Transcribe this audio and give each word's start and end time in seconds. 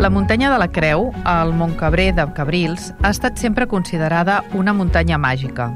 La 0.00 0.08
muntanya 0.08 0.50
de 0.50 0.58
la 0.58 0.72
Creu, 0.72 1.12
al 1.24 1.52
Montcabrer 1.52 2.14
de 2.14 2.24
Cabrils, 2.32 2.94
ha 3.02 3.10
estat 3.10 3.36
sempre 3.36 3.66
considerada 3.68 4.38
una 4.56 4.72
muntanya 4.72 5.18
màgica. 5.20 5.66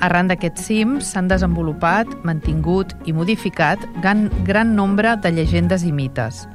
Arran 0.00 0.30
d'aquests 0.30 0.64
cims 0.64 1.10
s'han 1.12 1.28
desenvolupat, 1.28 2.08
mantingut 2.24 2.94
i 3.04 3.12
modificat 3.12 3.84
gran, 4.00 4.30
gran 4.48 4.72
nombre 4.78 5.12
de 5.20 5.34
llegendes 5.36 5.84
i 5.84 5.92
mites. 5.92 6.46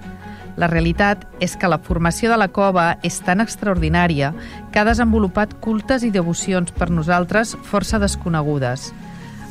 La 0.57 0.65
realitat 0.65 1.27
és 1.39 1.53
que 1.53 1.69
la 1.69 1.77
formació 1.77 2.31
de 2.33 2.39
la 2.41 2.49
cova 2.49 2.87
és 3.05 3.21
tan 3.21 3.45
extraordinària 3.45 4.33
que 4.71 4.81
ha 4.81 4.87
desenvolupat 4.89 5.53
cultes 5.61 6.01
i 6.01 6.09
devocions 6.09 6.73
per 6.73 6.89
nosaltres 6.89 7.53
força 7.69 8.01
desconegudes– 8.01 8.89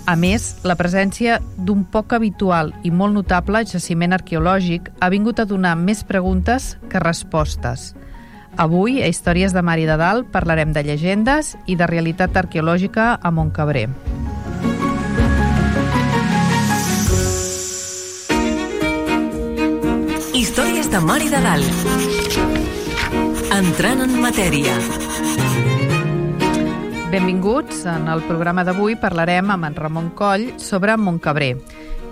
a 0.08 0.14
més, 0.16 0.54
la 0.64 0.72
presència 0.72 1.34
d'un 1.60 1.82
poc 1.84 2.14
habitual 2.16 2.70
i 2.80 2.88
molt 2.88 3.12
notable 3.12 3.60
jaciment 3.68 4.16
arqueològic 4.16 4.88
ha 5.04 5.10
vingut 5.12 5.42
a 5.42 5.44
donar 5.44 5.74
més 5.76 6.00
preguntes 6.00 6.70
que 6.88 7.02
respostes. 7.02 7.92
Avui, 8.56 9.02
a 9.04 9.10
Històries 9.12 9.52
de 9.52 9.60
Mar 9.60 9.76
i 9.76 9.84
de 9.84 9.98
Dalt, 10.00 10.30
parlarem 10.32 10.72
de 10.72 10.80
llegendes 10.86 11.58
i 11.68 11.76
de 11.76 11.86
realitat 11.86 12.40
arqueològica 12.40 13.18
a 13.20 13.30
Montcabrer. 13.30 13.84
Històries 20.32 20.88
de 20.88 21.04
Mar 21.04 21.20
i 21.20 21.28
de 21.28 21.44
Dalt. 21.44 21.88
Entrant 23.60 24.06
en 24.08 24.22
matèria. 24.24 24.80
Benvinguts. 27.08 27.86
En 27.88 28.04
el 28.12 28.20
programa 28.28 28.60
d'avui 28.68 28.92
parlarem 29.00 29.48
amb 29.48 29.64
en 29.64 29.76
Ramon 29.78 30.10
Coll 30.12 30.42
sobre 30.60 30.92
Montcabrer. 31.00 31.54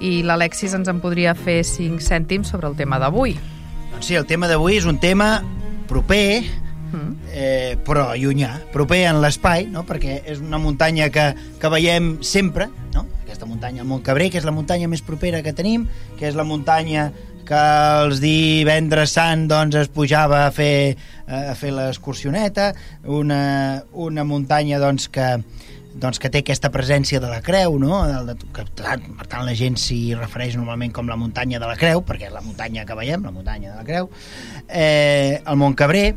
I 0.00 0.22
l'Alexis 0.24 0.72
ens 0.72 0.88
en 0.88 1.02
podria 1.04 1.34
fer 1.36 1.58
5 1.68 2.00
cèntims 2.00 2.48
sobre 2.48 2.70
el 2.70 2.78
tema 2.78 2.96
d'avui. 3.02 3.34
Doncs 3.90 4.08
sí, 4.08 4.16
el 4.16 4.24
tema 4.24 4.48
d'avui 4.48 4.78
és 4.78 4.86
un 4.88 4.96
tema 4.96 5.42
proper, 5.90 6.40
mm. 6.94 7.12
eh, 7.28 7.76
però 7.84 8.08
llunyà. 8.16 8.54
Proper 8.72 9.02
en 9.10 9.20
l'espai, 9.20 9.68
no? 9.68 9.84
perquè 9.84 10.22
és 10.24 10.40
una 10.40 10.62
muntanya 10.64 11.10
que, 11.12 11.28
que 11.60 11.72
veiem 11.76 12.14
sempre, 12.24 12.70
no? 12.96 13.04
aquesta 13.20 13.44
muntanya, 13.44 13.84
el 13.84 13.90
Montcabrer, 13.92 14.30
que 14.32 14.40
és 14.40 14.48
la 14.48 14.56
muntanya 14.56 14.88
més 14.88 15.04
propera 15.04 15.44
que 15.44 15.52
tenim, 15.52 15.84
que 16.16 16.24
és 16.30 16.40
la 16.40 16.48
muntanya 16.48 17.10
que 17.46 17.62
els 18.02 18.20
divendres 18.22 19.14
sant 19.16 19.46
doncs, 19.50 19.78
es 19.84 19.92
pujava 19.92 20.44
a 20.46 20.50
fer, 20.54 20.96
a 21.26 21.54
fer 21.58 21.72
l'excursioneta, 21.74 22.72
una, 23.06 23.40
una 23.92 24.26
muntanya 24.26 24.80
doncs, 24.82 25.08
que, 25.12 25.28
doncs, 25.96 26.20
que 26.20 26.30
té 26.32 26.42
aquesta 26.44 26.70
presència 26.74 27.20
de 27.22 27.30
la 27.30 27.40
creu, 27.44 27.78
no? 27.80 28.02
De, 28.06 28.34
de, 28.34 28.50
que, 28.54 28.66
per 28.76 29.28
tant, 29.30 29.44
la 29.46 29.54
gent 29.56 29.78
s'hi 29.80 30.00
refereix 30.18 30.58
normalment 30.58 30.94
com 30.96 31.08
la 31.08 31.18
muntanya 31.20 31.62
de 31.62 31.70
la 31.70 31.78
creu, 31.80 32.02
perquè 32.06 32.30
és 32.30 32.34
la 32.34 32.44
muntanya 32.44 32.86
que 32.88 32.98
veiem, 32.98 33.24
la 33.24 33.34
muntanya 33.34 33.72
de 33.72 33.78
la 33.80 33.86
creu, 33.86 34.10
eh, 34.68 35.40
el 35.40 35.60
Montcabrer, 35.60 36.08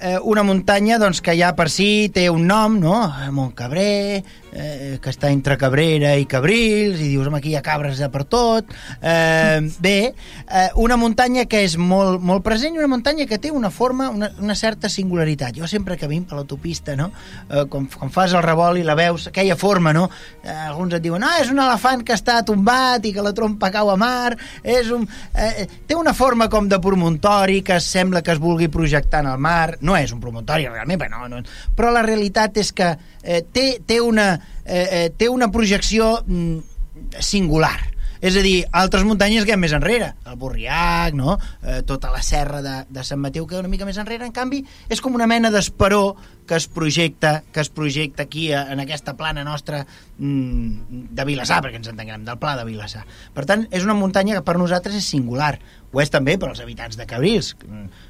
eh, 0.00 0.18
una 0.22 0.44
muntanya 0.44 0.98
doncs, 1.00 1.22
que 1.24 1.36
ja 1.38 1.54
per 1.56 1.70
si 1.72 2.10
té 2.14 2.28
un 2.30 2.46
nom, 2.50 2.78
no? 2.80 2.98
Montcabrer, 3.32 4.22
eh, 4.54 4.98
que 5.02 5.10
està 5.10 5.30
entre 5.34 5.58
Cabrera 5.58 6.14
i 6.16 6.26
Cabrils, 6.30 7.00
i 7.02 7.10
dius, 7.10 7.26
home, 7.26 7.40
aquí 7.40 7.52
hi 7.52 7.56
ha 7.58 7.64
cabres 7.64 7.98
de 8.00 8.08
per 8.12 8.24
tot. 8.30 8.70
Eh, 9.02 9.60
bé, 9.84 9.98
eh, 10.46 10.68
una 10.80 10.96
muntanya 11.00 11.46
que 11.50 11.64
és 11.66 11.76
molt, 11.76 12.22
molt 12.22 12.44
present 12.46 12.76
i 12.76 12.80
una 12.80 12.90
muntanya 12.90 13.26
que 13.30 13.40
té 13.42 13.50
una 13.52 13.70
forma, 13.74 14.08
una, 14.14 14.30
una 14.40 14.56
certa 14.58 14.88
singularitat. 14.88 15.58
Jo 15.58 15.68
sempre 15.70 15.98
que 16.00 16.08
vinc 16.10 16.28
per 16.30 16.38
l'autopista, 16.38 16.96
no? 16.96 17.10
Eh, 17.50 17.66
quan, 17.70 17.88
quan 17.90 18.14
fas 18.14 18.34
el 18.36 18.44
revolt 18.46 18.80
i 18.80 18.86
la 18.86 18.96
veus, 18.98 19.28
aquella 19.28 19.58
forma, 19.60 19.92
no? 19.96 20.06
Eh, 20.42 20.54
alguns 20.54 20.96
et 20.96 21.04
diuen, 21.04 21.24
ah, 21.26 21.36
és 21.42 21.50
un 21.52 21.60
elefant 21.62 22.04
que 22.06 22.16
està 22.16 22.40
tombat 22.46 23.04
i 23.04 23.14
que 23.14 23.24
la 23.24 23.34
trompa 23.36 23.72
cau 23.74 23.90
a 23.92 23.98
mar, 24.00 24.36
és 24.62 24.92
un... 24.94 25.06
Eh, 25.34 25.66
té 25.88 25.96
una 25.98 26.14
forma 26.14 26.48
com 26.52 26.68
de 26.70 26.78
promontori 26.80 27.62
que 27.66 27.80
sembla 27.82 28.22
que 28.22 28.32
es 28.34 28.40
vulgui 28.42 28.68
projectar 28.72 29.24
en 29.24 29.32
el 29.32 29.40
mar, 29.42 29.78
no 29.82 29.96
és 29.98 30.12
un 30.14 30.22
promontori 30.22 30.68
realment, 30.68 31.00
però, 31.00 31.24
no, 31.24 31.40
no, 31.40 31.42
però 31.76 31.90
la 31.94 32.04
realitat 32.06 32.62
és 32.62 32.72
que 32.76 32.94
eh, 33.24 33.42
té, 33.52 33.80
té 33.86 33.98
una 34.04 34.28
eh, 34.64 34.84
eh, 34.84 35.08
té 35.16 35.28
una 35.32 35.50
projecció 35.50 36.18
mm, 36.26 37.18
singular 37.20 37.76
és 38.24 38.38
a 38.40 38.42
dir, 38.44 38.62
altres 38.72 39.02
muntanyes 39.04 39.44
que 39.44 39.52
hi 39.52 39.54
ha 39.54 39.60
més 39.60 39.74
enrere, 39.76 40.14
el 40.30 40.38
Borriac, 40.40 41.12
no? 41.18 41.34
eh, 41.60 41.82
tota 41.84 42.08
la 42.08 42.22
serra 42.24 42.62
de, 42.64 42.76
de 42.88 43.02
Sant 43.04 43.20
Mateu 43.20 43.44
que 43.44 43.58
una 43.58 43.68
mica 43.68 43.84
més 43.84 43.98
enrere, 44.00 44.24
en 44.24 44.32
canvi, 44.32 44.62
és 44.88 45.02
com 45.04 45.18
una 45.18 45.28
mena 45.28 45.50
d'esperó 45.52 46.14
que 46.46 46.56
es 46.56 46.66
projecta 46.68 47.42
que 47.52 47.60
es 47.60 47.68
projecta 47.68 48.24
aquí 48.24 48.52
a, 48.52 48.72
en 48.72 48.80
aquesta 48.80 49.14
plana 49.16 49.44
nostra 49.44 49.86
mm, 50.18 51.08
de 51.14 51.24
Vilassar, 51.24 51.62
perquè 51.64 51.80
ens 51.80 51.88
entenguem, 51.88 52.24
del 52.26 52.38
pla 52.40 52.54
de 52.58 52.66
Vilassar. 52.68 53.04
Per 53.34 53.46
tant, 53.48 53.64
és 53.72 53.86
una 53.86 53.96
muntanya 53.96 54.36
que 54.36 54.44
per 54.44 54.56
nosaltres 54.60 54.98
és 54.98 55.08
singular, 55.08 55.54
ho 55.94 56.02
és 56.02 56.10
també 56.10 56.34
per 56.40 56.50
als 56.50 56.60
habitants 56.60 56.98
de 56.98 57.06
Cabrils, 57.08 57.54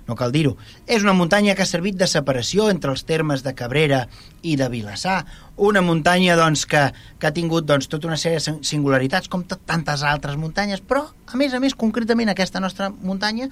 no 0.09 0.17
cal 0.19 0.33
dir-ho. 0.34 0.56
És 0.87 1.05
una 1.05 1.15
muntanya 1.15 1.55
que 1.55 1.62
ha 1.62 1.69
servit 1.69 1.99
de 2.00 2.09
separació 2.11 2.71
entre 2.73 2.91
els 2.94 3.05
termes 3.05 3.44
de 3.44 3.55
Cabrera 3.55 4.06
i 4.43 4.56
de 4.56 4.69
Vilassar, 4.73 5.23
una 5.56 5.84
muntanya 5.84 6.34
doncs, 6.41 6.65
que, 6.67 6.89
que 7.21 7.28
ha 7.28 7.34
tingut 7.37 7.69
doncs, 7.69 7.89
tota 7.93 8.09
una 8.11 8.19
sèrie 8.19 8.41
de 8.41 8.59
singularitats, 8.67 9.31
com 9.31 9.44
tantes 9.44 10.03
altres 10.03 10.41
muntanyes, 10.41 10.83
però, 10.83 11.06
a 11.27 11.39
més 11.39 11.55
a 11.55 11.62
més, 11.62 11.77
concretament 11.78 12.33
aquesta 12.33 12.62
nostra 12.62 12.91
muntanya 12.91 13.50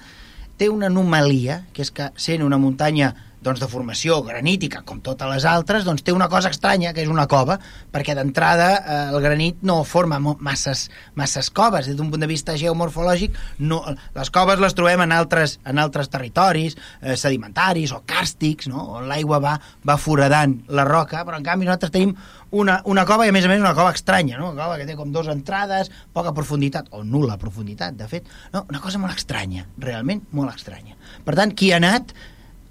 té 0.57 0.69
una 0.69 0.89
anomalia, 0.89 1.63
que 1.73 1.81
és 1.85 1.91
que 1.93 2.11
sent 2.19 2.43
una 2.45 2.59
muntanya 2.61 3.13
doncs, 3.43 3.61
de 3.61 3.69
formació 3.69 4.21
granítica, 4.25 4.81
com 4.87 5.01
totes 5.03 5.29
les 5.29 5.45
altres, 5.49 5.85
doncs 5.87 6.03
té 6.05 6.13
una 6.15 6.29
cosa 6.31 6.51
estranya, 6.53 6.93
que 6.95 7.03
és 7.03 7.11
una 7.11 7.27
cova, 7.31 7.59
perquè 7.93 8.15
d'entrada 8.17 8.69
eh, 8.77 8.99
el 9.13 9.19
granit 9.23 9.61
no 9.67 9.81
forma 9.87 10.19
masses, 10.19 10.87
masses 11.19 11.49
coves, 11.53 11.89
des 11.89 11.97
d'un 11.99 12.11
punt 12.11 12.23
de 12.23 12.29
vista 12.29 12.55
geomorfològic, 12.59 13.35
no, 13.59 13.81
les 14.15 14.33
coves 14.33 14.61
les 14.63 14.77
trobem 14.77 15.03
en 15.05 15.15
altres, 15.15 15.59
en 15.67 15.81
altres 15.83 16.11
territoris 16.13 16.77
eh, 17.01 17.17
sedimentaris 17.19 17.93
o 17.93 18.03
càrstics, 18.07 18.69
no? 18.71 18.87
on 18.99 19.09
l'aigua 19.11 19.41
va, 19.43 19.57
va 19.85 19.99
foradant 19.99 20.59
la 20.73 20.87
roca, 20.87 21.25
però 21.27 21.39
en 21.39 21.47
canvi 21.47 21.67
nosaltres 21.67 21.93
tenim 21.93 22.15
una, 22.53 22.79
una 22.85 23.05
cova 23.09 23.25
i 23.25 23.31
a 23.31 23.35
més 23.35 23.47
a 23.47 23.49
més 23.51 23.61
una 23.61 23.73
cova 23.77 23.93
estranya, 23.95 24.37
no? 24.37 24.51
una 24.53 24.63
cova 24.63 24.77
que 24.79 24.87
té 24.87 24.95
com 24.97 25.11
dues 25.11 25.29
entrades, 25.33 25.89
poca 26.13 26.35
profunditat, 26.37 26.91
o 26.93 27.03
nula 27.03 27.39
profunditat, 27.41 27.97
de 27.97 28.07
fet, 28.09 28.29
no? 28.53 28.65
una 28.69 28.81
cosa 28.83 29.01
molt 29.01 29.17
estranya, 29.17 29.65
realment 29.81 30.21
molt 30.37 30.53
estranya. 30.53 30.95
Per 31.25 31.35
tant, 31.39 31.55
qui 31.57 31.73
ha 31.73 31.81
anat 31.81 32.13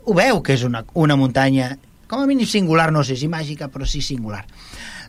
ho 0.05 0.15
veu 0.17 0.43
que 0.43 0.57
és 0.57 0.65
una, 0.67 0.85
una 0.99 1.17
muntanya, 1.17 1.77
com 2.11 2.23
a 2.23 2.29
mínim 2.29 2.49
singular, 2.49 2.91
no 2.93 3.05
sé 3.07 3.17
si 3.17 3.31
màgica, 3.31 3.71
però 3.73 3.87
sí 3.89 4.03
singular. 4.05 4.45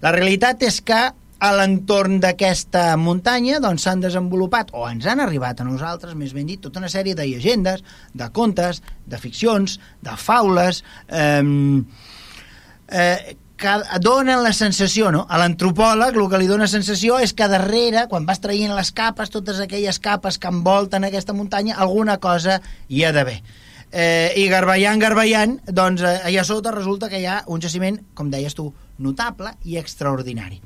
La 0.04 0.14
realitat 0.16 0.64
és 0.68 0.80
que 0.86 1.02
a 1.44 1.50
l'entorn 1.58 2.22
d'aquesta 2.24 2.94
muntanya 2.96 3.60
doncs 3.64 3.84
s'han 3.84 4.04
desenvolupat, 4.04 4.72
o 4.72 4.86
ens 4.88 5.08
han 5.10 5.20
arribat 5.20 5.60
a 5.60 5.68
nosaltres, 5.68 6.16
més 6.16 6.32
ben 6.36 6.48
dit, 6.48 6.62
tota 6.64 6.80
una 6.80 6.92
sèrie 6.92 7.18
de 7.20 7.26
llegendes, 7.28 7.84
de 8.14 8.30
contes, 8.32 8.80
de 9.10 9.20
ficcions, 9.20 9.80
de 10.06 10.16
faules, 10.16 10.84
eh, 11.10 11.44
eh, 12.88 13.36
que 13.64 13.74
donen 14.04 14.42
la 14.44 14.54
sensació, 14.56 15.12
no? 15.12 15.26
A 15.30 15.38
l'antropòleg 15.40 16.16
el 16.16 16.30
que 16.32 16.40
li 16.40 16.48
dona 16.50 16.68
sensació 16.68 17.20
és 17.24 17.36
que 17.36 17.48
darrere, 17.52 18.08
quan 18.12 18.26
vas 18.28 18.42
traient 18.44 18.74
les 18.76 18.92
capes, 18.96 19.32
totes 19.32 19.60
aquelles 19.64 20.00
capes 20.04 20.40
que 20.40 20.52
envolten 20.52 21.04
aquesta 21.08 21.36
muntanya, 21.36 21.76
alguna 21.76 22.18
cosa 22.24 22.62
hi 22.88 23.04
ha 23.04 23.14
d'haver 23.16 23.42
eh, 23.94 24.34
i 24.42 24.48
garballant, 24.50 25.00
garballant, 25.00 25.60
doncs 25.70 26.02
eh, 26.02 26.18
allà 26.28 26.44
sota 26.48 26.74
resulta 26.74 27.10
que 27.12 27.22
hi 27.22 27.28
ha 27.30 27.44
un 27.54 27.62
jaciment, 27.62 28.00
com 28.18 28.32
deies 28.34 28.58
tu, 28.58 28.72
notable 28.98 29.54
i 29.70 29.78
extraordinari. 29.78 30.60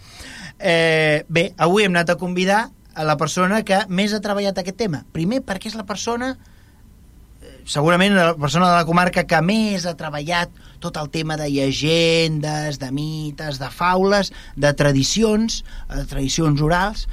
Eh, 0.58 1.24
bé, 1.28 1.52
avui 1.58 1.86
hem 1.86 1.94
anat 1.94 2.16
a 2.16 2.20
convidar 2.20 2.70
a 2.98 3.06
la 3.06 3.18
persona 3.20 3.62
que 3.68 3.84
més 3.90 4.16
ha 4.16 4.24
treballat 4.24 4.58
aquest 4.58 4.80
tema. 4.80 5.04
Primer, 5.14 5.44
perquè 5.46 5.70
és 5.70 5.78
la 5.78 5.86
persona 5.86 6.32
eh, 6.34 7.60
segurament 7.68 8.16
la 8.16 8.32
persona 8.40 8.72
de 8.72 8.80
la 8.80 8.88
comarca 8.88 9.28
que 9.28 9.44
més 9.44 9.86
ha 9.86 9.98
treballat 10.00 10.56
tot 10.80 10.98
el 10.98 11.12
tema 11.12 11.38
de 11.38 11.50
llegendes, 11.52 12.80
de 12.80 12.92
mites, 12.94 13.60
de 13.60 13.70
faules, 13.74 14.32
de 14.56 14.74
tradicions, 14.78 15.64
de 15.92 16.06
tradicions 16.10 16.62
orals, 16.64 17.08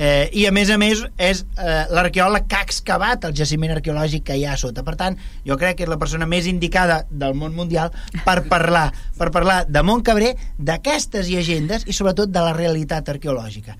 Eh, 0.00 0.30
I 0.40 0.46
a 0.48 0.52
més 0.56 0.70
a 0.72 0.78
més 0.80 1.02
és 1.20 1.42
eh, 1.44 1.84
l'arqueòleg 1.92 2.46
que 2.48 2.56
ha 2.56 2.64
excavat 2.64 3.26
el 3.28 3.36
jaciment 3.36 3.74
arqueològic 3.74 4.24
que 4.30 4.38
hi 4.40 4.46
ha 4.48 4.54
a 4.56 4.60
sota. 4.60 4.84
Per 4.86 4.96
tant, 4.96 5.18
jo 5.44 5.58
crec 5.60 5.76
que 5.76 5.84
és 5.84 5.92
la 5.92 6.00
persona 6.00 6.28
més 6.30 6.48
indicada 6.48 7.02
del 7.10 7.36
món 7.36 7.52
mundial 7.56 7.92
per 8.24 8.40
parlar, 8.48 8.88
per 9.18 9.28
parlar 9.34 9.64
de 9.68 9.82
Montcabrer, 9.84 10.36
d'aquestes 10.56 11.28
llegendes 11.28 11.84
i 11.84 11.96
sobretot 11.96 12.32
de 12.32 12.46
la 12.46 12.56
realitat 12.56 13.12
arqueològica 13.12 13.76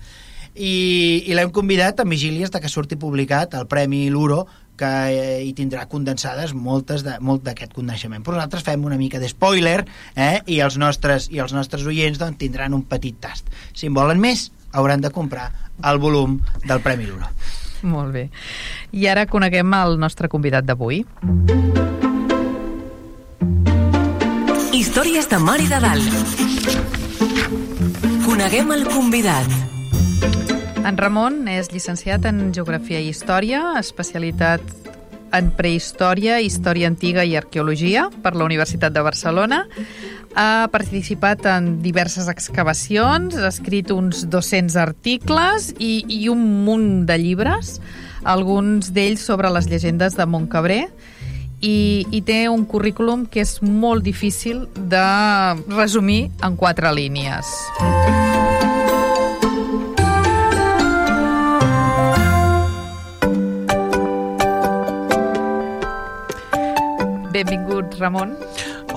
i, 0.55 1.23
i 1.27 1.35
l'hem 1.35 1.51
convidat 1.55 2.01
a 2.01 2.07
vigílies 2.07 2.51
de 2.51 2.59
que 2.59 2.69
surti 2.69 2.97
publicat 2.99 3.55
el 3.55 3.67
Premi 3.71 4.09
Luro 4.11 4.43
que 4.81 4.89
eh, 5.13 5.43
hi 5.45 5.51
tindrà 5.55 5.85
condensades 5.87 6.55
moltes 6.57 7.05
de, 7.05 7.17
molt 7.21 7.43
d'aquest 7.45 7.73
coneixement. 7.75 8.23
Però 8.25 8.35
nosaltres 8.35 8.65
fem 8.65 8.83
una 8.87 8.97
mica 8.97 9.19
de 9.21 9.29
spoiler 9.29 9.83
eh? 10.15 10.41
i, 10.47 10.59
els 10.63 10.79
nostres, 10.81 11.29
i 11.31 11.41
els 11.43 11.53
nostres 11.53 11.85
oients 11.85 12.19
doncs, 12.19 12.39
tindran 12.41 12.73
un 12.73 12.83
petit 12.89 13.19
tast. 13.21 13.51
Si 13.77 13.87
en 13.87 13.95
volen 13.95 14.19
més, 14.21 14.49
hauran 14.71 15.01
de 15.01 15.11
comprar 15.11 15.51
el 15.83 15.97
volum 15.99 16.39
del 16.65 16.81
Premi 16.81 17.05
Luro. 17.05 17.27
Molt 17.81 18.13
bé. 18.13 18.29
I 18.93 19.07
ara 19.09 19.25
coneguem 19.25 19.73
el 19.73 19.97
nostre 19.99 20.29
convidat 20.29 20.65
d'avui. 20.67 21.01
Històries 24.71 25.27
de 25.29 25.39
Mar 25.41 25.59
i 25.61 25.67
de 25.69 25.79
Dalt. 25.81 26.13
Coneguem 28.25 28.71
el 28.77 28.85
convidat. 28.89 29.49
En 30.81 30.97
Ramon 30.97 31.43
és 31.51 31.69
llicenciat 31.73 32.25
en 32.25 32.49
Geografia 32.53 33.01
i 33.01 33.11
Història, 33.11 33.75
especialitat 33.79 34.61
en 35.31 35.51
prehistòria, 35.55 36.39
història 36.43 36.89
antiga 36.91 37.23
i 37.23 37.35
arqueologia 37.39 38.09
per 38.23 38.33
la 38.35 38.45
Universitat 38.47 38.93
de 38.93 39.03
Barcelona. 39.05 39.63
Ha 40.35 40.69
participat 40.71 41.43
en 41.51 41.81
diverses 41.83 42.29
excavacions, 42.31 43.35
ha 43.35 43.49
escrit 43.49 43.91
uns 43.91 44.23
200 44.31 44.77
articles 44.79 45.71
i, 45.77 46.05
i 46.07 46.29
un 46.31 46.45
munt 46.65 47.05
de 47.09 47.17
llibres, 47.19 47.79
alguns 48.23 48.93
d'ells 48.95 49.25
sobre 49.27 49.51
les 49.51 49.67
llegendes 49.67 50.15
de 50.15 50.25
Montcabré, 50.25 50.85
i, 51.61 52.07
i 52.09 52.21
té 52.25 52.45
un 52.49 52.63
currículum 52.65 53.27
que 53.29 53.43
és 53.43 53.59
molt 53.61 54.03
difícil 54.07 54.65
de 54.75 55.03
resumir 55.75 56.31
en 56.41 56.55
quatre 56.57 56.93
línies. 56.95 57.51
Benvingut, 67.31 67.99
Ramon. 67.99 68.35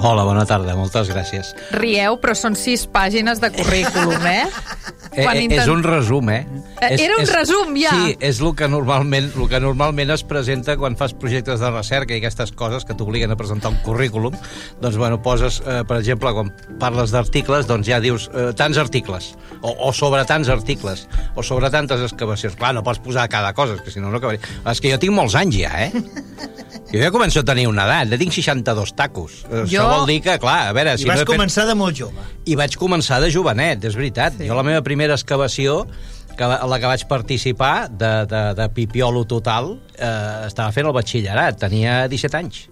Hola, 0.04 0.20
bona 0.28 0.42
tarda, 0.44 0.74
moltes 0.76 1.08
gràcies. 1.08 1.54
Rieu, 1.72 2.18
però 2.20 2.34
són 2.36 2.52
sis 2.60 2.82
pàgines 2.92 3.38
de 3.40 3.48
currículum, 3.54 4.26
eh? 4.28 4.44
Eh, 5.16 5.22
Quan 5.22 5.36
eh, 5.36 5.42
intent- 5.44 5.62
És 5.62 5.68
un 5.68 5.82
resum, 5.84 6.28
eh? 6.30 6.46
Eh, 6.80 6.88
És- 6.94 7.00
era 7.00 7.14
un 7.16 7.22
és- 7.22 7.32
resum, 7.32 7.74
ja. 7.78 7.90
Sí, 7.94 8.16
és 8.18 8.40
el 8.40 8.54
que, 8.56 8.66
normalment, 8.68 9.30
el 9.36 9.48
que 9.48 9.60
normalment 9.60 10.10
es 10.10 10.24
presenta 10.24 10.76
quan 10.76 10.96
fas 10.96 11.14
projectes 11.14 11.60
de 11.60 11.70
recerca 11.70 12.14
i 12.14 12.18
aquestes 12.18 12.50
coses 12.52 12.84
que 12.84 12.94
t'obliguen 12.94 13.30
a 13.30 13.36
presentar 13.36 13.70
un 13.70 13.76
currículum. 13.86 14.34
Doncs, 14.80 14.96
bueno, 14.96 15.22
poses, 15.22 15.62
eh, 15.66 15.84
per 15.86 15.98
exemple, 16.00 16.32
quan 16.34 16.52
parles 16.80 17.10
d'articles, 17.14 17.66
doncs 17.70 17.86
ja 17.86 18.00
dius 18.00 18.28
eh, 18.34 18.52
tants 18.56 18.76
articles, 18.78 19.34
o, 19.62 19.70
o 19.88 19.92
sobre 19.92 20.24
tants 20.24 20.48
articles, 20.48 21.06
o 21.36 21.42
sobre 21.42 21.70
tantes 21.70 22.00
excavacions. 22.00 22.56
Clar, 22.56 22.74
no 22.74 22.82
pots 22.82 22.98
posar 22.98 23.28
cada 23.28 23.52
cosa, 23.54 23.76
que 23.82 23.90
si 23.90 24.00
no, 24.00 24.10
no 24.10 24.18
acabaria. 24.18 24.40
És 24.66 24.80
que 24.80 24.90
jo 24.90 24.98
tinc 24.98 25.14
molts 25.14 25.34
anys 25.38 25.56
ja, 25.62 25.86
eh? 25.86 25.92
Jo 26.94 27.00
ja 27.00 27.08
començo 27.10 27.40
a 27.40 27.44
tenir 27.44 27.64
una 27.66 27.82
edat, 27.88 28.12
ja 28.12 28.16
tinc 28.20 28.30
62 28.32 28.92
tacos. 28.94 29.40
Eh, 29.50 29.64
Això 29.64 29.80
Jo- 29.82 29.86
vol 29.90 30.06
dir 30.06 30.20
que, 30.22 30.38
clar, 30.38 30.68
a 30.68 30.72
veure... 30.76 30.92
I 30.94 30.98
si 31.02 31.08
vas 31.08 31.16
no 31.18 31.22
he 31.22 31.26
fet... 31.26 31.32
començar 31.34 31.64
de 31.66 31.74
molt 31.74 31.96
jove. 31.98 32.22
I 32.46 32.54
vaig 32.54 32.76
començar 32.78 33.18
de 33.20 33.32
jovenet, 33.34 33.82
és 33.88 33.96
veritat. 33.98 34.36
Sí. 34.38 34.46
Jo 34.46 34.54
la 34.54 34.62
meva 34.62 34.82
primera 34.86 35.03
excavació, 35.12 35.86
que 36.36 36.44
la, 36.48 36.60
la 36.66 36.78
que 36.80 36.86
vaig 36.86 37.04
participar, 37.06 37.90
de, 37.90 38.26
de, 38.26 38.42
de 38.54 38.68
pipiolo 38.74 39.24
total, 39.24 39.80
eh, 39.98 40.46
estava 40.48 40.72
fent 40.72 40.86
el 40.86 40.92
batxillerat, 40.96 41.58
tenia 41.60 42.08
17 42.08 42.36
anys. 42.40 42.68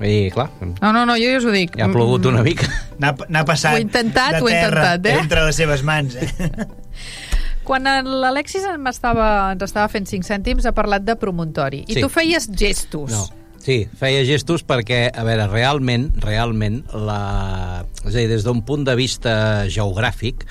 I, 0.00 0.30
clar, 0.30 0.50
No, 0.80 0.92
no, 0.92 1.04
no, 1.06 1.16
jo 1.18 1.26
ja 1.26 1.38
us 1.40 1.44
ho 1.44 1.50
dic. 1.50 1.72
ja 1.76 1.86
ha 1.88 1.90
plogut 1.92 2.26
una 2.30 2.42
mica. 2.46 2.68
N'ha 3.02 3.16
n'ha 3.28 3.44
passat 3.44 3.74
Ho 3.74 3.78
he 3.80 3.82
intentat, 3.82 4.36
de 4.36 4.42
ho 4.44 4.48
he 4.48 4.52
terra 4.54 4.94
intentat, 4.94 5.06
eh? 5.10 5.18
entre 5.24 5.44
les 5.48 5.56
seves 5.58 5.82
mans. 5.82 6.14
Eh? 6.14 6.28
Quan 7.68 7.84
l'Alexis 7.84 8.62
m'estava- 8.78 9.50
ens 9.52 9.62
estava 9.66 9.88
fent 9.92 10.06
5 10.08 10.24
cèntims 10.24 10.64
ha 10.66 10.72
parlat 10.72 11.02
de 11.04 11.16
promontori. 11.18 11.82
I 11.88 11.94
Sí. 11.98 12.00
tu 12.00 12.08
feies 12.08 12.46
gestos. 12.48 13.10
No. 13.10 13.26
Sí, 13.68 13.82
feia 14.00 14.22
gestos 14.24 14.62
perquè, 14.64 15.10
a 15.12 15.26
veure, 15.28 15.44
realment, 15.50 16.06
realment, 16.24 16.78
la... 16.96 17.82
és 18.00 18.14
a 18.14 18.16
dir, 18.16 18.30
des 18.30 18.46
d'un 18.46 18.62
punt 18.64 18.86
de 18.86 18.94
vista 18.96 19.66
geogràfic, 19.68 20.46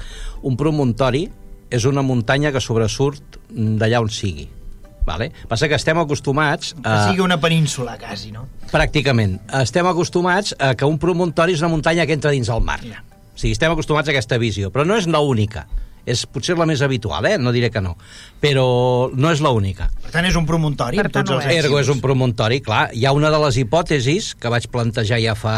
un 0.45 0.53
promontori 0.59 1.23
és 1.73 1.87
una 1.89 2.03
muntanya 2.05 2.51
que 2.53 2.61
sobresurt 2.61 3.39
d'allà 3.49 4.03
on 4.05 4.13
sigui. 4.13 4.45
Vale? 5.07 5.31
Passa 5.49 5.65
que 5.71 5.79
estem 5.79 5.97
acostumats 5.97 6.75
Que 6.75 6.93
a... 6.93 7.07
sigui 7.07 7.25
una 7.25 7.39
península, 7.41 7.95
quasi, 7.97 8.29
no? 8.35 8.45
Pràcticament. 8.69 9.39
Estem 9.63 9.89
acostumats 9.89 10.53
a 10.61 10.75
que 10.77 10.85
un 10.85 11.01
promontori 11.01 11.57
és 11.57 11.65
una 11.65 11.73
muntanya 11.73 12.05
que 12.05 12.13
entra 12.13 12.35
dins 12.35 12.53
el 12.53 12.61
mar. 12.61 12.83
Ja. 12.85 13.01
O 13.01 13.39
sigui, 13.39 13.55
estem 13.57 13.73
acostumats 13.73 14.11
a 14.11 14.13
aquesta 14.13 14.37
visió, 14.37 14.69
però 14.69 14.85
no 14.85 14.93
és 14.93 15.09
l'única. 15.09 15.65
És 16.07 16.23
potser 16.31 16.55
la 16.55 16.65
més 16.69 16.81
habitual, 16.85 17.25
eh? 17.27 17.35
No 17.41 17.51
diré 17.55 17.69
que 17.73 17.83
no. 17.83 17.97
Però 18.39 18.67
no 19.11 19.33
és 19.33 19.43
l'única. 19.43 19.89
Per 20.05 20.13
tant, 20.13 20.27
és 20.29 20.37
un 20.39 20.47
promontori 20.47 21.01
Per 21.01 21.11
tots 21.11 21.35
els. 21.35 21.49
Ergo 21.51 21.81
és 21.81 21.91
un 21.91 21.99
promontori, 22.03 22.61
clar. 22.63 22.87
Hi 22.95 23.03
ha 23.05 23.13
una 23.15 23.31
de 23.33 23.41
les 23.43 23.59
hipòtesis 23.59 24.33
que 24.39 24.51
vaig 24.53 24.69
plantejar 24.71 25.19
ja 25.23 25.35
fa 25.35 25.57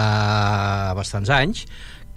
bastants 0.97 1.29
anys, 1.33 1.67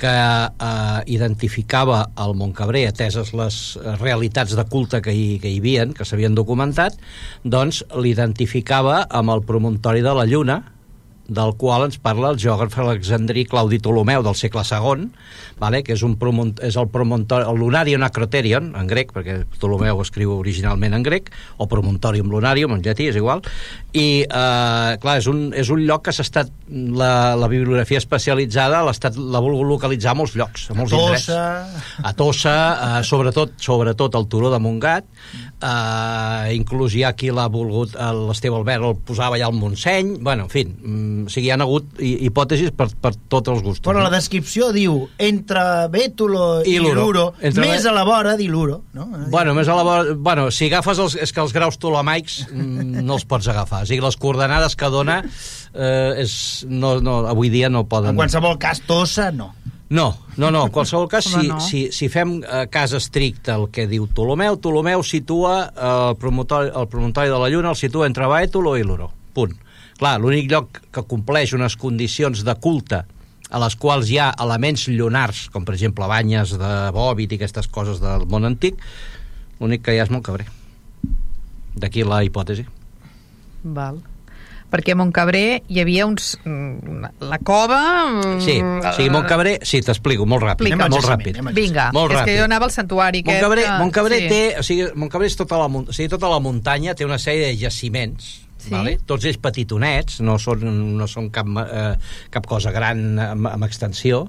que 0.03 0.11
eh, 0.11 1.01
identificava 1.15 2.03
el 2.25 2.35
Montcabré, 2.39 2.87
ateses 2.89 3.31
les 3.37 3.59
realitats 4.01 4.57
de 4.59 4.65
culte 4.67 5.03
que 5.05 5.15
hi, 5.15 5.39
que 5.43 5.53
hi 5.53 5.61
havia, 5.61 5.87
que 5.95 6.07
s'havien 6.09 6.35
documentat, 6.35 6.97
doncs 7.45 7.85
l'identificava 7.95 9.05
amb 9.11 9.37
el 9.37 9.45
promontori 9.47 10.03
de 10.03 10.17
la 10.17 10.27
Lluna, 10.27 10.63
del 11.35 11.55
qual 11.61 11.87
ens 11.87 11.99
parla 12.03 12.33
el 12.33 12.41
geògraf 12.41 12.79
alexandrí 12.83 13.45
Claudi 13.49 13.81
Ptolomeu 13.83 14.25
del 14.25 14.37
segle 14.39 14.65
II, 14.67 15.09
vale? 15.61 15.83
que 15.87 15.95
és, 15.97 16.03
un 16.07 16.17
promont 16.21 16.53
és 16.65 16.77
el 16.81 16.89
promontori, 16.93 17.47
el 17.49 17.61
Lunarium 17.61 18.05
Acroterion, 18.07 18.73
en 18.79 18.91
grec, 18.91 19.13
perquè 19.15 19.43
Ptolomeu 19.57 19.99
ho 19.99 20.05
escriu 20.05 20.35
originalment 20.37 20.97
en 20.97 21.07
grec, 21.07 21.31
o 21.59 21.69
Promontorium 21.71 22.31
Lunarium, 22.33 22.77
en 22.77 22.83
llatí, 22.85 23.09
és 23.13 23.19
igual, 23.19 23.45
i, 23.93 24.25
eh, 24.25 24.97
clar, 25.03 25.19
és 25.21 25.29
un, 25.31 25.45
és 25.57 25.71
un 25.73 25.85
lloc 25.87 26.07
que 26.09 26.15
s'ha 26.17 26.27
estat, 26.27 26.53
la, 26.69 27.35
la 27.39 27.49
bibliografia 27.53 28.01
especialitzada 28.03 28.83
l'ha 28.83 29.43
volgut 29.43 29.69
localitzar 29.69 30.13
a 30.15 30.19
molts 30.19 30.37
llocs, 30.39 30.69
a 30.71 30.79
molts 30.79 30.97
indrets. 30.97 31.29
Tossa... 31.29 32.03
A 32.03 32.15
Tossa, 32.17 32.57
eh, 32.73 33.01
sobretot, 33.07 33.57
sobretot 33.63 34.19
el 34.19 34.29
turó 34.33 34.53
de 34.53 34.61
Montgat, 34.63 35.09
eh, 35.63 36.55
inclús 36.57 36.97
hi 36.97 37.05
ha 37.07 37.13
qui 37.17 37.31
l'ha 37.35 37.49
volgut, 37.53 37.95
eh, 37.95 38.11
l'Esteve 38.29 38.59
Albert 38.59 38.89
el 38.89 38.97
posava 39.07 39.39
allà 39.39 39.49
al 39.49 39.57
Montseny, 39.59 40.17
bueno, 40.21 40.49
en 40.49 40.53
fi, 40.53 40.65
mm, 40.67 41.22
o 41.27 41.33
sigui, 41.33 41.49
hi 41.49 41.53
ha 41.55 41.59
hagut 41.61 42.01
hi- 42.03 42.17
hipòtesis 42.29 42.73
per, 42.77 42.89
per 43.01 43.13
tots 43.33 43.49
els 43.53 43.63
gustos. 43.63 43.87
Però 43.89 44.01
la 44.03 44.11
no? 44.11 44.15
descripció 44.17 44.71
diu 44.75 45.09
entre 45.23 45.63
Bétulo 45.93 46.63
i, 46.65 46.77
I 46.77 46.83
Luro. 46.83 47.33
Entre 47.41 47.65
més 47.67 47.85
la- 47.85 47.91
a 47.91 47.95
la 48.01 48.05
vora 48.09 48.37
d'Iluro, 48.37 48.83
no? 48.95 49.07
Bueno, 49.33 49.55
més 49.59 49.69
a 49.69 49.77
la 49.79 49.87
vora... 49.87 50.15
Bueno, 50.17 50.51
si 50.51 50.67
agafes 50.71 50.99
els... 51.03 51.17
És 51.23 51.33
que 51.33 51.41
els 51.45 51.53
graus 51.57 51.79
ptolemaics 51.81 52.47
mm, 52.51 53.03
no 53.09 53.19
els 53.21 53.25
pots 53.29 53.49
agafar. 53.53 53.83
O 53.87 53.91
sigui, 53.91 54.03
les 54.05 54.17
coordenades 54.21 54.77
que 54.77 54.91
dona 54.93 55.23
eh, 55.25 56.23
és, 56.23 56.35
no, 56.69 56.99
no, 57.01 57.23
avui 57.31 57.51
dia 57.53 57.71
no 57.73 57.85
poden... 57.89 58.13
En 58.15 58.21
qualsevol 58.23 58.59
cas, 58.63 58.83
Tossa, 58.87 59.31
no. 59.33 59.53
No, 59.93 60.07
no, 60.41 60.49
no, 60.51 60.63
en 60.65 60.71
qualsevol 60.73 61.05
cas, 61.13 61.27
si, 61.29 61.49
no. 61.51 61.59
si, 61.61 61.83
si 61.93 62.07
fem 62.09 62.39
eh, 62.41 62.63
cas 62.73 62.95
estricte 62.97 63.53
el 63.53 63.67
que 63.69 63.85
diu 63.91 64.07
Ptolomeu, 64.09 64.57
Ptolomeu 64.57 65.03
situa 65.05 65.57
eh, 65.69 65.91
el 66.13 66.17
promontori, 66.17 66.71
el 66.73 66.89
promontori 66.89 67.29
de 67.29 67.41
la 67.43 67.51
Lluna, 67.53 67.75
el 67.75 67.77
situa 67.77 68.07
entre 68.09 68.25
Baètolo 68.31 68.73
i 68.81 68.87
Luro. 68.89 69.11
Punt. 69.37 69.53
Clar, 70.03 70.17
l'únic 70.19 70.49
lloc 70.51 70.81
que 70.91 71.05
compleix 71.07 71.53
unes 71.55 71.77
condicions 71.79 72.41
de 72.43 72.55
culte 72.59 73.05
a 73.53 73.59
les 73.63 73.77
quals 73.79 74.09
hi 74.11 74.17
ha 74.19 74.33
elements 74.43 74.89
lunars, 74.91 75.45
com 75.55 75.63
per 75.69 75.77
exemple 75.77 76.09
banyes 76.11 76.57
de 76.59 76.71
bòbit 76.97 77.37
i 77.37 77.39
aquestes 77.39 77.69
coses 77.71 78.01
del 78.03 78.25
món 78.27 78.49
antic, 78.49 78.81
l'únic 79.61 79.85
que 79.87 79.95
hi 79.95 80.01
ha 80.01 80.07
és 80.09 80.11
molt 80.11 80.25
cabrer. 80.27 80.49
D'aquí 81.79 82.03
la 82.05 82.23
hipòtesi. 82.27 82.65
Val. 83.63 84.01
Perquè 84.73 84.95
a 84.95 84.99
Montcabré 84.99 85.61
hi 85.69 85.79
havia 85.83 86.07
uns... 86.09 86.33
mm, 86.49 87.11
La 87.29 87.39
cova... 87.45 87.79
mm, 88.09 88.39
Sí, 88.43 88.55
sí, 88.97 89.09
Montcabré, 89.13 89.59
sí, 89.69 89.83
t'explico, 89.85 90.25
molt 90.27 90.43
ràpid. 90.49 90.65
Explica. 90.65 90.79
Anem 90.81 90.87
al 90.89 90.95
Molt 90.97 91.11
ràpid. 91.13 91.41
Vinga, 91.61 91.91
Molt 91.93 92.11
és 92.11 92.17
que 92.17 92.23
ràpid. 92.25 92.39
jo 92.41 92.47
anava 92.49 92.67
al 92.67 92.73
santuari. 92.75 93.21
aquest 93.21 93.37
Montcabré, 93.39 93.67
que- 93.69 93.79
Montcabré 93.85 94.19
sí. 94.25 94.29
té, 94.33 94.41
o 94.59 94.63
sigui, 94.67 94.89
Montcabré 94.97 95.29
és 95.29 95.37
tota 95.37 95.61
la, 95.61 95.69
o 95.69 95.85
sigui, 95.93 96.09
tota 96.09 96.33
la 96.33 96.41
muntanya 96.41 96.95
té 96.97 97.05
una 97.07 97.21
sèrie 97.21 97.53
de 97.53 97.57
jaciments, 97.61 98.42
Sí. 98.63 98.71
vale? 98.71 98.95
tots 99.07 99.27
ells 99.27 99.41
petitonets, 99.43 100.21
no 100.23 100.37
són, 100.39 100.63
no 100.99 101.09
són 101.11 101.31
cap, 101.35 101.49
eh, 101.65 101.95
cap 102.31 102.47
cosa 102.47 102.71
gran 102.75 103.19
amb, 103.19 103.49
amb 103.51 103.67
extensió, 103.67 104.29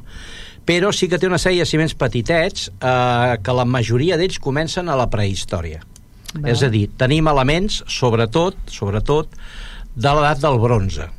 però 0.66 0.94
sí 0.96 1.10
que 1.12 1.20
té 1.20 1.28
una 1.30 1.42
sèrie 1.42 1.62
de 1.62 1.68
jaciments 1.68 1.96
petitets 2.00 2.70
eh, 2.72 3.36
que 3.44 3.56
la 3.56 3.66
majoria 3.70 4.18
d'ells 4.18 4.40
comencen 4.42 4.90
a 4.90 4.98
la 5.00 5.10
prehistòria. 5.12 5.84
Val. 6.34 6.48
És 6.50 6.64
a 6.66 6.72
dir, 6.74 6.88
tenim 6.98 7.28
elements, 7.30 7.84
sobretot, 7.92 8.58
sobretot, 8.74 9.36
de 9.94 10.16
l'edat 10.16 10.42
del 10.42 10.58
bronze. 10.62 11.10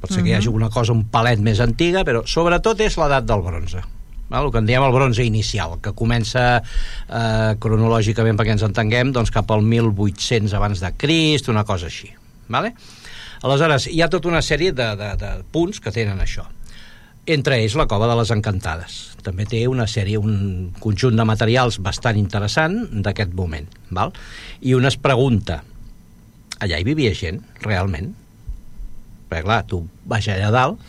Pot 0.00 0.12
ser 0.12 0.22
que 0.22 0.30
hi 0.30 0.36
hagi 0.36 0.48
una 0.52 0.70
cosa 0.72 0.94
un 0.94 1.04
palet 1.12 1.42
més 1.42 1.60
antiga, 1.60 2.04
però 2.08 2.22
sobretot 2.28 2.80
és 2.84 2.96
l'edat 3.00 3.26
del 3.28 3.44
bronze. 3.44 3.82
Val? 4.30 4.46
El 4.46 4.52
que 4.54 4.62
en 4.62 4.68
diem 4.68 4.84
el 4.86 4.94
bronze 4.94 5.24
inicial, 5.26 5.76
que 5.82 5.92
comença 5.98 6.46
eh, 6.58 7.52
cronològicament, 7.62 8.38
perquè 8.38 8.56
ens 8.56 8.64
entenguem, 8.66 9.12
doncs 9.14 9.34
cap 9.34 9.50
al 9.54 9.66
1800 9.66 10.56
abans 10.56 10.82
de 10.82 10.92
Crist, 10.98 11.50
una 11.52 11.66
cosa 11.68 11.90
així. 11.90 12.14
Vale? 12.48 12.74
Aleshores, 13.42 13.88
hi 13.90 14.02
ha 14.02 14.10
tota 14.12 14.30
una 14.30 14.42
sèrie 14.42 14.72
de, 14.72 14.90
de, 14.98 15.10
de 15.20 15.32
punts 15.52 15.80
que 15.82 15.92
tenen 15.94 16.20
això. 16.22 16.46
Entre 17.26 17.58
ells 17.58 17.74
la 17.74 17.88
cova 17.90 18.06
de 18.06 18.14
les 18.20 18.30
Encantades. 18.30 18.98
També 19.26 19.48
té 19.50 19.64
una 19.66 19.88
sèrie, 19.90 20.18
un 20.18 20.70
conjunt 20.78 21.18
de 21.18 21.26
materials 21.26 21.80
bastant 21.82 22.18
interessant 22.20 22.78
d'aquest 23.02 23.34
moment. 23.34 23.66
Val? 23.90 24.14
I 24.62 24.76
un 24.78 24.86
es 24.86 24.98
pregunta, 25.02 25.62
allà 26.62 26.78
hi 26.78 26.86
vivia 26.86 27.14
gent, 27.18 27.42
realment. 27.66 28.12
Perquè, 29.26 29.42
clar, 29.42 29.60
tu 29.66 29.80
baix 30.06 30.28
allà 30.30 30.52
dalt 30.54 30.82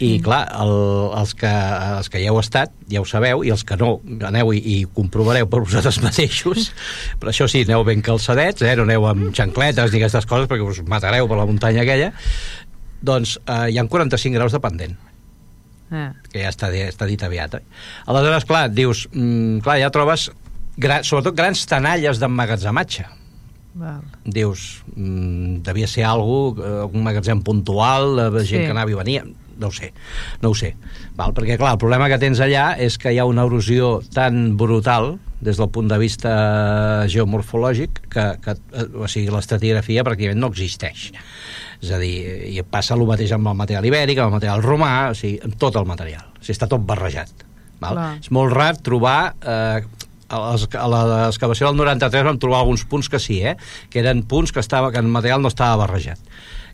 i, 0.00 0.18
clar, 0.24 0.42
el, 0.60 0.72
els, 1.16 1.34
que, 1.36 1.50
els 1.96 2.08
que 2.12 2.20
hi 2.20 2.26
heu 2.28 2.38
estat 2.40 2.72
ja 2.92 3.00
ho 3.00 3.06
sabeu, 3.08 3.44
i 3.44 3.52
els 3.52 3.64
que 3.64 3.76
no, 3.80 3.94
aneu 4.28 4.52
i, 4.56 4.60
i 4.60 4.76
comprovareu 4.96 5.48
per 5.48 5.62
vosaltres 5.64 6.00
mateixos. 6.06 6.70
Per 7.20 7.32
això 7.32 7.48
sí, 7.48 7.64
aneu 7.68 7.84
ben 7.88 8.04
calçadets, 8.04 8.64
eh? 8.64 8.74
no 8.76 8.88
aneu 8.88 9.08
amb 9.10 9.30
xancletes 9.36 9.92
ni 9.92 10.00
aquestes 10.00 10.28
coses, 10.28 10.48
perquè 10.50 10.66
us 10.66 10.82
matareu 10.88 11.28
per 11.28 11.40
la 11.40 11.48
muntanya 11.48 11.84
aquella. 11.84 12.10
Doncs 13.00 13.38
eh, 13.44 13.70
hi 13.72 13.80
ha 13.80 13.86
45 13.88 14.36
graus 14.36 14.56
de 14.56 14.60
pendent 14.64 14.98
Eh. 15.90 16.10
que 16.30 16.44
ja 16.44 16.50
està, 16.52 16.68
està 16.86 17.06
dit 17.08 17.22
aviat. 17.26 17.56
Eh? 17.58 17.62
Aleshores, 18.06 18.44
clar, 18.46 18.68
dius, 18.70 19.08
mm, 19.10 19.58
clar, 19.64 19.80
ja 19.82 19.90
trobes 19.90 20.28
gra, 20.78 21.00
sobretot 21.02 21.34
grans 21.34 21.64
tanalles 21.66 22.20
d'emmagatzematge. 22.22 23.08
Val. 23.80 24.02
Dius, 24.24 24.82
mm, 24.94 25.62
devia 25.66 25.88
ser 25.88 26.04
algú, 26.04 26.54
eh, 26.60 26.80
algun 26.84 27.02
magatzem 27.06 27.40
puntual, 27.42 28.16
de 28.34 28.44
gent 28.44 28.60
Sí. 28.60 28.66
que 28.66 28.74
anava 28.74 28.92
i 28.92 28.98
venia, 28.98 29.24
no 29.60 29.68
ho 29.68 29.72
sé, 29.72 29.92
no 30.42 30.50
ho 30.50 30.54
sé. 30.54 30.74
Val? 31.16 31.32
Perquè, 31.34 31.56
clar, 31.58 31.72
el 31.74 31.80
problema 31.80 32.08
que 32.08 32.18
tens 32.18 32.40
allà 32.40 32.74
és 32.78 32.96
que 32.98 33.12
hi 33.12 33.18
ha 33.18 33.24
una 33.28 33.44
erosió 33.48 34.00
tan 34.12 34.56
brutal 34.56 35.18
des 35.40 35.56
del 35.56 35.70
punt 35.72 35.88
de 35.88 35.96
vista 35.98 37.06
geomorfològic 37.08 38.02
que, 38.12 38.24
que 38.44 38.50
eh, 38.72 38.86
o 38.94 39.08
sigui, 39.08 39.30
l'estratigrafia 39.32 40.04
pràcticament 40.04 40.40
no 40.40 40.50
existeix. 40.52 41.10
És 41.80 41.92
a 41.96 41.98
dir, 41.98 42.16
i 42.52 42.60
passa 42.68 42.94
el 42.94 43.06
mateix 43.08 43.32
amb 43.32 43.48
el 43.48 43.56
material 43.56 43.86
ibèric, 43.88 44.18
amb 44.20 44.28
el 44.34 44.36
material 44.40 44.64
romà, 44.64 45.10
o 45.10 45.16
sigui, 45.16 45.40
amb 45.44 45.56
tot 45.60 45.76
el 45.80 45.88
material. 45.88 46.26
O 46.36 46.42
sigui, 46.44 46.56
està 46.58 46.68
tot 46.68 46.84
barrejat. 46.84 47.46
Val? 47.80 47.96
Clar. 47.96 48.10
És 48.20 48.30
molt 48.30 48.52
rar 48.52 48.74
trobar... 48.76 49.34
Eh, 49.40 49.80
a 50.30 50.46
l'excavació 50.54 51.68
del 51.68 51.80
93 51.80 52.26
vam 52.26 52.38
trobar 52.40 52.62
alguns 52.62 52.86
punts 52.86 53.10
que 53.10 53.18
sí, 53.18 53.40
eh? 53.42 53.56
que 53.90 54.00
eren 54.02 54.22
punts 54.22 54.54
que, 54.54 54.62
estava, 54.62 54.92
que 54.94 55.02
el 55.02 55.10
material 55.10 55.42
no 55.42 55.50
estava 55.50 55.82
barrejat 55.82 56.20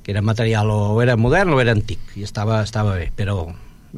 que 0.07 0.13
era 0.13 0.23
material 0.23 0.71
o 0.71 1.03
era 1.03 1.17
modern 1.19 1.57
o 1.57 1.61
era 1.61 1.73
antic 1.75 2.13
i 2.15 2.23
estava, 2.23 2.61
estava 2.63 2.93
bé, 2.95 3.09
però 3.17 3.41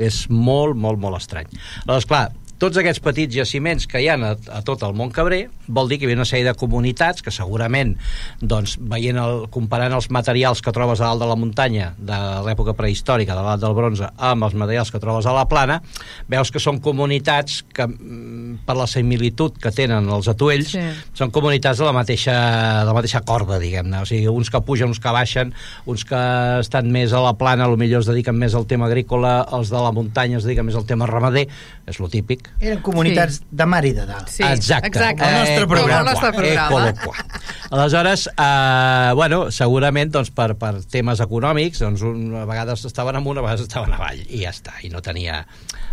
és 0.01 0.23
molt, 0.33 0.73
molt, 0.79 0.97
molt 1.03 1.19
estrany. 1.19 1.51
Aleshores, 1.85 2.07
clar, 2.09 2.23
tots 2.59 2.79
aquests 2.81 3.03
petits 3.03 3.35
jaciments 3.35 3.87
que 3.87 4.01
hi 4.03 4.09
ha 4.11 4.17
a, 4.17 4.33
a 4.59 4.63
tot 4.67 4.83
el 4.87 4.95
Mont 4.99 5.13
Cabré 5.15 5.49
vol 5.69 5.89
dir 5.91 5.99
que 6.01 6.09
hi 6.09 6.15
ha 6.15 6.19
una 6.19 6.27
sèrie 6.29 6.47
de 6.47 6.55
comunitats 6.59 7.23
que 7.23 7.31
segurament, 7.35 7.97
doncs, 8.41 8.77
veient 8.81 9.19
el, 9.21 9.45
comparant 9.53 9.93
els 9.95 10.09
materials 10.15 10.63
que 10.65 10.73
trobes 10.75 11.03
a 11.03 11.11
dalt 11.11 11.23
de 11.23 11.29
la 11.29 11.37
muntanya 11.39 11.93
de 11.99 12.19
l'època 12.47 12.75
prehistòrica, 12.79 13.37
de 13.37 13.43
l'edat 13.45 13.65
del 13.65 13.77
bronze, 13.77 14.09
amb 14.17 14.49
els 14.49 14.57
materials 14.59 14.93
que 14.95 15.03
trobes 15.03 15.29
a 15.29 15.35
la 15.37 15.45
plana, 15.51 15.81
veus 16.29 16.51
que 16.55 16.63
són 16.63 16.81
comunitats 16.81 17.61
que, 17.75 17.87
mm, 17.87 18.65
per 18.67 18.77
la 18.77 18.87
similitud 18.87 19.59
que 19.61 19.71
tenen 19.71 20.09
els 20.09 20.29
atuells, 20.29 20.73
Sí. 20.73 20.81
són 21.15 21.31
comunitats 21.31 21.79
de 21.79 21.85
la 21.85 21.93
mateixa, 21.93 22.35
de 22.81 22.87
la 22.87 22.95
mateixa 22.95 23.21
corda, 23.21 23.59
diguem-ne. 23.59 24.03
O 24.03 24.07
sigui, 24.07 24.29
uns 24.29 24.51
que 24.51 24.61
pugen, 24.61 24.89
uns 24.89 25.01
que 25.01 25.13
baixen, 25.13 25.53
uns 25.87 26.05
que 26.05 26.17
estan 26.61 26.91
més 26.91 27.13
a 27.13 27.21
la 27.21 27.35
plana, 27.35 27.69
potser 27.69 27.99
es 27.99 28.07
dediquen 28.07 28.37
més 28.39 28.55
al 28.55 28.67
tema 28.67 28.87
agrícola, 28.87 29.47
els 29.53 29.71
de 29.71 29.77
la 29.77 29.93
muntanya 29.93 30.39
es 30.39 30.45
dediquen 30.45 30.67
més 30.67 30.75
al 30.75 30.87
tema 30.87 31.07
ramader, 31.07 31.49
és 31.87 31.99
lo 32.01 32.09
típic. 32.09 32.48
Eren 32.61 32.81
comunitats 32.83 33.43
de 33.51 33.67
mar 33.71 33.85
i 33.87 33.93
de 33.95 34.05
dalt. 34.09 34.29
Sí, 34.33 34.43
exacte. 34.43 34.89
exacte. 34.89 35.23
El 35.25 35.37
nostre 35.39 35.63
Eh, 35.63 35.67
programa. 35.67 35.99
El 36.01 36.07
nostre 36.07 36.33
programa. 36.33 36.89
Ecolocua. 36.89 37.27
Aleshores, 37.71 38.27
eh, 38.37 39.13
bueno, 39.15 39.51
segurament 39.51 40.11
doncs, 40.11 40.31
per, 40.35 40.55
per 40.59 40.73
temes 40.91 41.21
econòmics, 41.21 41.79
doncs, 41.85 42.03
un, 42.03 42.35
a 42.35 42.45
vegades 42.49 42.85
estaven 42.89 43.17
amunt, 43.21 43.39
a 43.39 43.45
vegades 43.47 43.63
estaven 43.69 43.93
avall, 43.95 44.19
i 44.27 44.43
ja 44.43 44.51
està, 44.51 44.75
i 44.83 44.91
no 44.91 45.03
tenia, 45.05 45.45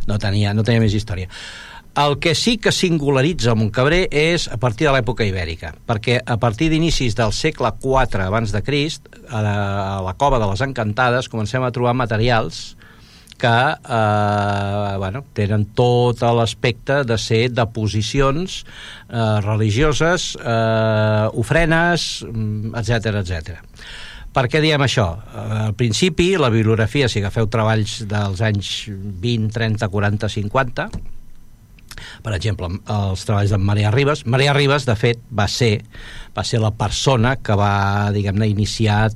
no 0.07 0.17
tenia, 0.17 0.53
no 0.57 0.63
tenia 0.63 0.81
més 0.81 0.93
història. 0.97 1.29
El 1.95 2.17
que 2.19 2.33
sí 2.35 2.57
que 2.59 2.73
singularitza 2.75 3.53
Montcabré 3.55 4.01
és 4.11 4.49
a 4.51 4.57
partir 4.59 4.87
de 4.87 4.91
l'època 4.97 5.23
ibèrica, 5.23 5.69
perquè 5.87 6.17
a 6.25 6.35
partir 6.35 6.67
d'inicis 6.73 7.15
del 7.15 7.31
segle 7.31 7.71
IV 7.79 8.19
abans 8.25 8.51
de 8.51 8.61
Crist, 8.67 9.07
a 9.29 9.39
la, 9.41 9.53
a 9.99 10.01
la 10.03 10.13
cova 10.19 10.39
de 10.41 10.49
les 10.49 10.59
Encantades, 10.65 11.29
comencem 11.31 11.63
a 11.63 11.71
trobar 11.71 11.93
materials 11.95 12.75
que 13.37 13.53
eh, 13.75 14.95
bueno, 14.97 15.23
tenen 15.35 15.67
tot 15.75 16.23
l'aspecte 16.37 17.03
de 17.07 17.17
ser 17.19 17.49
deposicions 17.53 18.61
eh, 18.63 19.39
religioses, 19.45 20.33
eh, 20.39 21.27
ofrenes, 21.33 22.09
etc 22.25 23.21
etc. 23.21 23.57
Per 24.35 24.49
què 24.51 24.59
diem 24.63 24.83
això? 24.83 25.09
Eh, 25.15 25.49
al 25.69 25.75
principi, 25.79 26.33
la 26.39 26.51
bibliografia, 26.51 27.07
si 27.11 27.21
agafeu 27.23 27.47
treballs 27.51 28.01
dels 28.09 28.41
anys 28.43 28.71
20, 28.91 29.51
30, 29.55 29.91
40, 29.91 30.31
50, 30.39 30.89
per 32.23 32.33
exemple, 32.35 32.67
els 32.91 33.23
treballs 33.27 33.53
de 33.53 33.59
Maria 33.61 33.91
Ribes. 33.93 34.25
Maria 34.27 34.53
Ribes, 34.55 34.87
de 34.87 34.95
fet, 34.99 35.21
va 35.31 35.47
ser, 35.51 35.77
va 36.35 36.43
ser 36.43 36.59
la 36.63 36.73
persona 36.75 37.35
que 37.39 37.55
va, 37.55 38.11
diguem-ne, 38.15 38.49
iniciar 38.51 39.13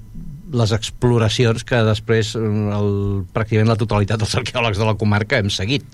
les 0.53 0.71
exploracions 0.73 1.63
que 1.67 1.79
després 1.85 2.31
el, 2.39 2.89
pràcticament 3.35 3.69
la 3.69 3.77
totalitat 3.77 4.21
dels 4.21 4.35
arqueòlegs 4.39 4.79
de 4.81 4.87
la 4.87 4.95
comarca 4.97 5.37
hem 5.41 5.49
seguit. 5.53 5.85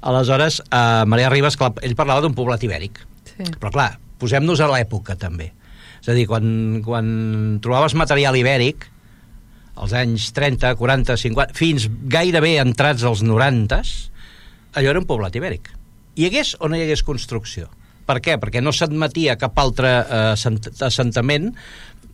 Aleshores, 0.00 0.60
eh, 0.70 1.04
Maria 1.06 1.30
Ribes, 1.32 1.56
clar, 1.60 1.72
ell 1.84 1.96
parlava 1.98 2.22
d'un 2.24 2.36
poblat 2.36 2.62
ibèric. 2.64 3.02
Sí. 3.34 3.48
Però 3.58 3.72
clar, 3.74 3.90
posem-nos 4.20 4.60
a 4.60 4.68
l'època 4.72 5.16
també. 5.20 5.50
És 6.00 6.08
a 6.08 6.16
dir, 6.16 6.24
quan, 6.30 6.80
quan 6.84 7.58
trobaves 7.60 7.94
material 7.98 8.36
ibèric, 8.40 8.86
als 9.80 9.92
anys 9.96 10.30
30, 10.36 10.74
40, 10.76 11.16
50, 11.16 11.54
fins 11.56 11.88
gairebé 12.12 12.56
entrats 12.60 13.04
als 13.08 13.22
90, 13.24 13.82
allò 14.76 14.90
era 14.94 15.00
un 15.00 15.06
poblat 15.08 15.36
ibèric. 15.36 15.70
Hi 16.16 16.26
hagués 16.28 16.54
o 16.60 16.68
no 16.68 16.76
hi 16.76 16.82
hagués 16.84 17.04
construcció? 17.06 17.68
Per 18.10 18.16
què? 18.24 18.34
Perquè 18.42 18.58
no 18.64 18.72
s'admetia 18.74 19.36
cap 19.38 19.56
altre 19.62 19.90
eh, 20.00 20.20
assent- 20.34 20.72
assentament 20.82 21.52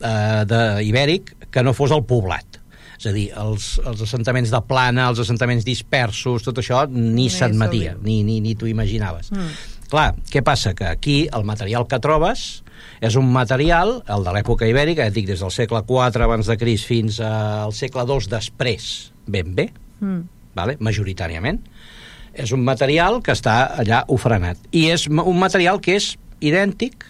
eh, 0.01 0.45
de, 0.49 0.61
ibèric 0.87 1.35
que 1.51 1.63
no 1.63 1.73
fos 1.77 1.95
el 1.95 2.05
poblat. 2.09 2.61
És 2.97 3.07
a 3.11 3.13
dir, 3.13 3.27
els, 3.37 3.75
els 3.85 4.01
assentaments 4.07 4.51
de 4.51 4.61
plana, 4.65 5.11
els 5.11 5.19
assentaments 5.21 5.67
dispersos, 5.67 6.45
tot 6.47 6.57
això 6.63 6.87
ni 6.89 7.27
Ni 7.27 7.27
s'admetia, 7.33 7.97
ni, 8.03 8.23
ni, 8.25 8.39
ni 8.41 8.55
t'ho 8.57 8.69
imaginaves. 8.71 9.29
Mm. 9.33 9.51
Clar, 9.93 10.15
què 10.33 10.41
passa? 10.43 10.73
Que 10.75 10.89
aquí 10.89 11.19
el 11.33 11.45
material 11.47 11.85
que 11.87 12.01
trobes 12.03 12.63
és 13.05 13.15
un 13.21 13.29
material, 13.33 14.01
el 14.09 14.25
de 14.25 14.33
l'època 14.33 14.67
ibèrica, 14.69 15.05
ja 15.05 15.13
dic, 15.15 15.29
des 15.29 15.45
del 15.45 15.53
segle 15.53 15.83
IV 15.85 16.25
abans 16.25 16.49
de 16.49 16.57
Crist 16.57 16.89
fins 16.89 17.21
al 17.21 17.73
segle 17.77 18.05
II 18.09 18.31
després, 18.33 19.13
ben 19.27 19.55
bé, 19.55 19.71
Mm. 20.01 20.23
vale? 20.57 20.77
majoritàriament, 20.81 21.61
és 22.37 22.51
un 22.53 22.61
material 22.65 23.23
que 23.25 23.33
està 23.33 23.77
allà 23.81 24.03
ofrenat. 24.13 24.59
I 24.73 24.91
és 24.93 25.07
un 25.09 25.39
material 25.39 25.81
que 25.81 25.97
és 25.97 26.17
idèntic, 26.41 27.05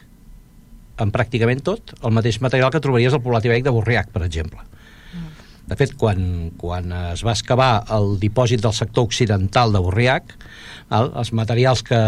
en 1.03 1.13
pràcticament 1.13 1.63
tot, 1.67 1.95
el 2.03 2.15
mateix 2.17 2.41
material 2.45 2.73
que 2.73 2.83
trobaries 2.83 3.15
al 3.15 3.23
poblat 3.25 3.45
ibèric 3.47 3.67
de 3.67 3.75
Borriac, 3.75 4.11
per 4.15 4.25
exemple. 4.27 4.65
De 5.67 5.75
fet, 5.75 5.97
quan, 5.99 6.53
quan 6.55 6.93
es 6.95 7.25
va 7.27 7.33
excavar 7.35 7.71
el 7.97 8.21
dipòsit 8.23 8.61
del 8.63 8.75
sector 8.77 9.09
occidental 9.09 9.73
de 9.75 9.81
Borriac, 9.83 10.37
el, 10.95 11.09
els 11.19 11.33
materials 11.35 11.83
que, 11.83 11.99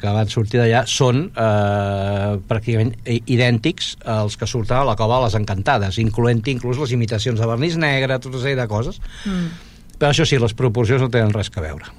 que 0.00 0.12
van 0.16 0.30
sortir 0.32 0.62
d'allà 0.62 0.86
són 0.88 1.26
eh, 1.28 2.30
pràcticament 2.48 2.94
idèntics 3.04 3.90
als 4.08 4.38
que 4.40 4.48
surten 4.48 4.78
a 4.78 4.86
la 4.88 4.96
cova 4.96 5.18
de 5.18 5.26
les 5.26 5.36
Encantades, 5.36 5.98
incloent 6.00 6.40
inclús 6.54 6.80
les 6.80 6.94
imitacions 6.96 7.36
de 7.40 7.50
vernís 7.50 7.76
negre, 7.76 8.16
tota 8.16 8.38
una 8.38 8.46
sèrie 8.46 8.60
de 8.62 8.68
coses. 8.70 9.02
Mm. 9.28 9.50
Però 9.98 10.14
això 10.14 10.24
sí, 10.24 10.40
les 10.40 10.56
proporcions 10.56 11.04
no 11.04 11.10
tenen 11.12 11.36
res 11.36 11.52
a 11.52 11.66
veure. 11.66 11.92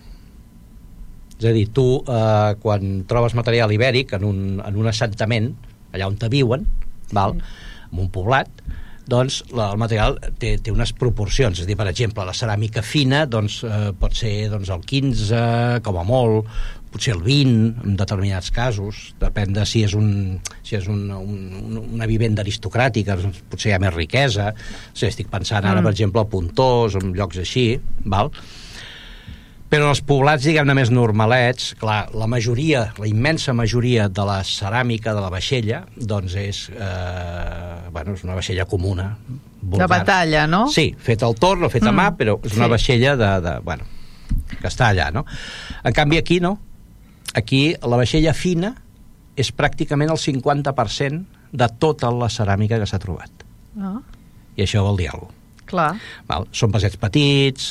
És 1.38 1.46
a 1.46 1.54
dir, 1.54 1.68
tu, 1.78 1.86
eh, 2.10 2.58
quan 2.64 3.04
trobes 3.06 3.38
material 3.38 3.72
ibèric 3.76 4.18
en 4.18 4.26
un, 4.26 4.42
en 4.66 4.82
un 4.82 4.90
assentament, 4.90 5.54
allà 5.94 6.10
on 6.10 6.18
te 6.20 6.30
viuen, 6.34 6.66
val, 7.14 7.38
en 7.92 8.00
un 8.06 8.10
poblat, 8.14 8.50
doncs 9.10 9.42
la, 9.52 9.72
el 9.74 9.80
material 9.82 10.16
té, 10.40 10.56
té 10.64 10.72
unes 10.72 10.94
proporcions. 10.96 11.60
És 11.60 11.66
a 11.66 11.68
dir, 11.68 11.76
per 11.80 11.90
exemple, 11.92 12.24
la 12.26 12.36
ceràmica 12.36 12.82
fina 12.86 13.26
doncs, 13.28 13.60
eh, 13.68 13.92
pot 14.00 14.16
ser 14.16 14.48
doncs, 14.54 14.72
el 14.72 14.86
15, 14.88 15.82
com 15.84 16.00
a 16.00 16.06
molt, 16.08 16.48
potser 16.94 17.16
el 17.16 17.24
20, 17.26 17.84
en 17.84 17.96
determinats 18.00 18.52
casos. 18.54 19.10
Depèn 19.20 19.52
de 19.56 19.66
si 19.68 19.82
és, 19.84 19.96
un, 19.98 20.40
si 20.64 20.78
és 20.78 20.88
un, 20.88 21.08
un, 21.12 21.80
una 21.98 22.08
vivenda 22.08 22.46
aristocràtica, 22.46 23.18
doncs, 23.20 23.42
potser 23.52 23.72
hi 23.72 23.76
ha 23.76 23.82
més 23.84 23.94
riquesa. 23.96 24.52
O 24.54 24.96
sigui, 24.96 25.10
estic 25.12 25.32
pensant 25.34 25.66
ara, 25.66 25.82
Mm. 25.82 25.90
per 25.90 25.92
exemple, 25.98 26.22
a 26.22 26.30
Puntós, 26.30 26.96
en 27.02 27.12
llocs 27.18 27.42
així, 27.44 27.68
val? 28.06 28.32
Però 29.74 29.88
els 29.89 30.03
poblats, 30.06 30.44
diguem-ne, 30.46 30.75
més 30.77 30.92
normalets, 30.94 31.72
clar, 31.82 32.03
la 32.13 32.27
majoria, 32.30 32.84
la 33.01 33.08
immensa 33.10 33.56
majoria 33.58 34.06
de 34.06 34.25
la 34.27 34.36
ceràmica 34.46 35.15
de 35.18 35.24
la 35.24 35.32
vaixella, 35.34 35.80
doncs 35.98 36.36
és, 36.38 36.60
eh, 36.70 37.89
bueno, 37.96 38.13
és 38.13 38.22
una 38.27 38.36
vaixella 38.38 38.68
comuna. 38.70 39.08
De 39.25 39.72
vulgar. 39.72 39.88
batalla, 39.89 40.46
no? 40.46 40.68
Sí, 40.70 40.94
feta 41.00 41.25
al 41.25 41.34
torn 41.42 41.63
o 41.65 41.70
feta 41.74 41.89
a 41.89 41.96
mà, 41.96 42.12
Mm, 42.12 42.18
però 42.20 42.38
és 42.46 42.53
una 42.53 42.65
sí. 42.65 42.70
vaixella 42.75 43.15
de, 43.18 43.32
de, 43.42 43.60
bueno, 43.65 43.84
que 44.62 44.68
està 44.68 44.92
allà, 44.92 45.10
no? 45.12 45.25
En 45.84 45.94
canvi, 45.94 46.18
aquí 46.18 46.39
no. 46.39 46.60
Aquí 47.34 47.74
la 47.82 47.98
vaixella 47.98 48.34
fina 48.34 48.75
és 49.36 49.50
pràcticament 49.56 50.12
el 50.12 50.18
50% 50.22 51.25
de 51.51 51.68
tota 51.80 52.12
la 52.12 52.30
ceràmica 52.30 52.77
que 52.77 52.86
s'ha 52.86 53.00
trobat. 53.00 53.32
Ah, 53.80 54.01
I 54.56 54.62
això 54.68 54.84
vol 54.86 54.98
dir 54.98 55.10
alguna 55.10 55.32
cosa. 55.32 55.43
Clar. 55.74 55.92
Val? 56.30 56.48
Són 56.56 56.72
vasets 56.74 57.00
petits, 57.01 57.70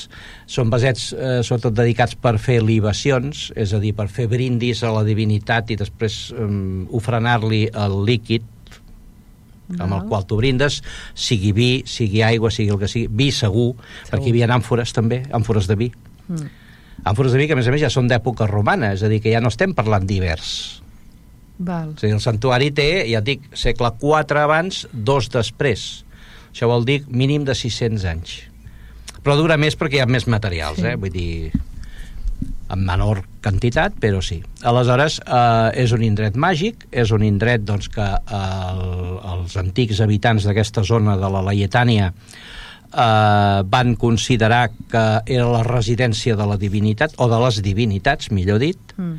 són 0.51 0.73
vasets 0.73 1.11
eh, 1.15 1.41
sobretot 1.47 1.79
dedicats 1.79 2.19
per 2.19 2.35
fer 2.43 2.59
libacions, 2.63 3.49
és 3.57 3.73
a 3.73 3.81
dir, 3.83 3.95
per 3.97 4.11
fer 4.13 4.29
brindis 4.31 4.83
a 4.83 4.93
la 4.95 5.07
divinitat 5.07 5.73
i 5.73 5.79
després 5.81 6.25
eh, 6.35 6.49
ofrenar-li 6.99 7.69
el 7.73 8.03
líquid 8.09 8.51
amb 9.81 9.95
el 9.97 10.09
qual 10.09 10.27
tu 10.29 10.37
brindes, 10.37 10.81
sigui 11.15 11.53
vi, 11.57 11.71
sigui 11.89 12.23
aigua, 12.27 12.51
sigui 12.53 12.75
el 12.75 12.81
que 12.81 12.91
sigui, 12.91 13.09
vi 13.09 13.31
segur, 13.33 13.73
segur. 13.73 14.11
perquè 14.11 14.29
hi 14.29 14.35
havia 14.35 14.51
àmfores 14.53 14.93
també, 14.93 15.23
àmfores 15.33 15.69
de 15.71 15.79
vi. 15.79 15.89
Mm. 16.29 16.51
Àmfores 17.09 17.33
de 17.33 17.41
vi 17.41 17.49
que 17.49 17.57
a 17.57 17.59
més 17.59 17.69
a 17.69 17.75
més 17.75 17.83
ja 17.83 17.91
són 17.91 18.11
d'època 18.11 18.47
romana, 18.51 18.93
és 18.97 19.03
a 19.03 19.11
dir, 19.11 19.23
que 19.25 19.33
ja 19.33 19.41
no 19.41 19.53
estem 19.53 19.73
parlant 19.75 20.07
d'hivers. 20.07 20.83
Val. 21.63 21.95
A 21.95 22.01
dir, 22.01 22.13
el 22.13 22.23
santuari 22.23 22.71
té, 22.75 22.91
ja 23.11 23.23
et 23.23 23.29
dic, 23.31 23.49
segle 23.59 23.95
IV 23.97 24.43
abans, 24.43 24.87
dos 24.93 25.31
després. 25.33 26.05
Això 26.53 26.69
vol 26.69 26.85
dir 26.89 27.03
mínim 27.09 27.47
de 27.49 27.57
600 27.57 28.09
anys. 28.13 28.39
Però 29.23 29.37
dura 29.39 29.57
més 29.61 29.77
perquè 29.79 30.01
hi 30.01 30.05
ha 30.05 30.11
més 30.11 30.29
materials, 30.29 30.81
sí. 30.83 30.89
eh? 30.93 30.97
Vull 31.01 31.13
dir, 31.15 31.53
en 32.73 32.81
menor 32.87 33.23
quantitat, 33.45 33.95
però 34.01 34.23
sí. 34.25 34.41
Aleshores, 34.69 35.19
eh, 35.25 35.83
és 35.85 35.93
un 35.97 36.03
indret 36.07 36.39
màgic, 36.41 36.87
és 36.91 37.13
un 37.15 37.25
indret 37.27 37.65
doncs, 37.69 37.91
que 37.93 38.05
eh, 38.05 39.13
els 39.35 39.57
antics 39.61 40.01
habitants 40.05 40.49
d'aquesta 40.49 40.85
zona 40.89 41.19
de 41.21 41.31
la 41.33 41.45
Laietània 41.49 42.11
eh, 42.13 43.61
van 43.77 43.95
considerar 44.01 44.67
que 44.93 45.07
era 45.27 45.49
la 45.53 45.63
residència 45.69 46.37
de 46.39 46.49
la 46.49 46.59
divinitat, 46.61 47.17
o 47.19 47.29
de 47.31 47.41
les 47.45 47.63
divinitats, 47.65 48.33
millor 48.33 48.63
dit, 48.63 48.97
mm. 48.97 49.17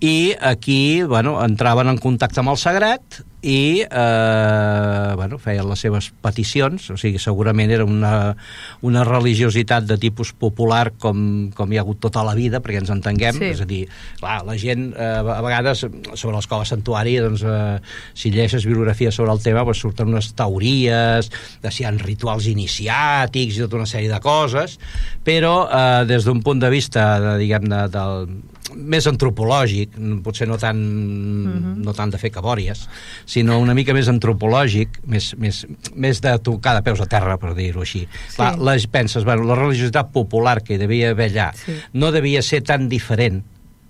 i 0.00 0.18
aquí 0.40 1.02
bueno, 1.04 1.38
entraven 1.44 1.92
en 1.92 2.00
contacte 2.00 2.40
amb 2.42 2.54
el 2.54 2.60
sagrat 2.60 3.22
i 3.46 3.84
eh, 3.86 5.12
bueno, 5.14 5.38
feien 5.38 5.68
les 5.70 5.82
seves 5.84 6.08
peticions, 6.24 6.88
o 6.90 6.96
sigui, 6.98 7.20
segurament 7.22 7.70
era 7.70 7.84
una, 7.86 8.34
una 8.82 9.04
religiositat 9.06 9.86
de 9.86 9.98
tipus 10.02 10.32
popular 10.34 10.90
com, 10.98 11.20
com 11.54 11.70
hi 11.70 11.78
ha 11.78 11.84
hagut 11.84 12.00
tota 12.02 12.24
la 12.26 12.34
vida, 12.34 12.58
perquè 12.64 12.80
ens 12.82 12.90
entenguem, 12.90 13.38
sí. 13.38 13.52
és 13.54 13.62
a 13.62 13.68
dir, 13.70 13.84
clar, 14.18 14.40
la 14.48 14.56
gent 14.58 14.88
eh, 14.90 15.12
a 15.22 15.38
vegades 15.46 15.84
sobre 15.86 16.34
l'escola 16.34 16.66
santuari, 16.66 17.14
doncs, 17.22 17.46
eh, 17.46 17.78
si 18.18 18.34
llegeixes 18.34 18.66
bibliografia 18.66 19.14
sobre 19.14 19.36
el 19.36 19.44
tema, 19.44 19.62
doncs 19.62 19.84
surten 19.86 20.10
unes 20.10 20.32
teories 20.34 21.30
de 21.62 21.70
si 21.70 21.84
hi 21.84 21.86
ha 21.86 21.94
rituals 22.02 22.50
iniciàtics 22.50 23.60
i 23.60 23.62
tota 23.62 23.78
una 23.78 23.86
sèrie 23.86 24.10
de 24.10 24.20
coses, 24.26 24.74
però 25.22 25.54
eh, 25.70 26.02
des 26.10 26.26
d'un 26.26 26.42
punt 26.42 26.66
de 26.66 26.74
vista, 26.74 27.08
de, 27.22 27.38
diguem, 27.44 27.70
de, 27.70 27.86
del, 27.94 28.28
més 28.74 29.06
antropològic, 29.06 29.94
potser 30.24 30.48
no 30.48 30.58
tant, 30.58 30.78
mm 30.78 31.46
-hmm. 31.46 31.84
no 31.84 31.92
tant 31.94 32.10
de 32.10 32.18
fer 32.18 32.30
cabòries, 32.30 32.88
sinó 33.36 33.58
una 33.60 33.74
mica 33.76 33.92
més 33.92 34.08
antropològic, 34.08 35.02
més, 35.12 35.34
més, 35.36 35.60
més 35.92 36.22
de 36.24 36.32
tocar 36.40 36.72
de 36.78 36.84
peus 36.86 37.02
a 37.04 37.08
terra, 37.10 37.36
per 37.40 37.52
dir-ho 37.58 37.82
així. 37.84 38.06
Sí. 38.06 38.38
Clar, 38.38 38.54
les 38.64 38.86
penses, 38.88 39.26
bueno, 39.28 39.44
la 39.44 39.58
religiositat 39.58 40.08
popular 40.14 40.62
que 40.64 40.76
hi 40.76 40.80
devia 40.80 41.10
haver 41.12 41.28
allà 41.34 41.50
sí. 41.58 41.74
no 42.00 42.08
devia 42.14 42.40
ser 42.46 42.62
tan 42.64 42.88
diferent 42.88 43.42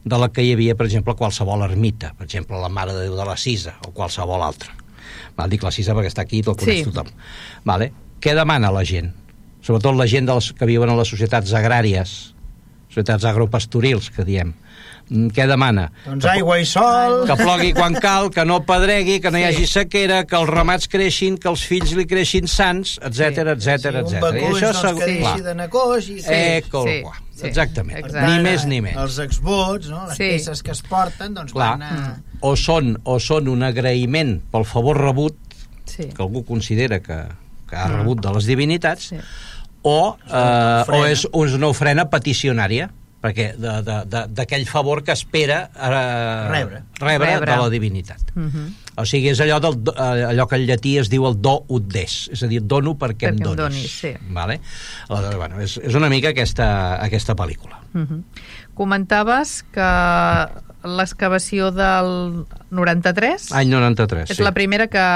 de 0.07 0.19
la 0.19 0.33
que 0.35 0.43
hi 0.43 0.53
havia, 0.55 0.75
per 0.79 0.88
exemple, 0.88 1.15
a 1.15 1.19
qualsevol 1.19 1.62
ermita, 1.67 2.11
per 2.19 2.26
exemple, 2.26 2.59
la 2.62 2.71
Mare 2.73 2.95
de 2.95 3.07
Déu 3.07 3.15
de 3.19 3.26
la 3.26 3.37
Sisa, 3.38 3.76
o 3.87 3.95
qualsevol 3.95 4.43
altra. 4.43 4.75
Val, 5.38 5.50
dic 5.53 5.62
la 5.62 5.75
Sisa 5.75 5.95
perquè 5.95 6.11
està 6.11 6.26
aquí 6.26 6.43
i 6.43 6.47
tot 6.47 6.59
coneix 6.59 6.83
sí. 6.83 6.91
tothom. 6.91 7.11
Vale? 7.67 7.93
Què 8.23 8.35
demana 8.35 8.73
la 8.75 8.83
gent? 8.87 9.12
Sobretot 9.67 9.95
la 9.99 10.07
gent 10.11 10.26
dels 10.26 10.50
que 10.59 10.67
viuen 10.67 10.91
a 10.91 10.99
les 10.99 11.11
societats 11.11 11.55
agràries, 11.59 12.17
societats 12.91 13.26
agropastorils, 13.31 14.11
que 14.15 14.26
diem 14.26 14.55
què 15.07 15.45
demana? 15.47 15.87
Doncs 16.05 16.25
que, 16.25 16.33
aigua 16.33 16.57
i 16.59 16.65
sol... 16.67 17.21
Que 17.29 17.37
plogui 17.39 17.71
quan 17.77 17.95
cal, 18.03 18.27
que 18.35 18.43
no 18.49 18.59
pedregui, 18.67 19.21
que 19.23 19.31
no 19.31 19.39
sí. 19.39 19.45
hi 19.45 19.47
hagi 19.53 19.69
sequera, 19.71 20.25
que 20.27 20.35
els 20.39 20.51
ramats 20.51 20.91
creixin, 20.91 21.37
que 21.39 21.51
els 21.53 21.63
fills 21.69 21.93
li 21.95 22.09
creixin 22.11 22.51
sants, 22.51 22.97
etc 23.07 23.55
etc 23.55 23.63
sí, 23.63 23.71
etc. 23.77 24.03
Un 24.03 24.17
becuix, 24.25 24.59
això 24.59 24.91
doncs, 24.91 24.99
que 24.99 25.09
deixi 25.13 25.47
d'anar 25.47 25.69
coix... 25.71 26.11
I... 26.11 26.19
Sí, 26.25 26.35
eh, 26.35 26.59
sí, 26.67 26.97
sí, 27.39 27.47
exactament. 27.53 28.01
Exacte. 28.03 28.27
Ni 28.27 28.43
més 28.49 28.67
ni 28.67 28.83
menys. 28.83 28.99
Els 29.05 29.21
exvots, 29.29 29.93
no? 29.95 30.03
les 30.11 30.19
sí. 30.19 30.31
peces 30.35 30.67
que 30.67 30.75
es 30.75 30.83
porten, 30.91 31.39
doncs 31.39 31.55
Clar. 31.55 31.73
van 31.77 31.87
a... 31.87 32.13
O 32.47 32.57
són, 32.59 32.97
o 33.07 33.21
són 33.23 33.53
un 33.53 33.63
agraïment 33.67 34.41
pel 34.51 34.67
favor 34.67 34.99
rebut, 35.07 35.39
sí. 35.87 36.11
que 36.11 36.23
algú 36.25 36.43
considera 36.51 36.99
que, 37.05 37.23
que 37.71 37.79
ha 37.79 37.87
rebut 37.95 38.27
de 38.27 38.35
les 38.35 38.51
divinitats, 38.51 39.13
sí. 39.15 39.23
o, 39.87 39.99
eh, 40.27 40.99
o 40.99 41.03
és 41.07 41.29
una 41.31 41.71
ofrena 41.71 42.11
peticionària 42.11 42.91
perquè 43.23 43.52
d'aquell 43.57 44.67
favor 44.69 45.02
que 45.05 45.15
espera 45.17 45.71
eh, 45.75 46.49
rebre. 46.52 46.83
rebre, 47.00 47.31
rebre 47.33 47.52
de 47.52 47.61
la 47.63 47.71
divinitat. 47.71 48.33
Uh 48.35 48.41
mhm. 48.41 48.50
-huh. 48.50 48.75
O 48.99 49.05
sigui, 49.05 49.29
és 49.29 49.41
allò, 49.41 49.61
del, 49.61 49.75
eh, 49.93 50.25
allò 50.25 50.47
que 50.49 50.57
en 50.57 50.67
llatí 50.67 50.97
es 50.99 51.11
diu 51.11 51.26
el 51.26 51.35
do 51.41 51.65
ut 51.69 51.85
des, 51.87 52.31
és 52.33 52.43
a 52.43 52.47
dir, 52.47 52.63
dono 52.63 52.95
perquè, 52.95 53.29
perquè 53.29 53.29
em 53.29 53.37
donis. 53.37 53.50
Em 53.50 53.57
donis 53.57 53.91
sí. 54.00 54.15
vale? 54.31 54.61
Aleshores, 55.09 55.37
bueno, 55.37 55.61
és, 55.61 55.76
és 55.76 55.95
una 55.95 56.09
mica 56.09 56.31
aquesta, 56.31 56.97
aquesta 57.02 57.35
pel·lícula. 57.35 57.76
Uh 57.93 57.99
mhm. 57.99 58.07
-huh. 58.07 58.23
Comentaves 58.75 59.65
que 59.73 59.91
l'excavació 60.85 61.71
del 61.73 62.47
93... 62.71 63.52
Any 63.52 63.69
93, 63.69 64.31
És 64.31 64.37
sí. 64.37 64.43
la 64.43 64.52
primera 64.52 64.87
que, 64.87 65.07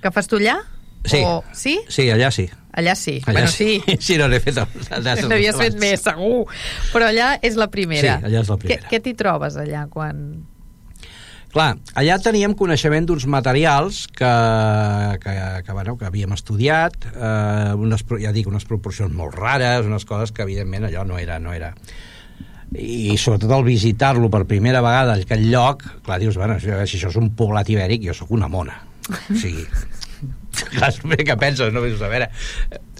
que 0.00 0.10
fas 0.10 0.28
tu 0.28 0.36
allà? 0.36 0.60
Sí. 1.04 1.22
O... 1.24 1.44
Sí? 1.52 1.80
Sí, 1.88 2.10
allà 2.10 2.30
sí. 2.30 2.48
Allà 2.72 2.94
sí. 2.94 3.18
Allà 3.26 3.40
bueno, 3.40 3.50
sí. 3.50 3.80
sí. 3.86 3.96
Sí, 4.10 4.18
no 4.20 4.28
n'he 4.30 4.40
fet... 4.42 4.60
N'havies 5.30 5.58
fet 5.58 5.76
més, 5.80 6.04
segur. 6.04 6.46
Però 6.92 7.10
allà 7.10 7.34
és 7.42 7.58
la 7.58 7.70
primera. 7.72 8.20
Sí, 8.20 8.30
allà 8.30 8.44
és 8.44 8.52
la 8.52 8.58
primera. 8.60 8.86
Què, 8.86 8.94
què 8.94 9.04
t'hi 9.04 9.16
trobes 9.18 9.58
allà 9.60 9.86
quan... 9.92 10.24
Clar, 11.50 11.72
allà 11.98 12.16
teníem 12.22 12.52
coneixement 12.54 13.08
d'uns 13.08 13.24
materials 13.26 14.04
que, 14.14 14.28
que, 15.24 15.32
que, 15.66 15.74
bueno, 15.74 15.96
que 15.98 16.06
havíem 16.06 16.30
estudiat, 16.36 17.08
eh, 17.10 17.72
unes, 17.74 18.04
ja 18.22 18.30
dic, 18.30 18.46
unes 18.46 18.68
proporcions 18.68 19.10
molt 19.10 19.34
rares, 19.34 19.82
unes 19.88 20.06
coses 20.06 20.30
que 20.30 20.46
evidentment 20.46 20.86
allò 20.86 21.02
no 21.08 21.18
era... 21.18 21.40
No 21.42 21.56
era 21.56 21.74
i 22.70 23.16
sobretot 23.18 23.50
al 23.50 23.64
visitar-lo 23.66 24.28
per 24.30 24.44
primera 24.46 24.78
vegada 24.84 25.16
aquell 25.18 25.48
lloc, 25.50 25.82
clar, 26.06 26.20
dius, 26.22 26.36
bueno, 26.38 26.60
si 26.62 26.70
això 26.70 27.08
és 27.10 27.16
un 27.18 27.32
poblat 27.34 27.66
ibèric, 27.72 28.04
jo 28.06 28.14
sóc 28.14 28.30
una 28.36 28.46
mona. 28.46 28.76
O 29.10 29.34
sigui, 29.34 29.64
Clar, 30.74 30.92
que 31.24 31.36
penses, 31.40 31.72
no? 31.72 31.82
A 31.82 32.10
veure, 32.10 32.28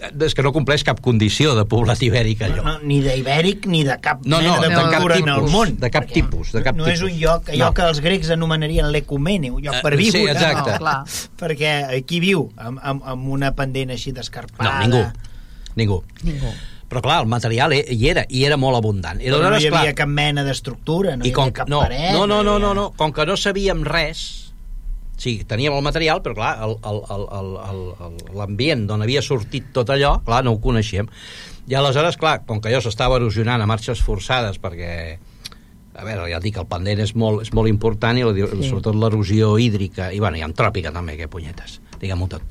és 0.09 0.35
que 0.37 0.45
no 0.45 0.51
compleix 0.55 0.83
cap 0.87 1.01
condició 1.03 1.53
de 1.57 1.65
poblat 1.69 2.01
ibèric, 2.05 2.43
allò. 2.47 2.61
No, 2.61 2.75
no, 2.77 2.87
ni 2.87 2.99
d'ibèric 3.05 3.67
ni 3.71 3.83
de 3.87 3.97
cap 4.03 4.23
no, 4.25 4.39
no, 4.41 4.55
mena 4.57 4.67
de, 4.67 4.73
de 4.73 4.81
cultura 4.95 5.19
en 5.21 5.31
el 5.35 5.47
món. 5.53 5.75
De 5.81 5.91
cap 5.93 6.09
tipus. 6.11 6.53
De 6.55 6.63
cap 6.65 6.77
no, 6.77 6.87
no 6.87 6.91
és 6.93 7.03
un 7.05 7.13
lloc, 7.17 7.51
allò 7.53 7.69
no. 7.69 7.77
que 7.77 7.87
els 7.91 8.01
grecs 8.03 8.33
anomenarien 8.33 8.89
l'ecumene, 8.93 9.53
un 9.53 9.61
lloc 9.63 9.79
per 9.85 9.95
viure. 9.95 10.17
Sí, 10.17 10.25
exacte. 10.31 10.75
No, 10.75 10.81
clar. 10.81 10.97
Perquè 11.41 11.77
aquí 12.01 12.21
viu, 12.23 12.47
amb, 12.57 12.81
amb, 12.81 13.07
amb 13.15 13.31
una 13.37 13.53
pendent 13.57 13.93
així 13.97 14.15
d'escarpada. 14.15 14.67
No, 14.67 14.85
ningú. 14.85 15.05
Ningú. 15.79 16.03
Ningú 16.27 16.53
però 16.91 16.99
clar, 16.99 17.21
el 17.23 17.29
material 17.31 17.71
hi 17.71 18.07
era, 18.11 18.25
i 18.27 18.41
era 18.43 18.57
molt 18.59 18.75
abundant. 18.75 19.21
I 19.23 19.29
però 19.31 19.47
no 19.47 19.55
hi 19.55 19.69
havia 19.69 19.93
clar, 19.93 19.97
cap 20.01 20.09
mena 20.11 20.43
d'estructura, 20.43 21.15
no 21.15 21.23
hi 21.23 21.31
havia 21.31 21.53
cap 21.61 21.69
no, 21.71 21.79
paret... 21.85 22.09
No, 22.11 22.25
no, 22.27 22.41
no, 22.43 22.57
no, 22.59 22.73
no, 22.75 22.89
com 22.99 23.13
que 23.15 23.23
no 23.29 23.37
sabíem 23.39 23.85
res, 23.87 24.50
Sí, 25.21 25.35
teníem 25.45 25.75
el 25.77 25.83
material, 25.85 26.23
però 26.25 26.33
clar, 26.33 26.55
l'ambient 28.33 28.87
d'on 28.89 29.05
havia 29.05 29.21
sortit 29.21 29.67
tot 29.75 29.91
allò, 29.93 30.15
clar, 30.25 30.41
no 30.47 30.55
ho 30.55 30.61
coneixíem. 30.63 31.09
I 31.69 31.77
aleshores, 31.77 32.17
clar, 32.17 32.39
com 32.47 32.61
que 32.61 32.71
allò 32.71 32.81
s'estava 32.81 33.19
erosionant 33.21 33.61
a 33.61 33.69
marxes 33.69 34.01
forçades, 34.01 34.57
perquè 34.63 34.95
a 35.91 36.07
veure, 36.07 36.25
ja 36.31 36.39
dic, 36.41 36.57
el 36.57 36.65
pendent 36.71 37.03
és 37.03 37.13
molt, 37.13 37.43
és 37.45 37.53
molt 37.53 37.69
important 37.69 38.17
i 38.17 38.25
la, 38.25 38.33
sí. 38.33 38.65
sobretot 38.65 38.97
l'erosió 38.97 39.53
hídrica 39.61 40.09
i, 40.09 40.19
bueno, 40.23 40.39
i 40.39 40.45
antròpica 40.47 40.93
també, 40.95 41.19
que 41.19 41.29
punyetes 41.29 41.79
diguem-ho 42.01 42.25
tot. 42.31 42.41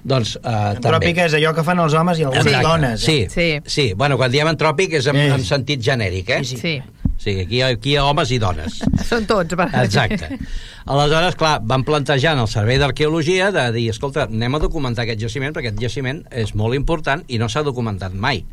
Doncs, 0.00 0.38
uh, 0.40 0.72
antròpica 0.74 1.20
també. 1.20 1.28
és 1.28 1.34
allò 1.36 1.52
que 1.56 1.64
fan 1.66 1.80
els 1.84 1.92
homes 1.92 2.20
i 2.20 2.24
algunes 2.24 2.46
Exacte. 2.46 2.68
dones. 2.70 3.02
Eh? 3.02 3.04
Sí, 3.04 3.18
sí. 3.28 3.48
sí. 3.68 3.86
Bueno, 4.00 4.16
quan 4.16 4.32
diem 4.32 4.48
antròpic 4.48 4.96
és 5.00 5.08
en, 5.12 5.20
sí. 5.20 5.26
en 5.36 5.44
sentit 5.44 5.84
genèric, 5.84 6.30
eh? 6.38 6.40
Sí, 6.48 6.56
sí. 6.56 6.74
Sí, 7.18 7.38
aquí, 7.40 7.62
aquí 7.64 7.94
hi 7.94 7.96
ha 7.96 8.04
homes 8.08 8.32
i 8.34 8.40
dones. 8.42 8.80
Són 9.10 9.28
tots. 9.28 9.56
Va. 9.58 9.68
Exacte. 9.84 10.38
Aleshores, 10.84 11.38
clar, 11.40 11.54
van 11.64 11.86
plantejar 11.86 12.34
en 12.36 12.42
el 12.44 12.50
Servei 12.52 12.80
d'Arqueologia 12.82 13.48
de 13.54 13.70
dir, 13.76 13.88
escolta, 13.94 14.26
anem 14.28 14.58
a 14.58 14.60
documentar 14.66 15.06
aquest 15.06 15.22
jaciment, 15.22 15.54
perquè 15.56 15.72
aquest 15.72 15.80
jaciment 15.86 16.24
és 16.30 16.52
molt 16.58 16.76
important 16.76 17.24
i 17.28 17.40
no 17.40 17.48
s'ha 17.48 17.64
documentat 17.64 18.12
mai 18.12 18.44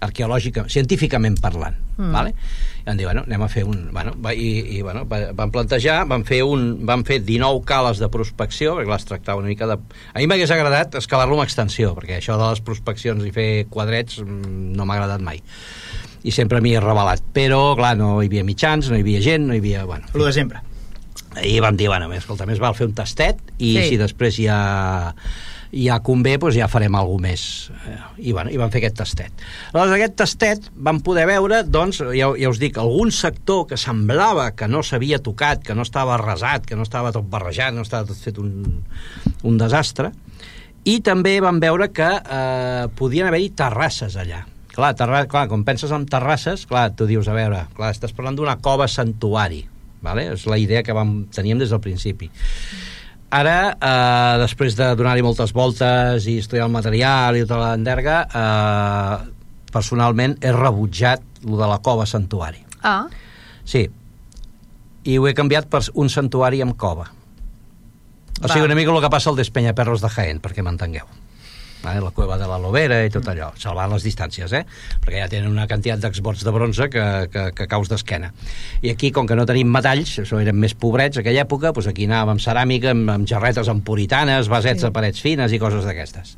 arqueològica, 0.00 0.64
científicament 0.72 1.36
parlant, 1.44 1.76
mm. 1.98 2.12
vale? 2.14 2.32
I 2.80 2.86
van 2.86 3.00
dir, 3.00 3.06
bueno, 3.06 3.24
anem 3.28 3.42
a 3.44 3.48
fer 3.52 3.66
un... 3.68 3.82
Bueno, 3.92 4.14
i, 4.32 4.78
i 4.78 4.82
bueno, 4.82 5.04
van 5.06 5.52
plantejar, 5.52 5.98
van 6.08 6.24
fer, 6.28 6.40
un, 6.48 6.86
van 6.88 7.04
fer 7.08 7.20
19 7.26 7.60
cales 7.68 8.00
de 8.00 8.08
prospecció, 8.12 8.74
perquè 8.78 8.94
les 8.94 9.08
tractava 9.08 9.42
una 9.42 9.52
mica 9.52 9.68
de... 9.68 9.76
A 9.76 10.22
mi 10.22 10.28
m'hagués 10.30 10.54
agradat 10.56 10.96
escalar-lo 11.02 11.36
amb 11.36 11.44
extensió, 11.44 11.92
perquè 11.98 12.16
això 12.18 12.38
de 12.40 12.48
les 12.48 12.64
prospeccions 12.64 13.26
i 13.28 13.34
fer 13.36 13.50
quadrets 13.72 14.22
mm, 14.24 14.72
no 14.78 14.88
m'ha 14.88 14.96
agradat 14.96 15.26
mai 15.26 15.44
i 16.22 16.34
sempre 16.34 16.60
m'hi 16.60 16.74
he 16.76 16.82
revelat. 16.82 17.22
Però, 17.36 17.76
clar, 17.78 17.94
no 18.00 18.16
hi 18.20 18.30
havia 18.30 18.46
mitjans, 18.46 18.90
no 18.90 18.98
hi 18.98 19.04
havia 19.04 19.22
gent, 19.24 19.46
no 19.48 19.56
hi 19.56 19.62
havia... 19.62 19.84
Bueno, 19.88 20.10
Lo 20.14 20.26
de 20.26 20.34
sempre. 20.36 20.64
I 21.46 21.60
vam 21.62 21.76
dir, 21.78 21.86
bueno, 21.88 22.10
escolta, 22.16 22.46
més 22.48 22.58
val 22.58 22.74
fer 22.74 22.88
un 22.88 22.96
tastet 22.98 23.38
i 23.58 23.76
sí. 23.76 23.86
si 23.92 24.00
després 24.00 24.40
ja 24.42 24.58
ja 25.70 26.00
convé, 26.02 26.34
doncs 26.40 26.56
ja 26.58 26.66
farem 26.70 26.96
alguna 26.98 27.28
més. 27.28 27.42
Eh, 27.86 27.96
I, 28.18 28.32
bueno, 28.34 28.50
I 28.50 28.58
van 28.58 28.72
fer 28.72 28.80
aquest 28.80 28.98
tastet. 28.98 29.44
Aleshores, 29.70 29.94
aquest 29.94 30.16
tastet 30.18 30.70
vam 30.74 31.00
poder 31.06 31.26
veure, 31.30 31.62
doncs, 31.62 32.02
ja, 32.16 32.30
ja 32.34 32.50
us 32.50 32.60
dic, 32.62 32.78
algun 32.78 33.12
sector 33.14 33.66
que 33.70 33.78
semblava 33.78 34.50
que 34.58 34.66
no 34.68 34.82
s'havia 34.82 35.20
tocat, 35.22 35.62
que 35.66 35.76
no 35.78 35.86
estava 35.86 36.16
arrasat, 36.16 36.66
que 36.66 36.78
no 36.78 36.86
estava 36.86 37.14
tot 37.14 37.28
barrejat, 37.30 37.74
no 37.76 37.86
estava 37.86 38.08
tot 38.10 38.18
fet 38.18 38.40
un, 38.42 38.82
un 39.46 39.60
desastre, 39.60 40.10
i 40.90 40.98
també 41.06 41.38
vam 41.44 41.60
veure 41.62 41.90
que 41.94 42.08
eh, 42.18 42.86
podien 42.98 43.30
haver-hi 43.30 43.52
terrasses 43.54 44.16
allà 44.18 44.46
Clar, 44.80 44.94
terra, 44.96 45.26
clar, 45.28 45.44
quan 45.50 45.60
penses 45.60 45.90
en 45.92 46.06
terrasses, 46.08 46.62
clar, 46.64 46.94
tu 46.96 47.04
dius, 47.04 47.26
a 47.28 47.34
veure, 47.36 47.66
clar, 47.76 47.90
estàs 47.92 48.14
parlant 48.16 48.38
d'una 48.38 48.54
cova 48.64 48.86
santuari, 48.88 49.58
vale? 50.00 50.22
és 50.32 50.46
la 50.48 50.56
idea 50.56 50.80
que 50.80 50.94
vam, 50.96 51.26
teníem 51.28 51.60
des 51.60 51.68
del 51.68 51.82
principi. 51.84 52.30
ara, 53.30 53.76
eh, 53.76 54.38
després 54.40 54.78
de 54.78 54.88
donar-hi 54.96 55.22
moltes 55.22 55.52
voltes 55.52 56.24
i 56.26 56.38
estudiar 56.40 56.64
el 56.64 56.72
material 56.72 57.36
i 57.36 57.44
tota 57.44 57.60
l'enderga, 57.60 58.16
eh, 58.24 59.30
personalment 59.70 60.38
he 60.40 60.50
rebutjat 60.56 61.44
lo 61.44 61.60
de 61.60 61.68
la 61.68 61.78
cova 61.84 62.06
santuari. 62.06 62.64
Ah, 62.82 63.04
Sí. 63.64 63.84
I 65.04 65.18
ho 65.18 65.28
he 65.28 65.34
canviat 65.34 65.68
per 65.68 65.82
un 65.94 66.08
santuari 66.08 66.62
amb 66.62 66.74
cova. 66.76 67.10
O 68.40 68.48
sigui, 68.48 68.60
Va. 68.60 68.64
una 68.64 68.74
mica 68.74 68.90
el 68.90 69.00
que 69.02 69.10
passa 69.10 69.28
al 69.28 69.36
Despenyaperros 69.36 70.00
de 70.00 70.08
Jaén, 70.08 70.40
perquè 70.40 70.64
m'entengueu. 70.64 71.04
Vale? 71.82 72.00
La 72.04 72.10
cueva 72.12 72.36
de 72.36 72.46
la 72.48 72.58
Lovera 72.60 72.98
i 73.06 73.10
tot 73.12 73.26
allò, 73.32 73.50
salvant 73.56 73.92
les 73.94 74.04
distàncies, 74.04 74.52
eh? 74.52 74.64
perquè 75.00 75.22
ja 75.22 75.28
tenen 75.32 75.48
una 75.50 75.66
quantitat 75.66 76.02
d'exvots 76.02 76.42
de 76.44 76.52
bronze 76.52 76.88
que, 76.92 77.04
que, 77.32 77.44
que 77.56 77.66
caus 77.70 77.88
d'esquena. 77.88 78.32
I 78.84 78.90
aquí, 78.92 79.10
com 79.16 79.26
que 79.26 79.36
no 79.38 79.46
tenim 79.48 79.70
metalls, 79.72 80.18
això 80.20 80.40
eren 80.42 80.58
més 80.60 80.74
pobrets 80.76 81.16
a 81.16 81.24
aquella 81.24 81.46
època, 81.46 81.72
doncs 81.72 81.88
aquí 81.88 82.04
anàvem 82.08 82.34
amb 82.36 82.44
ceràmica, 82.44 82.92
amb, 82.92 83.08
amb 83.14 83.28
jarretes 83.30 83.68
amb 83.72 83.84
puritanes, 83.86 84.48
vasets 84.52 84.82
sí. 84.82 84.86
de 84.88 84.92
parets 84.92 85.20
fines 85.24 85.52
i 85.56 85.58
coses 85.62 85.84
d'aquestes. 85.88 86.36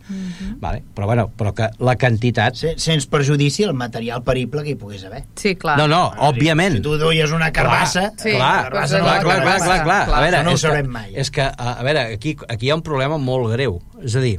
vale? 0.63 0.83
Però, 0.95 1.07
bueno, 1.11 1.27
però 1.37 1.53
que 1.57 1.69
la 1.83 1.97
quantitat... 1.99 2.55
Se- 2.63 2.77
Sens 2.83 3.07
perjudici 3.11 3.65
el 3.67 3.75
material 3.75 4.23
perible 4.23 4.63
que 4.63 4.77
hi 4.77 4.79
pogués 4.79 5.03
haver. 5.09 5.25
sí, 5.35 5.57
clar. 5.57 5.77
No, 5.79 5.89
no, 5.89 6.03
Bueno, 6.13 6.29
òbviament. 6.31 6.77
Si 6.79 6.83
tu 6.87 6.97
duies 6.99 7.31
una 7.33 7.51
carbassa... 7.53 8.13
Sí, 8.17 8.31
clar, 8.37 8.71
clar, 8.71 8.71
carbassa 8.71 8.99
no 8.99 9.05
clar, 9.05 9.17
la 9.17 9.23
clar, 9.23 9.41
clar, 9.43 9.59
clar, 9.59 9.83
clar. 9.85 10.01
Clar, 10.07 10.19
A 10.19 10.23
veure, 10.23 10.43
no 10.47 10.51
ho 10.51 10.55
és 10.55 10.63
que, 10.63 10.69
sabrem 10.69 10.91
mai. 10.93 11.11
És 11.19 11.31
que, 11.35 11.43
a, 11.51 11.75
a 11.79 11.83
veure, 11.87 12.07
aquí, 12.15 12.37
aquí 12.49 12.67
hi 12.69 12.73
ha 12.73 12.79
un 12.79 12.83
problema 12.87 13.19
molt 13.19 13.51
greu. 13.55 13.81
És 14.03 14.17
a 14.19 14.23
dir, 14.25 14.39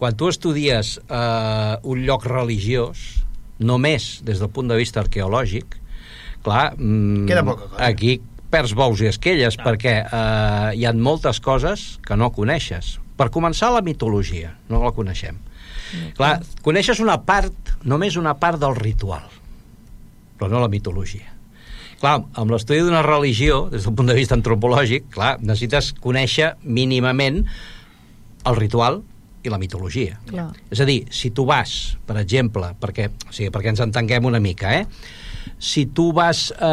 quan 0.00 0.16
tu 0.16 0.30
estudies 0.32 0.96
eh, 1.04 1.74
un 1.84 2.04
lloc 2.08 2.24
religiós, 2.24 3.20
només 3.60 4.22
des 4.24 4.40
del 4.40 4.48
punt 4.48 4.70
de 4.70 4.78
vista 4.80 5.02
arqueològic, 5.02 5.76
clar, 6.46 6.70
mm, 6.78 7.26
Queda 7.28 7.44
poca 7.44 7.68
cosa. 7.68 7.82
aquí 7.84 8.14
perds 8.50 8.72
bous 8.74 9.02
i 9.04 9.10
esquelles, 9.10 9.58
perquè 9.60 9.98
eh, 10.00 10.70
hi 10.80 10.86
ha 10.88 10.94
moltes 10.96 11.38
coses 11.44 11.98
que 12.06 12.16
no 12.16 12.30
coneixes. 12.32 12.96
Per 13.20 13.28
començar, 13.28 13.68
la 13.74 13.84
mitologia, 13.84 14.54
no 14.72 14.80
la 14.82 14.94
coneixem. 14.96 15.36
Clar, 16.16 16.38
coneixes 16.64 17.02
una 17.02 17.18
part, 17.26 17.74
només 17.84 18.16
una 18.16 18.32
part 18.40 18.58
del 18.62 18.76
ritual, 18.78 19.26
però 20.38 20.48
no 20.48 20.62
la 20.62 20.70
mitologia. 20.72 21.28
Clar, 22.00 22.22
amb 22.40 22.54
l'estudi 22.54 22.80
d'una 22.80 23.02
religió, 23.04 23.66
des 23.68 23.84
del 23.84 23.94
punt 23.98 24.08
de 24.08 24.16
vista 24.16 24.32
antropològic, 24.38 25.10
clar, 25.12 25.34
necessites 25.42 25.92
conèixer 26.00 26.54
mínimament 26.64 27.42
el 28.48 28.56
ritual 28.56 29.02
i 29.42 29.48
la 29.52 29.58
mitologia. 29.58 30.18
Clar. 30.28 30.50
És 30.70 30.80
a 30.82 30.86
dir, 30.88 31.04
si 31.14 31.30
tu 31.36 31.46
vas, 31.48 31.96
per 32.06 32.18
exemple, 32.20 32.74
perquè, 32.80 33.08
o 33.28 33.32
sigui, 33.32 33.50
perquè 33.54 33.72
ens 33.72 33.80
entenguem 33.84 34.28
una 34.28 34.40
mica, 34.42 34.74
eh? 34.76 34.86
Si 35.60 35.86
tu 35.96 36.10
vas 36.16 36.50
eh, 36.52 36.64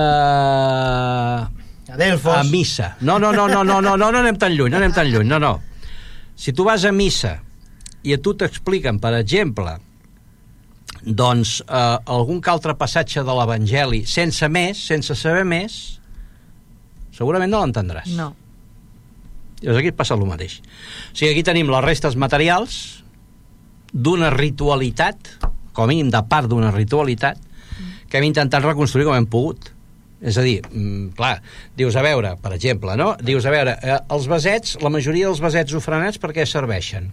A 1.93 1.97
Delfos. 1.99 2.35
a 2.35 2.43
missa... 2.43 2.95
No, 3.01 3.17
no, 3.19 3.31
no, 3.31 3.47
no, 3.47 3.63
no, 3.63 3.79
no, 3.81 3.95
no, 3.95 4.11
no 4.11 4.19
anem 4.19 4.37
tan 4.39 4.55
lluny, 4.55 4.71
no 4.73 4.79
anem 4.81 4.95
tan 4.95 5.07
lluny, 5.11 5.27
no, 5.27 5.39
no. 5.39 5.53
Si 6.35 6.53
tu 6.53 6.65
vas 6.67 6.83
a 6.85 6.91
missa 6.91 7.37
i 8.03 8.13
a 8.13 8.19
tu 8.21 8.35
t'expliquen, 8.37 8.99
per 9.03 9.13
exemple, 9.17 9.77
doncs 11.03 11.61
eh, 11.63 11.97
algun 12.05 12.41
que 12.43 12.51
altre 12.51 12.75
passatge 12.79 13.23
de 13.23 13.37
l'Evangeli 13.39 14.03
sense 14.07 14.47
més, 14.51 14.79
sense 14.91 15.15
saber 15.15 15.45
més, 15.47 15.77
segurament 17.15 17.51
no 17.51 17.63
l'entendràs. 17.63 18.11
No. 18.19 18.33
Llavors 19.61 19.79
aquí 19.81 19.91
passa 19.95 20.15
el 20.15 20.25
mateix. 20.29 20.59
O 20.61 21.15
sigui, 21.17 21.31
aquí 21.31 21.43
tenim 21.45 21.69
les 21.71 21.85
restes 21.85 22.17
materials 22.19 23.03
d'una 23.93 24.29
ritualitat, 24.33 25.31
com 25.73 25.85
a 25.85 25.89
mínim 25.89 26.11
de 26.13 26.21
part 26.29 26.49
d'una 26.51 26.69
ritualitat, 26.75 27.39
que 28.07 28.19
hem 28.19 28.27
intentat 28.29 28.65
reconstruir 28.65 29.07
com 29.07 29.17
hem 29.17 29.27
pogut. 29.29 29.71
És 30.17 30.37
a 30.37 30.41
dir, 30.41 30.61
mm, 30.65 31.13
clar, 31.17 31.41
dius, 31.77 31.95
a 31.95 32.01
veure, 32.01 32.35
per 32.41 32.53
exemple, 32.53 32.95
no? 32.97 33.15
Dius, 33.21 33.45
a 33.45 33.51
veure, 33.53 33.77
eh, 33.81 33.99
els 34.09 34.27
vasets, 34.27 34.77
la 34.81 34.89
majoria 34.89 35.27
dels 35.27 35.41
vasets 35.41 35.73
ofrenats 35.73 36.17
per 36.17 36.33
què 36.33 36.45
serveixen? 36.45 37.11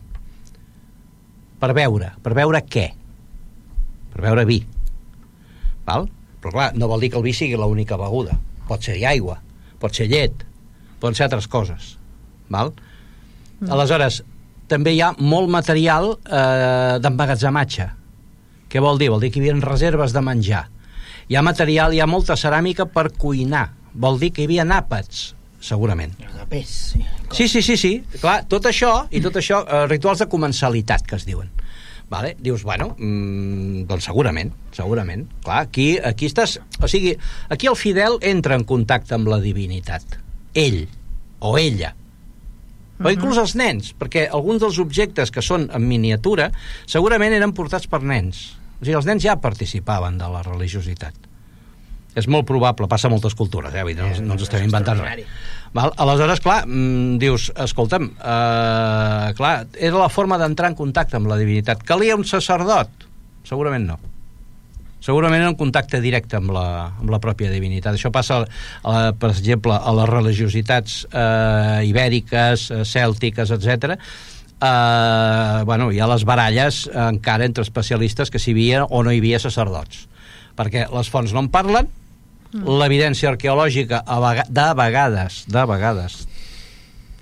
Per 1.60 1.72
beure. 1.72 2.12
Per 2.22 2.34
beure 2.34 2.60
què? 2.64 2.92
Per 4.12 4.22
beure 4.22 4.44
vi. 4.44 4.64
Val? 5.84 6.08
Però 6.40 6.52
clar, 6.52 6.74
no 6.76 6.88
vol 6.88 7.00
dir 7.00 7.10
que 7.10 7.16
el 7.16 7.22
vi 7.22 7.32
sigui 7.32 7.56
l'única 7.56 7.96
beguda. 7.96 8.38
Pot 8.68 8.82
ser 8.82 8.96
aigua, 9.04 9.40
pot 9.80 9.94
ser 9.94 10.08
llet, 10.08 10.44
poden 11.00 11.14
ser 11.14 11.24
altres 11.24 11.46
coses. 11.46 11.98
Val? 12.54 12.72
Mm. 13.60 13.70
Aleshores, 13.74 14.22
també 14.70 14.94
hi 14.94 15.02
ha 15.04 15.12
molt 15.18 15.50
material 15.52 16.14
eh, 16.14 16.96
d'emmagatzematge. 17.02 17.88
Què 18.70 18.82
vol 18.82 18.98
dir? 18.98 19.10
Vol 19.12 19.22
dir 19.22 19.30
que 19.30 19.40
hi 19.40 19.44
havia 19.44 19.60
reserves 19.62 20.14
de 20.14 20.22
menjar. 20.24 20.64
Hi 21.28 21.38
ha 21.38 21.44
material, 21.44 21.94
hi 21.94 22.00
ha 22.02 22.10
molta 22.10 22.36
ceràmica 22.36 22.88
per 22.90 23.10
cuinar. 23.18 23.68
Vol 23.94 24.18
dir 24.20 24.32
que 24.34 24.42
hi 24.42 24.48
havia 24.48 24.66
àpats, 24.76 25.34
segurament. 25.62 26.16
Pes, 26.50 26.72
sí. 26.92 27.04
Sí, 27.34 27.46
sí, 27.48 27.62
sí, 27.62 27.76
sí. 27.80 27.92
Clar, 28.20 28.42
tot 28.50 28.66
això, 28.68 29.06
i 29.10 29.22
tot 29.24 29.38
això, 29.40 29.62
eh, 29.64 29.84
rituals 29.90 30.20
de 30.20 30.28
comensalitat, 30.30 31.06
que 31.06 31.16
es 31.16 31.24
diuen. 31.26 31.50
Vale? 32.10 32.34
Dius, 32.38 32.62
bueno, 32.62 32.94
mm, 32.98 33.86
doncs 33.88 34.04
segurament, 34.10 34.52
segurament. 34.72 35.24
Clar, 35.42 35.64
aquí, 35.64 35.96
aquí 35.98 36.28
estàs... 36.28 36.58
O 36.82 36.90
sigui, 36.90 37.14
aquí 37.48 37.70
el 37.70 37.78
fidel 37.80 38.18
entra 38.20 38.58
en 38.58 38.66
contacte 38.68 39.16
amb 39.16 39.30
la 39.32 39.40
divinitat. 39.40 40.18
Ell 40.54 40.84
o 41.40 41.56
ella. 41.58 41.94
O 43.04 43.12
inclús 43.12 43.40
els 43.40 43.54
nens, 43.60 43.92
perquè 43.98 44.26
alguns 44.32 44.62
dels 44.64 44.80
objectes 44.82 45.32
que 45.34 45.44
són 45.44 45.68
en 45.74 45.84
miniatura 45.84 46.50
segurament 46.86 47.36
eren 47.36 47.52
portats 47.56 47.88
per 47.90 48.00
nens. 48.02 48.54
O 48.80 48.84
sigui, 48.84 48.96
els 48.96 49.08
nens 49.08 49.24
ja 49.24 49.36
participaven 49.40 50.16
de 50.18 50.30
la 50.32 50.42
religiositat. 50.46 51.30
És 52.14 52.28
molt 52.30 52.46
probable, 52.46 52.86
passa 52.90 53.08
a 53.10 53.12
moltes 53.12 53.34
cultures, 53.34 53.74
eh? 53.74 53.82
Vull 53.82 53.96
dir, 53.98 54.06
no, 54.22 54.28
no 54.30 54.36
ens 54.36 54.46
estem 54.46 54.64
inventant 54.68 55.02
res. 55.02 55.26
Val? 55.74 55.90
Aleshores, 55.98 56.38
clar, 56.40 56.60
mm, 56.68 57.18
dius, 57.18 57.48
escolta'm, 57.64 58.06
eh, 58.14 59.32
clar, 59.34 59.54
era 59.74 59.98
la 59.98 60.08
forma 60.08 60.38
d'entrar 60.38 60.70
en 60.70 60.78
contacte 60.78 61.18
amb 61.18 61.26
la 61.26 61.38
divinitat. 61.40 61.82
Calia 61.82 62.14
un 62.14 62.24
sacerdot? 62.24 63.08
Segurament 63.44 63.88
no. 63.90 63.98
Segurament 65.04 65.42
un 65.44 65.56
contacte 65.60 66.00
directe 66.00 66.38
amb 66.38 66.54
la, 66.54 66.66
amb 66.96 67.10
la 67.12 67.20
pròpia 67.20 67.50
divinitat. 67.52 67.98
Això 67.98 68.08
passa, 68.12 68.38
a 68.40 68.92
la, 68.94 69.10
per 69.12 69.34
exemple, 69.34 69.74
a 69.76 69.92
les 69.98 70.08
religiositats 70.08 71.02
eh, 71.10 71.82
ibèriques, 71.90 72.70
eh, 72.72 72.86
cèltiques, 72.88 73.52
etc. 73.52 73.98
Eh, 74.64 75.58
bueno, 75.68 75.90
hi 75.92 76.00
ha 76.00 76.08
les 76.08 76.24
baralles 76.24 76.86
eh, 76.88 76.96
encara 77.10 77.44
entre 77.44 77.66
especialistes 77.68 78.32
que 78.32 78.40
si 78.40 78.54
hi 78.54 78.56
havia 78.56 78.86
o 78.88 79.02
no 79.04 79.12
hi 79.12 79.20
havia 79.20 79.42
sacerdots. 79.44 80.06
Perquè 80.56 80.88
les 80.88 81.12
fonts 81.12 81.36
no 81.36 81.44
en 81.44 81.52
parlen, 81.52 81.92
l'evidència 82.54 83.28
arqueològica 83.34 84.04
a 84.06 84.20
vega 84.24 84.48
de 84.48 84.68
vegades, 84.78 85.40
de 85.50 85.68
vegades, 85.68 86.20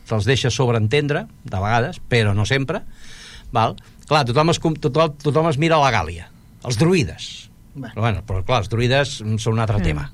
te'ls 0.07 0.29
deixa 0.29 0.53
sobreentendre, 0.55 1.27
de 1.43 1.59
vegades, 1.59 1.99
però 2.13 2.35
no 2.37 2.47
sempre, 2.47 2.85
val? 3.51 3.79
Clar, 4.07 4.27
tothom 4.29 4.53
es, 4.53 4.61
tothom, 4.61 5.17
tothom 5.25 5.49
es 5.51 5.59
mira 5.59 5.81
a 5.81 5.87
la 5.87 5.95
Gàlia, 5.95 6.29
els 6.69 6.79
druides. 6.79 7.33
Bueno. 7.75 7.95
Però, 7.95 8.03
bueno, 8.05 8.25
però 8.29 8.43
clar, 8.45 8.63
els 8.63 8.73
druides 8.73 9.21
mm, 9.23 9.39
són 9.43 9.57
un 9.57 9.65
altre 9.65 9.81
tema. 9.85 10.11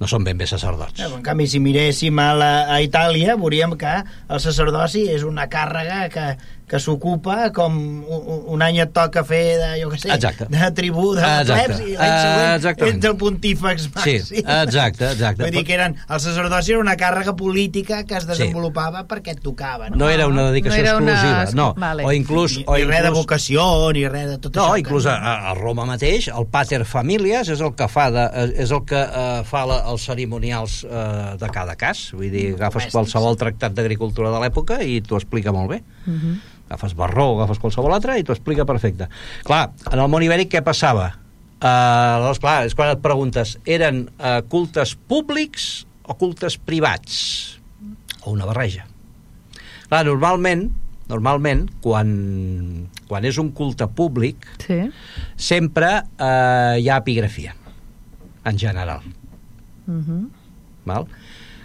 No 0.00 0.08
són 0.10 0.24
ben 0.26 0.38
bé 0.40 0.46
sacerdots. 0.50 0.98
En 1.06 1.22
canvi, 1.22 1.46
si 1.46 1.60
miréssim 1.62 2.18
a, 2.18 2.32
la, 2.34 2.50
a 2.74 2.80
Itàlia, 2.82 3.36
veuríem 3.38 3.76
que 3.78 3.92
el 4.02 4.40
sacerdoci 4.42 5.04
és 5.12 5.22
una 5.22 5.46
càrrega 5.52 6.00
que, 6.10 6.26
que 6.68 6.78
s'ocupa 6.80 7.50
com 7.52 7.74
un, 8.08 8.62
any 8.64 8.78
et 8.80 8.92
toca 8.96 9.22
fer 9.24 9.58
de, 9.60 9.66
jo 9.82 9.90
què 9.92 9.98
sé, 10.00 10.08
Exacte. 10.14 10.46
de 10.48 10.70
tribú 10.72 11.10
de 11.14 11.20
Exacte. 11.20 11.52
plebs 11.52 11.80
i 11.80 11.96
l'any 11.96 12.14
següent 12.22 12.54
Exactament. 12.56 12.96
ets 12.96 13.04
el 13.10 13.16
pontífex 13.20 13.82
Sí, 13.82 13.90
màxim. 13.94 14.44
exacte, 14.62 15.04
exacte. 15.12 15.42
Vull 15.42 15.52
dir 15.52 15.64
que 15.68 15.74
eren, 15.74 15.96
el 16.08 16.20
sacerdoci 16.20 16.72
era 16.72 16.80
una 16.80 16.96
càrrega 16.96 17.34
política 17.36 18.04
que 18.04 18.16
es 18.16 18.26
desenvolupava 18.26 19.04
perquè 19.06 19.32
et 19.36 19.40
tocava. 19.44 19.90
No, 19.90 19.96
No 19.96 20.08
era 20.08 20.26
una 20.26 20.50
dedicació 20.50 20.82
No 20.82 20.88
era 20.88 20.96
una- 20.96 21.12
exclusiva, 21.12 21.44
no. 21.54 21.74
Vale. 21.76 22.04
O 22.04 22.12
inclús... 22.12 22.56
ni, 22.58 22.64
o 22.66 22.76
ni 22.76 22.84
res 22.84 23.02
de 23.02 23.08
inclús 23.08 23.18
vocació, 23.18 23.92
ni 23.92 24.08
res 24.08 24.26
de 24.30 24.38
tot 24.38 24.56
No, 24.56 24.68
això. 24.72 24.78
inclús 24.78 25.06
a, 25.06 25.50
a 25.50 25.54
Roma 25.54 25.84
mateix, 25.84 26.28
el 26.28 26.46
pater 26.46 26.84
familias 26.84 27.48
és 27.48 27.60
el 27.60 27.74
que 27.74 27.88
fa, 27.88 28.10
de, 28.10 28.24
és 28.64 28.70
el 28.70 28.84
que 28.88 29.02
eh, 29.04 29.42
fa 29.44 29.66
la, 29.66 29.82
els 29.92 30.02
cerimonials 30.08 30.84
eh, 30.88 31.36
de 31.38 31.48
cada 31.52 31.76
cas. 31.76 32.10
Vull 32.16 32.30
dir, 32.30 32.54
agafes 32.54 32.84
Domèstics. 32.88 32.92
qualsevol 32.96 33.36
tractat 33.36 33.72
d'agricultura 33.76 34.30
de 34.32 34.40
l'època 34.40 34.80
i 34.82 35.00
t'ho 35.04 35.16
explica 35.20 35.52
molt 35.52 35.70
bé. 35.70 35.82
Uh 36.06 36.12
-huh. 36.12 36.34
Agafes 36.74 36.96
Barró, 36.98 37.28
agafes 37.38 37.60
qualsevol 37.62 37.94
altre 37.94 38.18
i 38.18 38.24
t'ho 38.26 38.34
explica 38.34 38.66
perfecte. 38.66 39.06
Clar, 39.46 39.68
en 39.92 40.00
el 40.02 40.10
món 40.10 40.24
ibèric 40.26 40.50
què 40.56 40.62
passava? 40.66 41.12
Uh, 41.62 41.68
aleshores, 41.70 42.40
clar, 42.42 42.56
és 42.66 42.74
quan 42.76 42.90
et 42.92 43.02
preguntes, 43.04 43.54
eren 43.64 44.08
uh, 44.18 44.40
cultes 44.50 44.96
públics 45.08 45.84
o 46.04 46.16
cultes 46.18 46.58
privats? 46.58 47.20
O 48.24 48.34
una 48.34 48.48
barreja? 48.48 48.88
Clar, 49.86 50.02
normalment, 50.08 50.66
normalment, 51.08 51.68
quan, 51.84 52.10
quan 53.06 53.28
és 53.28 53.38
un 53.38 53.52
culte 53.56 53.86
públic, 53.86 54.48
Sí. 54.64 54.80
sempre 55.36 55.90
eh, 56.18 56.80
hi 56.80 56.88
ha 56.88 56.96
epigrafia, 56.96 57.54
en 58.44 58.58
general. 58.58 59.02
Uh 59.86 60.00
-huh. 60.00 60.22
Val? 60.84 61.06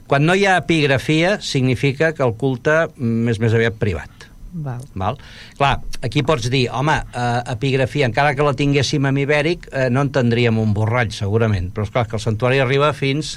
Quan 0.07 0.25
no 0.25 0.35
hi 0.35 0.45
ha 0.45 0.57
epigrafia, 0.57 1.39
significa 1.41 2.13
que 2.13 2.23
el 2.23 2.35
culte 2.35 2.87
és 3.29 3.39
més 3.39 3.53
aviat 3.53 3.75
privat. 3.79 4.09
Val. 4.53 4.81
Val? 4.97 5.17
Clar, 5.57 5.75
aquí 6.01 6.23
pots 6.25 6.49
dir, 6.49 6.69
home, 6.73 6.95
eh, 7.13 7.41
epigrafia, 7.53 8.07
encara 8.09 8.33
que 8.35 8.41
la 8.43 8.53
tinguéssim 8.57 9.05
en 9.05 9.17
ibèric, 9.21 9.67
eh, 9.71 9.89
no 9.93 10.01
entendríem 10.01 10.57
un 10.57 10.73
borrall, 10.73 11.11
segurament, 11.13 11.69
però 11.73 11.85
és 11.85 11.91
clar 11.93 12.07
que 12.07 12.17
el 12.17 12.23
santuari 12.23 12.59
arriba 12.59 12.89
fins 12.93 13.35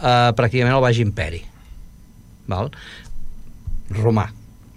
eh, 0.00 0.32
pràcticament 0.36 0.72
al 0.74 0.80
Baix 0.84 0.98
Imperi. 1.04 1.42
Val? 2.48 2.70
romà. 3.90 4.26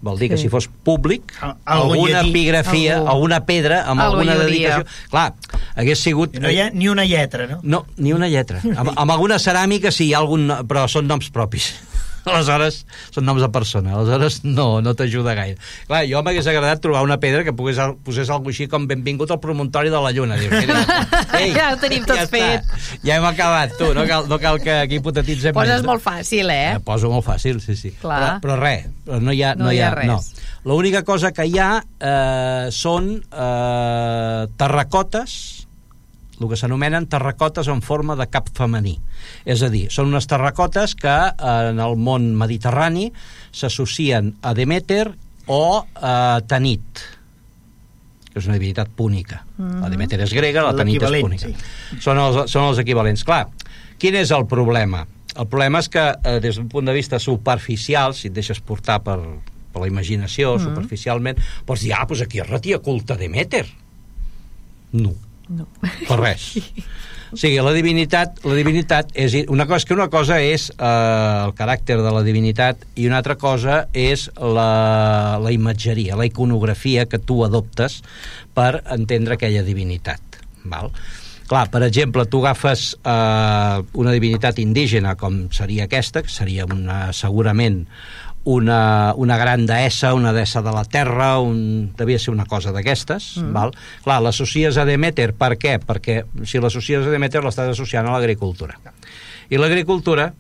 Vol 0.02 0.18
dir 0.20 0.30
que 0.30 0.38
Sí. 0.38 0.44
si 0.44 0.50
fos 0.50 0.68
públic, 0.70 1.34
Al- 1.42 1.58
algun 1.65 1.92
alguna 1.98 2.12
llatí. 2.22 2.30
epigrafia, 2.30 2.98
Algú- 3.00 3.10
alguna 3.10 3.39
pedra 3.46 3.82
amb 3.86 4.00
algú 4.00 4.20
alguna 4.20 4.36
dedicació... 4.46 4.86
Clar, 5.10 5.34
hagués 5.76 6.00
sigut... 6.00 6.36
I 6.36 6.39
no 6.39 6.50
hi 6.50 6.60
ha 6.62 6.70
ni 6.72 6.88
una 6.88 7.04
lletra, 7.06 7.48
no? 7.48 7.60
No, 7.63 7.86
ni 7.98 8.13
una 8.13 8.30
lletra. 8.30 8.62
Amb, 8.63 8.94
amb 8.96 9.12
alguna 9.12 9.36
ceràmica 9.39 9.92
sí, 9.92 10.06
hi 10.08 10.13
ha 10.13 10.20
algun... 10.20 10.48
Però 10.70 10.88
són 10.88 11.08
noms 11.08 11.30
propis. 11.32 11.74
Aleshores, 12.32 12.82
són 13.13 13.26
noms 13.28 13.42
de 13.44 13.50
persona. 13.54 13.94
Aleshores, 13.98 14.39
no, 14.46 14.68
no 14.86 14.94
t'ajuda 14.98 15.36
gaire. 15.38 15.58
Clar, 15.89 16.04
jo 16.10 16.22
m'hagués 16.26 16.48
agradat 16.52 16.82
trobar 16.84 17.04
una 17.06 17.18
pedra 17.22 17.44
que 17.48 17.54
pogués, 17.56 17.80
posés 18.06 18.30
alguna 18.30 18.54
així 18.54 18.68
com 18.72 18.88
benvingut 18.89 19.32
al 19.32 19.39
promontori 19.44 19.89
de 19.94 20.00
la 20.02 20.12
Lluna. 20.15 20.38
Dius, 20.39 20.54
mira, 20.60 20.80
ei, 21.39 21.52
Ja 21.56 21.72
ho 21.74 21.80
tenim 21.82 22.06
tot 22.08 22.18
ja 22.18 22.26
està. 22.28 22.38
fet. 22.38 23.00
Ja 23.06 23.18
hem 23.20 23.26
acabat, 23.30 23.76
tu. 23.80 23.92
No 23.98 24.06
cal, 24.10 24.28
no 24.32 24.39
cal 24.42 24.60
que 24.63 24.78
aquí 24.86 25.00
hipotetitzem 25.02 25.54
Poses 25.58 25.82
més. 25.82 25.88
molt 25.88 26.04
fàcil, 26.06 26.50
eh? 26.54 26.76
Eh, 26.78 26.84
poso 26.86 27.12
molt 27.12 27.26
fàcil, 27.28 27.60
sí, 27.63 27.76
sí. 27.80 27.94
Clar. 28.02 28.20
Però, 28.39 28.56
però 28.56 28.60
res, 28.62 28.88
però 29.06 29.20
no 29.24 29.32
hi 29.36 29.44
ha, 29.44 29.56
No 29.60 29.72
hi 29.74 29.82
ha 29.84 29.94
res. 29.96 30.08
No. 30.10 30.20
L'única 30.70 31.04
cosa 31.08 31.32
que 31.32 31.46
hi 31.48 31.56
ha 31.60 31.72
eh, 31.80 32.68
són 32.76 33.13
eh, 33.32 34.48
terracotes, 34.60 35.38
el 36.39 36.49
que 36.49 36.58
s'anomenen 36.60 37.08
terracotes 37.12 37.67
en 37.67 37.82
forma 37.86 38.15
de 38.19 38.28
cap 38.32 38.49
femení. 38.56 38.95
És 39.45 39.63
a 39.65 39.69
dir, 39.71 39.88
són 39.93 40.13
unes 40.13 40.28
terracotes 40.30 40.95
que 40.99 41.17
en 41.36 41.80
el 41.84 41.97
món 41.99 42.32
mediterrani 42.39 43.10
s'associen 43.52 44.36
a 44.41 44.54
Demeter 44.58 45.10
o 45.49 45.86
a 45.95 46.39
Tanit, 46.47 47.04
que 48.30 48.39
és 48.39 48.47
una 48.47 48.58
divinitat 48.58 48.89
púnica. 48.95 49.43
Mm 49.58 49.69
-hmm. 49.69 49.82
La 49.82 49.89
Demeter 49.89 50.21
és 50.21 50.34
grega, 50.34 50.63
la 50.63 50.75
Tanit 50.75 51.02
és 51.02 51.21
púnica. 51.21 51.47
sí. 51.47 51.56
Són, 51.99 52.17
els, 52.17 52.52
són 52.52 52.69
els 52.69 52.78
equivalents. 52.80 53.23
Clar, 53.23 53.47
quin 53.97 54.15
és 54.15 54.32
el 54.32 54.45
problema? 54.45 55.08
El 55.36 55.47
problema 55.47 55.80
és 55.80 55.89
que, 55.89 56.15
eh, 56.23 56.39
des 56.39 56.56
d'un 56.56 56.67
punt 56.67 56.86
de 56.86 56.93
vista 56.93 57.19
superficial, 57.19 58.13
si 58.13 58.28
et 58.28 58.34
deixes 58.34 58.60
portar 58.60 59.02
per, 59.04 59.19
per 59.71 59.82
la 59.82 59.88
imaginació, 59.88 60.56
mm 60.56 60.58
-hmm. 60.58 60.63
superficialment, 60.63 61.38
pots 61.65 61.82
dir, 61.82 61.93
ah, 61.93 62.06
doncs 62.06 62.21
aquí 62.21 62.39
es 62.39 62.47
retia 62.47 62.80
culte 62.80 63.15
Demeter. 63.15 63.65
No, 64.91 65.13
No. 65.50 65.66
per 66.08 66.20
res. 66.20 66.52
O 67.30 67.38
sigui, 67.38 67.60
la 67.62 67.74
divinitat, 67.76 68.40
la 68.42 68.56
divinitat 68.58 69.12
és 69.14 69.36
una 69.54 69.68
cosa 69.70 69.86
que 69.86 69.94
una 69.94 70.08
cosa 70.10 70.40
és 70.42 70.70
eh, 70.72 70.90
el 71.46 71.54
caràcter 71.58 72.00
de 72.02 72.14
la 72.14 72.24
divinitat 72.26 72.88
i 72.98 73.06
una 73.06 73.20
altra 73.22 73.36
cosa 73.38 73.84
és 73.94 74.28
la, 74.42 75.38
la 75.42 75.54
imatgeria, 75.54 76.18
la 76.18 76.26
iconografia 76.26 77.06
que 77.06 77.22
tu 77.22 77.44
adoptes 77.46 78.00
per 78.58 78.82
entendre 78.98 79.38
aquella 79.38 79.62
divinitat. 79.66 80.42
Val? 80.66 80.90
Clar, 81.50 81.66
per 81.74 81.82
exemple, 81.86 82.26
tu 82.30 82.42
agafes 82.44 82.92
eh, 82.98 83.78
una 84.02 84.12
divinitat 84.14 84.60
indígena 84.62 85.16
com 85.18 85.48
seria 85.54 85.86
aquesta, 85.86 86.26
que 86.26 86.34
seria 86.34 86.66
una, 86.70 87.08
segurament 87.14 87.84
una, 88.50 89.14
una 89.16 89.38
gran 89.38 89.66
deessa, 89.70 90.16
una 90.18 90.34
deessa 90.34 90.64
de 90.66 90.72
la 90.74 90.84
terra, 90.86 91.38
un, 91.40 91.92
devia 91.98 92.18
ser 92.18 92.34
una 92.34 92.48
cosa 92.50 92.74
d'aquestes, 92.74 93.36
mm. 93.38 93.54
val? 93.54 93.74
Clar, 94.06 94.20
l'associes 94.26 94.80
a 94.82 94.86
Demeter, 94.90 95.32
per 95.38 95.54
què? 95.62 95.78
Perquè 95.86 96.24
si 96.50 96.62
l'associes 96.62 97.06
a 97.06 97.14
Demeter 97.14 97.44
l'estàs 97.46 97.76
associant 97.76 98.10
a 98.10 98.16
l'agricultura. 98.16 98.80
I 99.50 99.62
l'agricultura 99.62 100.32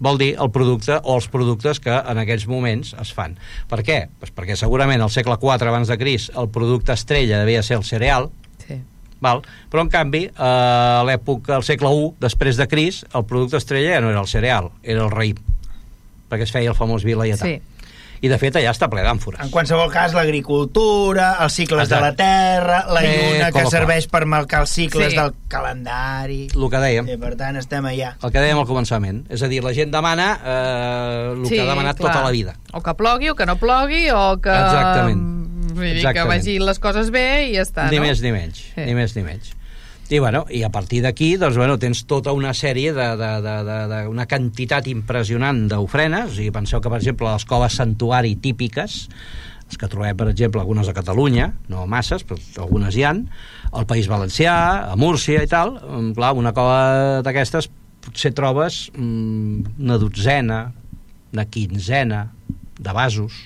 vol 0.00 0.16
dir 0.16 0.30
el 0.40 0.48
producte 0.54 0.96
o 1.04 1.18
els 1.18 1.28
productes 1.28 1.82
que 1.84 1.92
en 1.92 2.22
aquells 2.22 2.48
moments 2.48 2.94
es 3.00 3.12
fan. 3.12 3.36
Per 3.68 3.82
què? 3.84 4.00
Pues 4.22 4.32
perquè 4.32 4.56
segurament 4.56 5.04
al 5.04 5.12
segle 5.12 5.36
IV 5.36 5.68
abans 5.68 5.92
de 5.92 6.00
Cris 6.00 6.30
el 6.40 6.48
producte 6.48 6.96
estrella 6.96 7.42
devia 7.44 7.62
ser 7.62 7.76
el 7.76 7.84
cereal, 7.84 8.30
Sí. 8.64 8.80
val? 9.20 9.42
però 9.68 9.84
en 9.84 9.92
canvi 9.92 10.24
eh, 10.24 10.32
a 10.40 11.04
l'època, 11.04 11.56
al 11.60 11.64
segle 11.64 11.92
I 11.92 12.10
després 12.24 12.56
de 12.56 12.68
Cris, 12.68 13.04
el 13.12 13.28
producte 13.28 13.60
estrella 13.60 13.96
ja 13.98 14.00
no 14.00 14.08
era 14.08 14.24
el 14.24 14.28
cereal, 14.28 14.72
era 14.82 15.04
el 15.04 15.12
raïm 15.12 15.36
perquè 16.30 16.46
es 16.46 16.52
feia 16.54 16.70
el 16.70 16.78
famós 16.78 17.04
vi 17.04 17.14
laietà. 17.18 17.44
Sí. 17.44 17.60
I 18.20 18.28
de 18.28 18.36
fet 18.36 18.52
allà 18.60 18.68
està 18.74 18.84
ple 18.92 19.00
d'àmfores. 19.00 19.40
En 19.40 19.48
qualsevol 19.48 19.88
cas, 19.90 20.12
l'agricultura, 20.12 21.38
els 21.40 21.54
cicles 21.56 21.86
Exacte. 21.88 21.94
de 21.94 22.10
la 22.10 22.16
terra, 22.16 22.80
la 22.92 23.00
Eh, 23.02 23.14
lluna 23.32 23.46
que 23.50 23.62
serveix 23.72 24.06
per 24.12 24.26
marcar 24.26 24.60
els 24.60 24.70
cicles 24.76 25.08
Sí. 25.12 25.16
del 25.16 25.32
calendari... 25.48 26.42
El 26.54 26.68
que 26.68 26.76
dèiem. 26.82 27.08
I 27.08 27.16
per 27.16 27.34
tant, 27.40 27.56
estem 27.56 27.84
allà. 27.88 28.10
El 28.22 28.30
que 28.30 28.38
dèiem 28.44 28.58
al 28.60 28.66
començament. 28.68 29.22
És 29.32 29.42
a 29.42 29.48
dir, 29.48 29.62
la 29.64 29.72
gent 29.72 29.90
demana 29.90 30.34
eh, 30.44 31.32
el 31.32 31.48
que 31.48 31.62
ha 31.62 31.68
demanat 31.70 31.96
clar. 31.96 32.12
tota 32.12 32.24
la 32.26 32.30
vida. 32.30 32.56
O 32.74 32.82
que 32.82 32.94
plogui 32.94 33.30
o 33.30 33.34
que 33.34 33.46
no 33.46 33.56
plogui 33.56 34.10
o 34.12 34.36
que... 34.42 34.50
Exactament. 34.52 35.24
Vull 35.70 35.84
dir 35.86 35.92
que 35.94 35.98
Exactament. 36.10 36.28
vagin 36.42 36.66
les 36.66 36.78
coses 36.78 37.10
bé 37.14 37.24
i 37.48 37.54
ja 37.56 37.62
està, 37.64 37.88
ni 37.90 37.96
no? 37.96 38.02
més 38.04 38.20
ni 38.20 38.32
menys. 38.36 38.60
Sí. 38.74 38.84
Ni 38.84 38.94
més 38.94 39.16
ni 39.16 39.22
menys. 39.24 39.54
I, 40.10 40.18
bueno, 40.18 40.42
i 40.50 40.64
a 40.66 40.72
partir 40.74 41.04
d'aquí 41.04 41.36
doncs, 41.38 41.54
bueno, 41.54 41.76
tens 41.78 42.02
tota 42.10 42.32
una 42.34 42.50
sèrie 42.50 42.90
de, 42.90 43.06
de, 43.14 43.30
de, 43.44 43.52
de, 43.68 43.76
de 43.92 44.00
una 44.10 44.26
quantitat 44.26 44.88
impressionant 44.90 45.68
d'ofrenes. 45.70 46.40
I 46.42 46.50
penseu 46.50 46.82
que 46.82 46.90
per 46.90 46.98
exemple 46.98 47.30
les 47.30 47.46
coves 47.46 47.78
santuari 47.78 48.34
típiques 48.42 49.04
les 49.70 49.78
que 49.78 49.86
trobem 49.86 50.16
per 50.18 50.26
exemple 50.32 50.58
algunes 50.58 50.88
a 50.90 50.94
Catalunya 50.96 51.52
no 51.70 51.84
masses, 51.86 52.24
però 52.26 52.64
algunes 52.64 52.96
hi 52.98 53.04
han 53.06 53.22
al 53.70 53.86
País 53.86 54.08
Valencià, 54.10 54.56
a 54.90 54.96
Múrcia 54.98 55.44
i 55.46 55.50
tal 55.50 55.76
mm, 55.78 56.10
clar, 56.18 56.32
una 56.34 56.50
cova 56.56 57.22
d'aquestes 57.22 57.70
potser 58.02 58.34
trobes 58.34 58.88
mm, 58.96 59.78
una 59.78 60.00
dotzena 60.02 60.60
una 61.30 61.46
quinzena 61.46 62.24
de 62.80 62.92
vasos 62.96 63.38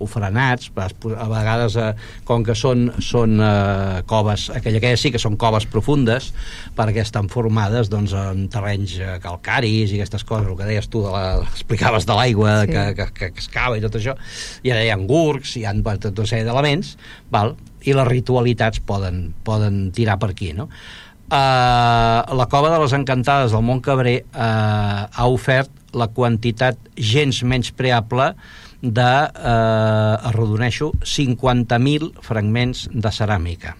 ofrenats, 0.00 0.70
a 0.76 1.26
vegades 1.28 1.76
eh, 1.76 1.90
com 2.28 2.44
que 2.46 2.56
són, 2.58 2.88
són 3.02 3.36
eh, 3.42 4.02
coves, 4.08 4.48
aquella 4.54 4.80
que 4.82 4.94
sí 5.00 5.12
que 5.12 5.20
són 5.22 5.36
coves 5.40 5.66
profundes, 5.70 6.30
perquè 6.76 7.04
estan 7.04 7.28
formades 7.32 7.90
doncs, 7.92 8.14
en 8.16 8.46
terrenys 8.52 8.96
eh, 9.00 9.18
calcaris 9.22 9.92
i 9.92 10.00
aquestes 10.00 10.24
coses, 10.28 10.48
el 10.48 10.56
que 10.58 10.68
deies 10.68 10.88
tu, 10.92 11.04
de 11.04 11.12
la, 11.12 11.26
explicaves 11.50 12.08
de 12.08 12.18
l'aigua 12.18 12.52
Sí. 12.62 12.72
que, 12.72 12.94
que, 12.94 13.06
que, 13.16 13.30
que 13.32 13.40
es 13.40 13.48
cava 13.52 13.78
i 13.78 13.82
tot 13.84 13.96
això, 13.98 14.16
i 14.62 14.72
ara 14.72 14.82
hi 14.84 14.90
ha 14.92 14.98
gurgs, 15.08 15.56
hi 15.56 15.64
ha 15.66 15.72
tota 15.82 16.22
una 16.22 16.28
sèrie 16.28 16.46
d'elements, 16.46 16.96
val? 17.32 17.56
i 17.82 17.94
les 17.96 18.06
ritualitats 18.06 18.82
poden, 18.86 19.32
poden 19.42 19.90
tirar 19.94 20.18
per 20.22 20.30
aquí, 20.30 20.52
no? 20.54 20.68
Uh, 21.32 22.28
la 22.36 22.46
Cova 22.52 22.68
de 22.68 22.78
les 22.82 22.92
Encantades 22.92 23.54
del 23.54 23.64
Montcabrer 23.64 24.18
uh, 24.20 25.08
ha 25.08 25.28
ofert 25.32 25.70
la 25.96 26.10
quantitat 26.12 26.76
gens 26.96 27.40
menys 27.48 27.70
preable 27.72 28.32
de, 28.82 29.12
eh, 29.30 30.28
arrodoneixo, 30.30 30.92
50.000 31.06 32.12
fragments 32.20 32.88
de 32.92 33.14
ceràmica 33.14 33.76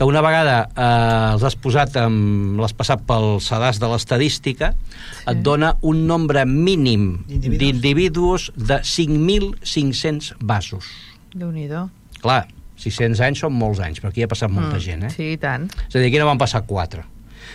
que 0.00 0.06
una 0.08 0.22
vegada 0.24 0.70
eh, 0.72 1.34
els 1.34 1.42
has 1.44 1.58
posat 1.60 1.98
amb, 2.00 2.56
l'has 2.56 2.72
passat 2.72 3.02
pel 3.04 3.34
sedàs 3.44 3.76
de 3.82 3.90
l'estadística 3.90 4.70
sí. 4.72 5.26
et 5.28 5.42
dona 5.44 5.74
un 5.84 6.06
nombre 6.08 6.46
mínim 6.48 7.18
D'individus. 7.28 8.48
de 8.56 8.80
5.500 8.80 10.38
vasos 10.40 10.88
Déu-n'hi-do. 11.34 11.84
clar, 12.22 12.46
600 12.80 13.20
anys 13.28 13.44
són 13.44 13.52
molts 13.60 13.82
anys 13.84 14.00
però 14.00 14.08
aquí 14.14 14.24
ha 14.24 14.30
passat 14.30 14.48
molta 14.48 14.80
gent 14.80 15.04
eh? 15.10 15.12
Sí, 15.12 15.34
tant. 15.42 15.68
És 15.68 15.92
a 15.92 15.98
dir, 15.98 16.08
aquí 16.08 16.22
no 16.22 16.30
van 16.30 16.40
passar 16.40 16.64
quatre. 16.64 17.04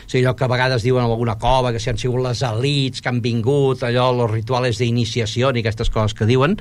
O 0.06 0.10
sigui, 0.10 0.24
allò 0.26 0.36
que 0.38 0.44
a 0.46 0.48
vegades 0.48 0.84
diuen 0.86 1.04
en 1.06 1.10
alguna 1.12 1.36
cova, 1.41 1.72
que 1.74 1.80
si 1.80 1.89
han 1.89 1.98
sigut 1.98 2.22
les 2.22 2.41
elites 2.46 3.02
que 3.02 3.10
han 3.10 3.22
vingut, 3.22 3.82
allò, 3.84 4.12
los 4.13 4.30
rituals 4.32 4.78
d'iniciació 4.78 5.50
i 5.56 5.60
aquestes 5.63 5.89
coses 5.89 6.13
que 6.13 6.26
diuen, 6.30 6.58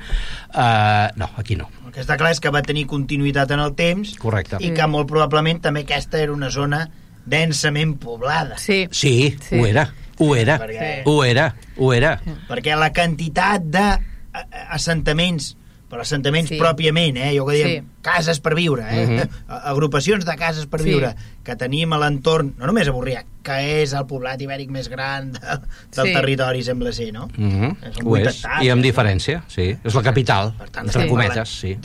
uh, 0.55 1.07
no, 1.15 1.29
aquí 1.37 1.55
no. 1.55 1.69
El 1.85 1.91
que 1.93 2.01
està 2.01 2.17
clar 2.17 2.31
és 2.33 2.41
que 2.41 2.49
va 2.51 2.61
tenir 2.65 2.85
continuïtat 2.89 3.51
en 3.55 3.61
el 3.63 3.75
temps 3.77 4.15
Correcte. 4.19 4.57
i 4.59 4.71
que 4.75 4.87
molt 4.87 5.07
probablement 5.07 5.61
també 5.61 5.85
aquesta 5.85 6.19
era 6.19 6.33
una 6.33 6.49
zona 6.49 6.87
densament 7.25 7.95
poblada. 7.99 8.57
Sí. 8.57 8.87
Sí, 8.91 9.37
Sí. 9.41 9.59
ho 9.59 9.65
era, 9.65 9.93
ho 10.19 10.35
era, 10.35 10.59
Perquè- 10.59 11.01
ho 11.05 11.23
era, 11.23 11.55
ho 11.77 11.93
era. 11.93 12.19
Perquè 12.49 12.75
la 12.77 12.91
quantitat 12.93 13.61
de 13.63 13.79
a- 13.79 13.99
a- 14.33 14.67
assentaments 14.75 15.55
però 15.89 16.01
assentaments 16.01 16.49
Sí. 16.49 16.55
sí. 16.55 16.61
pròpiament, 16.61 17.17
eh? 17.17 17.37
jo 17.37 17.45
que 17.45 17.53
diem, 17.55 17.69
Sí. 17.69 17.87
cases 18.01 18.39
per 18.39 18.55
viure, 18.55 18.83
eh? 18.89 19.07
Mhm. 19.07 19.29
A- 19.47 19.57
agrupacions 19.71 20.25
de 20.25 20.35
cases 20.35 20.65
per 20.67 20.81
Sí. 20.81 20.89
viure, 20.89 21.15
que 21.43 21.55
tenim 21.55 21.93
a 21.93 21.97
l'entorn, 21.99 22.53
no 22.57 22.65
només 22.67 22.87
a 22.87 22.91
Borrià, 22.91 23.23
que 23.45 23.81
és 23.83 23.93
el 23.93 24.05
poblat 24.07 24.41
ibèric 24.41 24.69
més 24.71 24.89
gran 24.89 25.31
de, 25.33 25.39
del 25.39 26.07
Sí. 26.07 26.13
territori, 26.13 26.63
sembla 26.63 26.91
ser, 26.91 27.11
no? 27.13 27.27
-hmm. 27.27 27.75
És 27.83 27.97
un 27.97 28.07
Ho 28.07 28.17
és, 28.17 28.43
i 28.63 28.69
amb 28.69 28.83
eh? 28.83 28.87
diferència, 28.91 29.43
sí. 29.47 29.75
És 29.83 29.93
la 29.93 30.01
capital, 30.01 30.53
Per 30.57 30.69
tant, 30.69 30.85
entre 30.87 31.01
estem 31.03 31.09
cometes, 31.09 31.49
sí. 31.49 31.75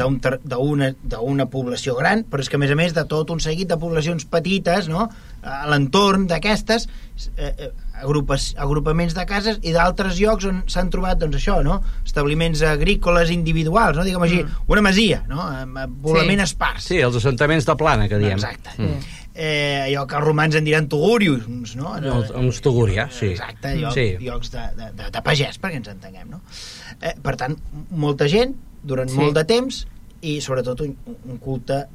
d'una 1.02 1.46
població 1.46 1.94
gran, 1.96 2.24
però 2.24 2.40
és 2.40 2.48
que 2.48 2.56
a 2.56 2.58
més 2.58 2.70
a 2.70 2.74
més 2.74 2.94
de 2.94 3.04
tot 3.04 3.30
un 3.30 3.40
seguit 3.40 3.68
de 3.68 3.76
poblacions 3.76 4.24
petites, 4.24 4.88
no? 4.88 5.10
a 5.42 5.66
l'entorn 5.68 6.26
d'aquestes, 6.26 6.88
eh, 7.36 7.54
eh, 7.58 7.70
agrupes, 8.02 8.54
agrupaments 8.58 9.14
de 9.14 9.24
cases 9.26 9.58
i 9.62 9.72
d'altres 9.72 10.18
llocs 10.20 10.44
on 10.48 10.62
s'han 10.66 10.90
trobat, 10.90 11.18
doncs 11.18 11.36
això, 11.36 11.62
no? 11.64 11.80
establiments 12.04 12.62
agrícoles 12.62 13.30
individuals, 13.30 13.96
no? 13.96 14.04
diguem 14.04 14.22
així, 14.22 14.42
Mm. 14.44 14.50
una 14.68 14.82
masia, 14.82 15.22
no? 15.28 15.46
poblament 16.02 16.40
Sí. 16.40 16.44
espars. 16.44 16.84
Sí, 16.84 16.98
els 16.98 17.16
assentaments 17.16 17.66
de 17.66 17.76
plana, 17.76 18.08
que 18.08 18.18
diem. 18.18 18.32
Exacte. 18.38 18.70
Mm. 18.78 18.98
Eh, 19.32 19.82
allò 19.86 20.06
que 20.06 20.16
els 20.16 20.24
romans 20.24 20.54
en 20.56 20.64
diran 20.64 20.88
tugurius, 20.88 21.46
no? 21.76 21.96
Els- 21.96 22.30
uns 22.34 22.60
tugúria, 22.60 23.08
sí. 23.10 23.26
Exacte, 23.26 23.76
lloc, 23.76 23.92
Sí. 23.94 24.16
llocs 24.20 24.50
de, 24.50 24.58
de, 24.76 24.90
de, 24.92 25.10
de 25.10 25.22
pagès, 25.22 25.58
perquè 25.60 25.76
ens 25.76 25.88
entenguem, 25.88 26.28
no? 26.28 26.40
Eh, 27.00 27.14
per 27.22 27.36
tant, 27.36 27.56
molta 27.90 28.26
gent, 28.28 28.56
durant 28.82 29.08
Sí. 29.08 29.14
sí. 29.16 29.20
molt 29.22 29.34
de 29.36 29.44
temps, 29.44 29.86
i 30.22 30.40
sobretot 30.40 30.80
un, 30.82 30.96
un 31.30 31.38
culte 31.38 31.86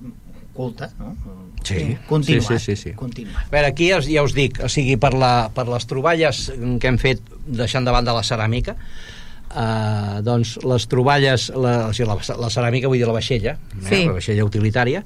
culte, 0.55 0.87
no? 0.99 1.11
Sí. 1.65 1.97
Continuat. 2.07 2.47
Sí, 2.47 2.59
sí, 2.59 2.75
sí, 2.75 2.89
sí. 2.89 2.93
Continuat. 2.97 3.47
A 3.47 3.51
veure, 3.53 3.67
aquí 3.73 3.89
ja 3.91 3.97
us, 4.01 4.07
ja 4.09 4.23
us 4.23 4.33
dic, 4.37 4.59
o 4.63 4.69
sigui, 4.69 4.95
per, 5.01 5.13
la, 5.17 5.49
per 5.53 5.67
les 5.67 5.85
troballes 5.89 6.47
que 6.79 6.87
hem 6.91 6.97
fet 7.01 7.21
deixant 7.45 7.85
de 7.87 7.93
banda 7.93 8.13
la 8.15 8.23
ceràmica, 8.25 8.75
eh, 9.55 10.19
doncs 10.25 10.57
les 10.65 10.87
troballes, 10.91 11.49
la, 11.55 11.75
o 11.89 11.93
sigui, 11.95 12.09
la, 12.09 12.17
la 12.45 12.51
ceràmica, 12.53 12.89
vull 12.91 12.99
dir 13.01 13.07
la 13.09 13.15
vaixella, 13.17 13.57
Sí. 13.81 14.03
eh, 14.03 14.05
la 14.07 14.17
vaixella 14.19 14.45
utilitària, 14.45 15.03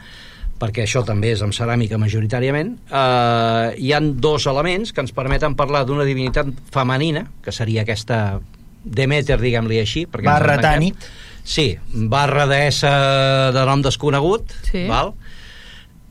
perquè 0.59 0.83
això 0.83 1.05
també 1.07 1.31
és 1.31 1.41
amb 1.45 1.55
ceràmica 1.55 1.97
majoritàriament, 2.01 2.73
eh, 2.91 3.75
hi 3.79 3.93
han 3.95 4.17
dos 4.19 4.45
elements 4.51 4.91
que 4.91 5.01
ens 5.01 5.13
permeten 5.15 5.55
parlar 5.55 5.85
d'una 5.87 6.03
divinitat 6.03 6.47
femenina, 6.71 7.27
que 7.43 7.51
seria 7.55 7.83
aquesta 7.87 8.39
Demeter, 8.83 9.35
diguem-li 9.41 9.77
així. 9.79 10.05
perquè 10.07 10.23
Barra. 10.23 10.57
Tànit. 10.61 10.95
Sí, 11.43 11.77
barra 11.91 12.45
deessa 12.47 13.51
de 13.51 13.65
nom 13.65 13.81
desconegut, 13.81 14.51
Sí. 14.71 14.85
val? 14.87 15.13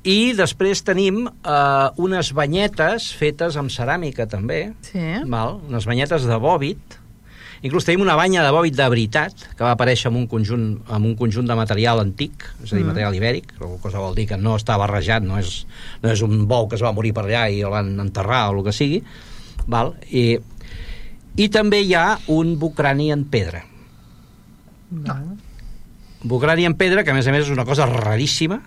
I 0.05 0.33
després 0.39 0.85
tenim 0.87 1.25
eh, 1.27 1.89
unes 1.99 2.33
banyetes 2.37 3.11
fetes 3.19 3.57
amb 3.59 3.71
ceràmica, 3.71 4.29
també, 4.31 4.73
Sí. 4.83 5.03
val? 5.27 5.61
unes 5.69 5.87
banyetes 5.87 6.25
de 6.25 6.37
bòbit, 6.39 6.99
Inclús 7.61 7.83
tenim 7.83 8.05
una 8.05 8.15
banya 8.15 8.45
de 8.45 8.53
bòbit 8.55 8.77
de 8.79 8.85
veritat 8.89 9.33
que 9.57 9.65
va 9.65 9.73
aparèixer 9.75 10.07
amb 10.13 10.17
un 10.21 10.29
conjunt, 10.31 10.79
amb 10.95 11.05
un 11.09 11.17
conjunt 11.19 11.45
de 11.49 11.57
material 11.59 11.99
antic, 11.99 12.45
és 12.63 12.73
a 12.73 12.77
dir, 12.77 12.85
Mm. 12.85 12.87
material 12.87 13.15
ibèric, 13.19 13.49
qual 13.59 13.81
cosa 13.83 13.99
vol 13.99 14.15
dir 14.15 14.29
que 14.29 14.37
no 14.37 14.55
està 14.55 14.79
barrejat, 14.79 15.25
no 15.25 15.37
és, 15.41 15.67
no 16.01 16.09
és 16.09 16.23
un 16.23 16.47
bou 16.47 16.69
que 16.69 16.77
es 16.77 16.83
va 16.83 16.93
morir 16.93 17.13
per 17.13 17.25
allà 17.25 17.51
i 17.51 17.61
el 17.63 17.71
van 17.71 17.99
enterrar 17.99 18.51
o 18.55 18.59
el 18.59 18.65
que 18.65 18.73
sigui. 18.73 19.03
Val? 19.67 19.97
I, 20.09 20.39
I 21.35 21.49
també 21.49 21.83
hi 21.83 21.95
ha 21.95 22.21
un 22.29 22.61
bucrani 22.61 23.11
en 23.11 23.25
pedra. 23.25 23.65
Val. 24.91 25.37
Bucrani 26.23 26.65
en 26.65 26.75
pedra, 26.75 27.03
que 27.03 27.11
a 27.11 27.15
més 27.15 27.27
a 27.27 27.33
més 27.33 27.45
és 27.47 27.51
una 27.51 27.65
cosa 27.65 27.87
raríssima, 27.87 28.63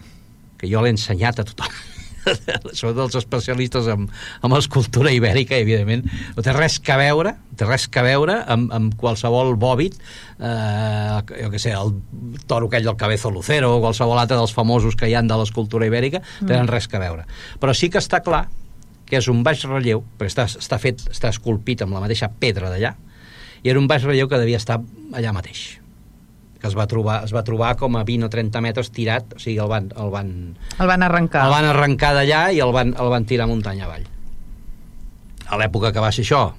que 0.62 0.70
jo 0.70 0.84
l'he 0.84 0.94
ensenyat 0.94 1.42
a 1.42 1.48
tothom. 1.48 1.82
Sobretot 2.78 3.08
els 3.08 3.18
especialistes 3.18 3.88
en, 3.90 4.06
en 4.46 4.56
escultura 4.58 5.12
ibèrica, 5.14 5.58
evidentment, 5.58 6.06
no 6.36 6.46
té 6.46 6.54
res 6.54 6.78
que 6.84 6.96
veure, 7.00 7.34
té 7.58 7.66
res 7.66 7.88
que 7.92 8.04
veure 8.06 8.38
amb, 8.54 8.70
amb 8.78 8.96
qualsevol 9.00 9.56
bòbit, 9.62 9.98
eh, 10.38 11.18
jo 11.42 11.52
què 11.54 11.62
sé, 11.62 11.74
el 11.78 11.96
toro 12.50 12.70
aquell 12.70 12.88
del 12.88 13.00
Cabezo 13.00 13.34
Lucero 13.34 13.74
o 13.76 13.82
qualsevol 13.84 14.22
altre 14.22 14.38
dels 14.38 14.54
famosos 14.54 14.98
que 15.00 15.10
hi 15.10 15.18
han 15.18 15.30
de 15.32 15.42
l'escultura 15.42 15.90
ibèrica, 15.90 16.22
tenen 16.44 16.70
res 16.70 16.90
que 16.92 17.02
veure. 17.02 17.26
Però 17.62 17.76
sí 17.78 17.90
que 17.90 18.02
està 18.02 18.22
clar 18.26 18.46
que 19.10 19.20
és 19.20 19.28
un 19.28 19.42
baix 19.44 19.66
relleu, 19.68 20.06
perquè 20.18 20.32
està, 20.32 20.48
està 20.62 20.80
fet, 20.80 21.02
està 21.12 21.34
esculpit 21.34 21.84
amb 21.84 21.98
la 21.98 22.06
mateixa 22.06 22.32
pedra 22.32 22.70
d'allà, 22.72 22.96
i 23.62 23.70
era 23.70 23.82
un 23.82 23.90
baix 23.90 24.06
relleu 24.06 24.30
que 24.30 24.40
devia 24.42 24.62
estar 24.62 24.80
allà 25.12 25.34
mateix 25.36 25.81
que 26.62 26.68
es 26.70 26.76
va 26.78 26.86
trobar, 26.88 27.24
es 27.26 27.34
va 27.34 27.42
trobar 27.44 27.76
com 27.76 27.96
a 27.98 28.04
20 28.06 28.28
o 28.28 28.30
30 28.30 28.62
metres 28.62 28.92
tirat, 28.94 29.34
o 29.36 29.40
sigui, 29.42 29.58
el 29.60 29.68
van, 29.72 29.92
el 29.98 30.10
van, 30.14 30.34
El 30.78 30.88
van 30.88 31.04
arrencar. 31.04 31.46
el 31.48 31.52
van 31.56 31.66
arrencar 31.72 32.14
d'allà 32.14 32.44
i 32.54 32.60
el 32.62 32.72
van, 32.72 32.94
el 32.94 33.10
van 33.10 33.26
tirar 33.26 33.48
muntanya 33.50 33.86
avall. 33.90 34.06
A 35.52 35.58
l'època 35.60 35.92
que 35.92 36.00
va 36.04 36.12
ser 36.16 36.24
això, 36.24 36.52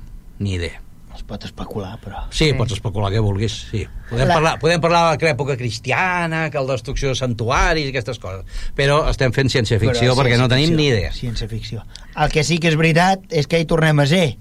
ni 0.43 0.57
idea. 0.59 0.81
Es 1.15 1.23
pot 1.29 1.43
especular, 1.45 1.99
però... 2.01 2.23
Sí, 2.31 2.47
Sí. 2.49 2.53
pots 2.57 2.73
especular 2.73 3.11
què 3.13 3.21
vulguis, 3.21 3.53
sí. 3.71 3.83
Podem, 4.11 4.27
La- 4.29 4.35
parlar, 4.35 4.53
podem 4.59 4.81
parlar 4.81 5.17
de 5.17 5.27
l'època 5.29 5.57
cristiana, 5.61 6.47
que 6.51 6.59
la 6.59 6.73
destrucció 6.73 7.11
de 7.13 7.15
santuaris 7.15 7.85
i 7.87 7.91
aquestes 7.93 8.19
coses, 8.19 8.45
però 8.75 9.03
estem 9.11 9.31
fent 9.33 9.49
ciència-ficció 9.53 10.15
Però 10.15 10.23
perquè 10.23 10.39
no 10.41 10.49
tenim 10.49 10.75
ni 10.75 10.87
idea. 10.89 11.13
Ciència-ficció. 11.13 11.85
El 12.17 12.31
que 12.33 12.43
sí 12.45 12.59
que 12.59 12.69
és 12.73 12.77
veritat 12.81 13.21
és 13.31 13.47
que 13.47 13.61
hi 13.61 13.67
tornem 13.69 14.01
a 14.01 14.07
ser. 14.07 14.37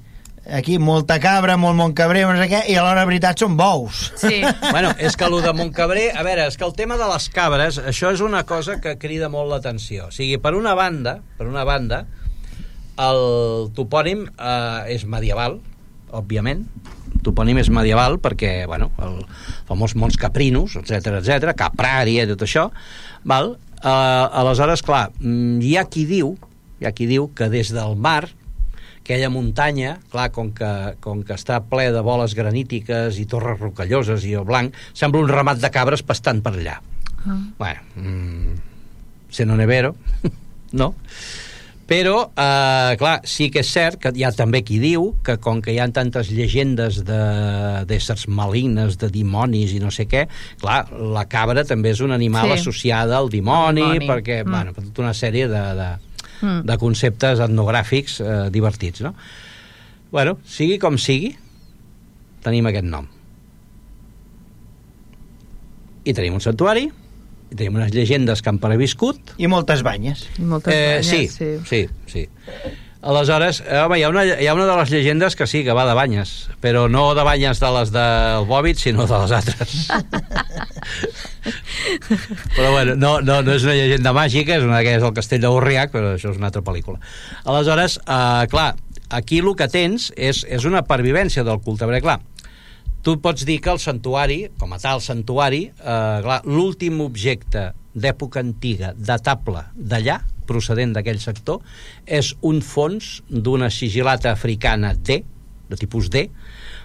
Aquí 0.50 0.80
molta 0.82 1.20
cabra, 1.22 1.54
molt 1.54 1.78
Montcabrer, 1.78 2.24
no 2.26 2.34
sé 2.40 2.48
què, 2.50 2.64
i 2.74 2.74
a 2.74 2.82
l'hora 2.82 3.04
de 3.04 3.10
veritat 3.12 3.44
són 3.44 3.54
bous. 3.60 4.08
Sí. 4.18 4.42
Bueno, 4.74 4.90
és 4.98 5.14
que 5.18 5.28
el 5.28 5.38
de 5.44 5.54
Montcabrer, 5.54 6.08
a 6.18 6.24
veure, 6.26 6.48
és 6.50 6.58
que 6.58 6.66
el 6.66 6.74
tema 6.74 6.98
de 6.98 7.06
les 7.12 7.28
cabres, 7.30 7.78
això 7.78 8.10
és 8.16 8.24
una 8.26 8.42
cosa 8.50 8.80
que 8.82 8.96
crida 8.98 9.30
molt 9.30 9.52
l'atenció. 9.52 10.10
O 10.10 10.16
sigui, 10.16 10.40
per 10.42 10.56
una 10.58 10.74
banda, 10.78 11.20
per 11.38 11.46
una 11.46 11.66
banda, 11.68 12.06
el 13.02 13.70
topònim 13.78 14.26
eh, 14.34 14.96
és 14.96 15.06
medieval, 15.06 15.60
òbviament, 16.10 16.66
el 17.12 17.24
topònim 17.26 17.62
és 17.62 17.70
medieval 17.70 18.18
perquè, 18.24 18.66
bueno, 18.68 18.90
el 19.04 19.22
famós 19.70 19.94
Mons 19.94 20.18
Caprinos, 20.20 20.74
etc 20.82 21.22
etc, 21.22 21.54
Caprària, 21.58 22.26
tot 22.34 22.48
això, 22.48 22.70
val? 23.30 23.56
Eh, 23.78 23.88
aleshores, 24.42 24.82
clar, 24.86 25.10
mm, 25.20 25.62
hi 25.62 25.78
ha 25.78 25.86
qui 25.86 26.10
diu, 26.10 26.34
hi 26.82 26.90
ha 26.90 26.96
qui 26.98 27.06
diu 27.06 27.30
que 27.38 27.50
des 27.54 27.70
del 27.76 27.94
mar 27.94 28.32
aquella 29.04 29.30
muntanya, 29.34 29.98
clar, 30.12 30.30
com 30.32 30.52
que, 30.54 30.72
com 31.02 31.24
que 31.26 31.34
està 31.34 31.60
ple 31.68 31.90
de 31.92 32.02
boles 32.06 32.36
granítiques 32.38 33.18
i 33.20 33.26
torres 33.26 33.60
rocalloses 33.60 34.24
i 34.30 34.34
el 34.38 34.46
blanc, 34.46 34.74
sembla 34.94 35.22
un 35.26 35.30
ramat 35.30 35.58
de 35.60 35.70
cabres 35.74 36.04
pastant 36.06 36.42
per 36.46 36.54
allà. 36.54 36.78
Ah. 37.26 37.38
Bueno, 37.58 37.82
mm, 37.96 38.54
se 39.30 39.46
no 39.46 39.56
nevero, 39.58 39.96
no? 40.74 40.94
Però, 41.92 42.30
eh, 42.40 42.96
clar, 42.96 43.18
sí 43.28 43.50
que 43.52 43.60
és 43.66 43.68
cert 43.74 43.98
que 44.00 44.14
hi 44.16 44.24
ha 44.24 44.30
també 44.32 44.62
qui 44.64 44.78
diu 44.80 45.10
que 45.28 45.36
com 45.44 45.60
que 45.62 45.74
hi 45.74 45.80
ha 45.84 45.90
tantes 45.92 46.30
llegendes 46.32 47.02
de- 47.04 47.82
d'éssers 47.90 48.30
malignes, 48.32 48.96
de 49.02 49.10
dimonis 49.12 49.74
i 49.76 49.82
no 49.84 49.92
sé 49.92 50.06
què, 50.08 50.22
clar, 50.62 50.86
la 50.94 51.26
cabra 51.28 51.66
també 51.68 51.92
és 51.92 52.00
un 52.00 52.14
animal 52.16 52.48
Sí. 52.54 52.62
associada 52.62 53.18
al 53.18 53.28
dimoni, 53.30 53.82
dimoni. 53.82 54.08
perquè, 54.08 54.46
Mm. 54.46 54.50
bueno, 54.52 54.74
per 54.74 54.84
tota 54.86 55.02
una 55.02 55.12
sèrie 55.14 55.50
de, 55.50 55.64
de, 55.76 55.90
Mm. 56.42 56.66
de 56.66 56.78
conceptes 56.82 57.42
etnogràfics 57.44 58.20
eh, 58.22 58.36
divertits, 58.54 59.04
no? 59.06 59.14
Bueno, 60.12 60.38
sigui 60.44 60.78
com 60.82 60.98
sigui, 61.00 61.32
tenim 62.44 62.68
aquest 62.68 62.88
nom. 62.90 63.08
I 66.02 66.16
tenim 66.18 66.36
un 66.36 66.44
santuari, 66.44 66.88
i 67.52 67.56
tenim 67.56 67.78
unes 67.78 67.92
llegendes 67.94 68.42
que 68.42 68.50
han 68.52 68.60
previscut, 68.64 69.36
I 69.38 69.50
moltes 69.52 69.84
banyes. 69.86 70.26
I 70.40 70.48
moltes 70.50 70.74
eh, 70.74 70.86
banyes, 70.98 71.08
sí, 71.08 71.28
sí, 71.30 71.52
sí, 71.70 71.86
sí. 72.10 72.28
Aleshores, 73.02 73.64
eh, 73.66 73.80
home, 73.82 73.98
hi 73.98 74.04
ha, 74.06 74.10
una, 74.14 74.24
hi 74.24 74.46
ha 74.46 74.54
una 74.54 74.68
de 74.70 74.74
les 74.78 74.92
llegendes 74.94 75.36
que 75.36 75.48
sí, 75.50 75.64
que 75.66 75.74
va 75.74 75.88
de 75.90 75.96
banyes, 75.98 76.52
però 76.62 76.84
no 76.86 77.16
de 77.18 77.24
banyes 77.26 77.60
de 77.60 77.70
les 77.74 77.90
del 77.96 78.46
Bòbit, 78.46 78.78
sinó 78.78 79.08
de 79.10 79.22
les 79.24 79.32
altres. 79.40 79.88
però 82.56 82.70
bueno, 82.76 82.94
no, 82.96 83.16
no, 83.26 83.40
no 83.42 83.56
és 83.58 83.66
una 83.66 83.74
llegenda 83.74 84.14
màgica, 84.14 84.60
és 84.60 84.66
una 84.68 84.84
que 84.86 84.94
és 85.00 85.06
el 85.08 85.16
castell 85.18 85.42
d'Urriac, 85.48 85.90
però 85.96 86.12
això 86.14 86.30
és 86.30 86.38
una 86.38 86.52
altra 86.52 86.62
pel·lícula. 86.68 87.02
Aleshores, 87.50 87.98
eh, 88.06 88.46
clar, 88.54 88.76
aquí 89.10 89.42
el 89.42 89.50
que 89.58 89.68
tens 89.74 90.12
és, 90.14 90.44
és 90.46 90.70
una 90.70 90.84
pervivència 90.86 91.42
del 91.48 91.58
culte, 91.66 91.90
perquè 91.90 92.04
clar, 92.06 92.20
tu 93.02 93.18
pots 93.18 93.48
dir 93.50 93.58
que 93.66 93.74
el 93.74 93.82
santuari, 93.82 94.44
com 94.62 94.78
a 94.78 94.80
tal 94.84 95.02
santuari, 95.02 95.72
eh, 95.74 96.22
clar, 96.22 96.44
l'últim 96.46 97.02
objecte 97.02 97.72
d'època 97.98 98.46
antiga, 98.46 98.94
datable 98.94 99.66
d'allà, 99.74 100.20
procedent 100.52 100.94
d'aquell 100.96 101.22
sector, 101.24 101.62
és 102.06 102.34
un 102.48 102.62
fons 102.62 103.20
d'una 103.30 103.72
sigilata 103.74 104.36
africana 104.36 104.94
D, 104.94 105.22
de 105.72 105.80
tipus 105.80 106.12
D, 106.12 106.28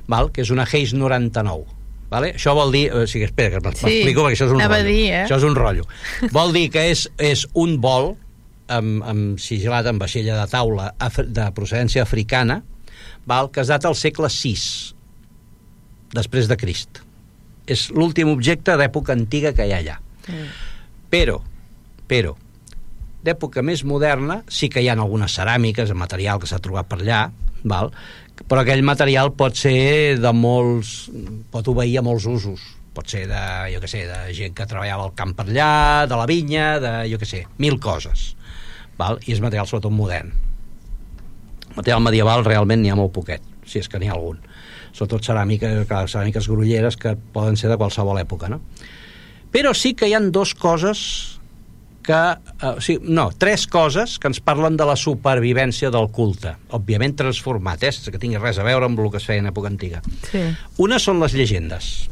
val? 0.09 0.31
que 0.33 0.47
és 0.47 0.53
una 0.55 0.67
Hayes 0.71 0.95
99. 0.95 1.75
Vale? 2.11 2.37
Això 2.39 2.55
vol 2.55 2.71
dir... 2.71 2.85
O 2.95 3.03
sigui, 3.11 3.27
espera, 3.27 3.57
que 3.57 3.65
m'explico, 3.65 4.23
perquè 4.23 4.37
això 4.39 4.47
és 4.47 4.55
un 4.55 4.61
rotllo. 4.63 4.85
dir, 4.87 5.01
eh? 5.11 5.25
Això 5.25 5.41
és 5.41 5.47
un 5.49 5.57
rotllo. 5.59 5.89
Vol 6.37 6.55
dir 6.55 6.69
que 6.71 6.87
és, 6.93 7.09
és 7.19 7.43
un 7.59 7.75
bol 7.83 8.13
amb, 8.73 9.03
amb 9.07 9.43
sigilat 9.43 9.89
amb 9.91 10.03
vaixella 10.03 10.39
de 10.41 10.47
taula 10.51 10.93
de 11.19 11.49
procedència 11.57 12.05
africana 12.07 12.61
val? 13.27 13.51
que 13.51 13.63
es 13.63 13.73
data 13.73 13.91
al 13.91 13.99
segle 13.99 14.31
VI 14.31 14.55
després 16.15 16.49
de 16.49 16.57
Crist. 16.59 17.03
És 17.67 17.89
l'últim 17.91 18.31
objecte 18.31 18.77
d'època 18.79 19.15
antiga 19.17 19.53
que 19.55 19.67
hi 19.67 19.75
ha 19.75 19.83
allà. 19.83 19.97
Però, 21.11 21.41
però, 22.07 22.35
d'època 23.27 23.65
més 23.67 23.83
moderna 23.85 24.41
sí 24.49 24.71
que 24.73 24.83
hi 24.83 24.89
ha 24.89 24.97
algunes 24.97 25.35
ceràmiques, 25.37 25.93
material 25.99 26.41
que 26.41 26.49
s'ha 26.49 26.63
trobat 26.63 26.89
per 26.89 27.01
allà, 27.03 27.27
val? 27.67 27.93
però 28.45 28.61
aquell 28.63 28.85
material 28.85 29.33
pot 29.33 29.57
ser 29.57 30.19
de 30.21 30.33
molts... 30.37 31.07
pot 31.53 31.69
obeir 31.73 31.99
a 32.01 32.05
molts 32.05 32.27
usos. 32.29 32.65
Pot 32.97 33.09
ser 33.13 33.27
de, 33.29 33.43
jo 33.73 33.81
què 33.83 33.89
sé, 33.89 34.03
de 34.09 34.35
gent 34.37 34.55
que 34.57 34.67
treballava 34.69 35.07
al 35.09 35.15
camp 35.17 35.35
per 35.37 35.47
allà, 35.49 36.07
de 36.09 36.17
la 36.17 36.27
vinya, 36.29 36.67
de, 36.81 36.93
jo 37.11 37.21
què 37.21 37.29
sé, 37.29 37.43
mil 37.61 37.79
coses. 37.81 38.35
Val? 39.01 39.21
I 39.25 39.35
és 39.37 39.43
material 39.45 39.69
sobretot 39.69 39.93
modern. 39.93 40.33
Material 41.77 42.05
medieval 42.05 42.45
realment 42.45 42.81
n'hi 42.83 42.93
ha 42.93 42.99
molt 42.99 43.13
poquet, 43.17 43.45
si 43.69 43.81
és 43.83 43.89
que 43.89 44.01
n'hi 44.01 44.09
ha 44.09 44.17
algun. 44.17 44.39
Sobretot 44.97 45.29
ceràmica, 45.29 45.73
clar, 45.89 46.07
ceràmiques 46.09 46.49
grolleres 46.49 46.97
que 47.01 47.17
poden 47.35 47.57
ser 47.61 47.73
de 47.73 47.77
qualsevol 47.81 48.21
època, 48.21 48.49
no? 48.53 48.63
Però 49.53 49.73
sí 49.77 49.93
que 49.97 50.09
hi 50.09 50.17
han 50.17 50.31
dos 50.33 50.55
coses 50.57 51.36
que... 52.07 52.21
Eh, 52.63 52.73
o 52.77 52.81
sigui, 52.81 53.11
no, 53.13 53.29
tres 53.37 53.67
coses 53.67 54.17
que 54.23 54.31
ens 54.31 54.41
parlen 54.45 54.79
de 54.79 54.87
la 54.89 54.97
supervivència 55.01 55.91
del 55.95 56.09
culte. 56.15 56.55
Òbviament 56.77 57.17
transformat, 57.19 57.83
eh? 57.83 57.93
sense 57.93 58.15
que 58.15 58.23
tingui 58.23 58.41
res 58.41 58.61
a 58.63 58.67
veure 58.67 58.89
amb 58.89 59.03
el 59.03 59.11
que 59.13 59.21
es 59.21 59.27
feia 59.29 59.43
en 59.43 59.51
època 59.51 59.73
antiga. 59.73 60.03
Sí. 60.31 60.45
Una 60.83 61.01
són 61.03 61.21
les 61.23 61.35
llegendes. 61.37 62.09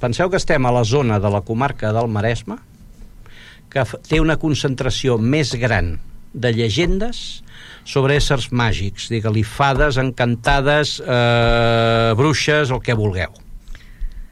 Penseu 0.00 0.32
que 0.32 0.40
estem 0.40 0.64
a 0.64 0.72
la 0.72 0.86
zona 0.88 1.20
de 1.20 1.30
la 1.30 1.42
comarca 1.44 1.92
del 1.92 2.08
Maresme, 2.08 2.56
que 3.70 3.84
té 4.08 4.18
una 4.18 4.38
concentració 4.40 5.18
més 5.20 5.52
gran 5.60 5.98
de 6.32 6.52
llegendes 6.54 7.42
sobre 7.86 8.16
éssers 8.18 8.48
màgics, 8.54 9.08
digue-li 9.12 9.42
fades, 9.46 9.98
encantades, 10.00 10.98
eh, 11.02 12.14
bruixes, 12.18 12.70
el 12.70 12.80
que 12.82 12.96
vulgueu. 12.98 13.34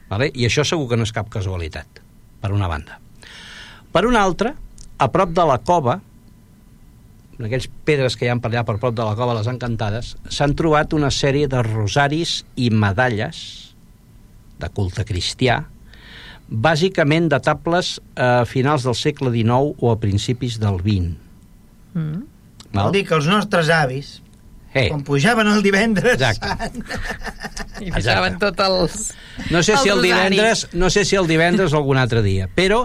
Vale? 0.09 0.31
I 0.33 0.47
això 0.47 0.65
segur 0.65 0.89
que 0.89 0.97
no 0.97 1.05
és 1.05 1.13
cap 1.13 1.29
casualitat, 1.29 2.01
per 2.41 2.51
una 2.55 2.67
banda. 2.71 2.97
Per 3.93 4.05
una 4.07 4.23
altra, 4.23 4.55
a 4.99 5.07
prop 5.11 5.33
de 5.35 5.45
la 5.47 5.57
cova, 5.63 5.99
en 7.39 7.47
aquells 7.47 7.69
pedres 7.87 8.17
que 8.19 8.27
hi 8.27 8.31
ha 8.31 8.37
per 8.43 8.51
allà 8.51 8.65
per 8.67 8.77
prop 8.81 8.95
de 8.95 9.05
la 9.07 9.15
cova, 9.15 9.37
les 9.37 9.47
encantades, 9.47 10.13
s'han 10.27 10.55
trobat 10.59 10.93
una 10.97 11.11
sèrie 11.13 11.47
de 11.51 11.63
rosaris 11.63 12.41
i 12.59 12.67
medalles 12.69 13.41
de 14.59 14.69
culte 14.75 15.05
cristià, 15.07 15.61
bàsicament 16.49 17.29
datables 17.31 17.97
a 18.19 18.43
finals 18.49 18.83
del 18.87 18.97
segle 18.97 19.31
XIX 19.31 19.77
o 19.79 19.93
a 19.93 19.99
principis 20.01 20.57
del 20.59 20.81
XX. 20.81 21.13
Mm. 21.95 22.25
Vol 22.75 22.91
dir 22.93 23.05
que 23.07 23.15
els 23.15 23.29
nostres 23.29 23.71
avis, 23.73 24.17
Eh, 24.69 24.85
quan 24.91 25.01
pujaven 25.01 25.47
el 25.49 25.63
divendres 25.65 26.19
Exacte. 26.21 26.69
I 27.85 27.89
deixaven 27.89 28.35
tot 28.37 28.59
els... 28.61 29.15
no 29.49 29.63
sé 29.65 29.79
si 29.81 29.89
el 29.89 30.03
divendres, 30.03 30.67
no 30.77 30.91
sé 30.93 31.05
si 31.09 31.17
el 31.17 31.25
divendres 31.25 31.73
o 31.73 31.79
algun 31.79 31.97
altre 31.97 32.21
dia, 32.21 32.45
però 32.53 32.83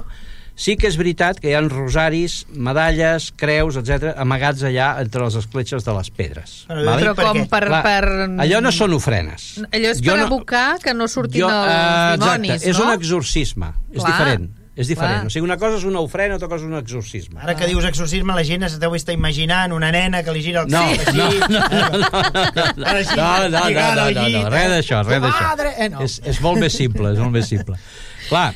sí 0.54 0.76
que 0.78 0.86
és 0.86 0.96
veritat 0.96 1.40
que 1.42 1.50
hi 1.50 1.54
ha 1.58 1.60
rosaris, 1.66 2.44
medalles, 2.54 3.32
creus, 3.36 3.76
etc 3.80 4.12
amagats 4.22 4.62
allà 4.62 4.92
entre 5.02 5.24
les 5.26 5.34
escletxes 5.40 5.84
de 5.84 5.94
les 5.96 6.10
pedres. 6.14 6.56
Però 6.68 6.84
vale? 6.86 7.02
Però 7.02 7.14
Per 7.18 7.24
com 7.26 7.46
per... 7.50 7.62
Clar, 7.66 7.82
per... 7.82 8.04
allò 8.46 8.60
no 8.62 8.70
són 8.74 8.94
ofrenes. 8.94 9.48
Allò 9.70 9.90
és 9.94 10.02
Jo 10.02 10.12
per 10.14 10.20
no- 10.22 10.26
abocar 10.30 10.68
que 10.82 10.94
no 10.94 11.08
surtin 11.10 11.40
Jo, 11.42 11.48
els 11.50 11.72
eh, 11.72 12.18
dimonis, 12.20 12.52
exacte, 12.60 12.70
és 12.70 12.78
no? 12.78 12.84
un 12.86 12.92
exorcisme, 12.98 13.72
és 13.92 13.98
Clar, 14.02 14.12
diferent. 14.12 14.52
És 14.74 14.88
diferent. 14.90 15.20
clar. 15.22 15.26
O 15.26 15.30
sigui, 15.30 15.44
una 15.46 15.54
cosa 15.56 15.76
és 15.78 15.84
una 15.86 16.00
ofrena, 16.02 16.34
altra 16.34 16.48
cosa 16.50 16.64
és 16.64 16.70
un 16.70 16.74
exorcisme. 16.78 17.38
Ara 17.42 17.54
que 17.54 17.68
dius 17.70 17.84
exorcisme, 17.86 18.34
la 18.34 18.42
gent 18.42 18.64
es 18.66 18.74
deu 18.82 18.96
estar 18.98 19.14
imaginant 19.14 19.70
una 19.74 19.92
nena 19.94 20.24
que 20.26 20.32
li 20.34 20.42
gira 20.42 20.64
el 20.64 20.70
No, 20.72 20.80
cap 20.82 21.04
així. 21.04 21.18
no, 21.18 21.28
no, 21.30 21.60
no, 21.62 22.64
no, 22.82 22.88
així, 22.90 23.14
no, 23.14 23.28
no, 23.28 23.48
no, 23.54 23.70
no, 23.70 24.10
no, 24.10 24.28
no, 24.34 24.48
res 24.50 24.70
d'això, 24.74 25.04
res 25.06 25.22
d'això. 25.22 25.70
Eh, 25.78 25.88
no. 25.94 26.02
És, 26.02 26.18
és 26.26 26.40
molt 26.42 26.58
més 26.62 26.74
simple, 26.74 27.12
és 27.14 27.22
molt 27.22 27.36
més 27.38 27.46
simple. 27.54 27.78
Clar, 28.26 28.48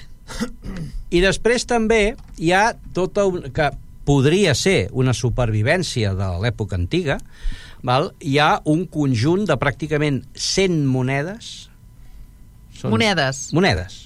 i 1.10 1.22
després 1.24 1.64
també 1.68 2.16
hi 2.36 2.52
ha 2.52 2.72
tota 2.96 3.24
un, 3.28 3.48
que 3.54 3.70
podria 4.08 4.54
ser 4.56 4.88
una 4.96 5.14
supervivència 5.16 6.14
de 6.16 6.28
l'època 6.42 6.78
antiga, 6.78 7.18
val? 7.84 8.12
hi 8.20 8.38
ha 8.40 8.58
un 8.68 8.86
conjunt 8.90 9.46
de 9.48 9.56
pràcticament 9.60 10.22
100 10.34 10.84
monedes. 10.88 11.68
Monedes. 12.84 13.48
Monedes. 13.56 14.04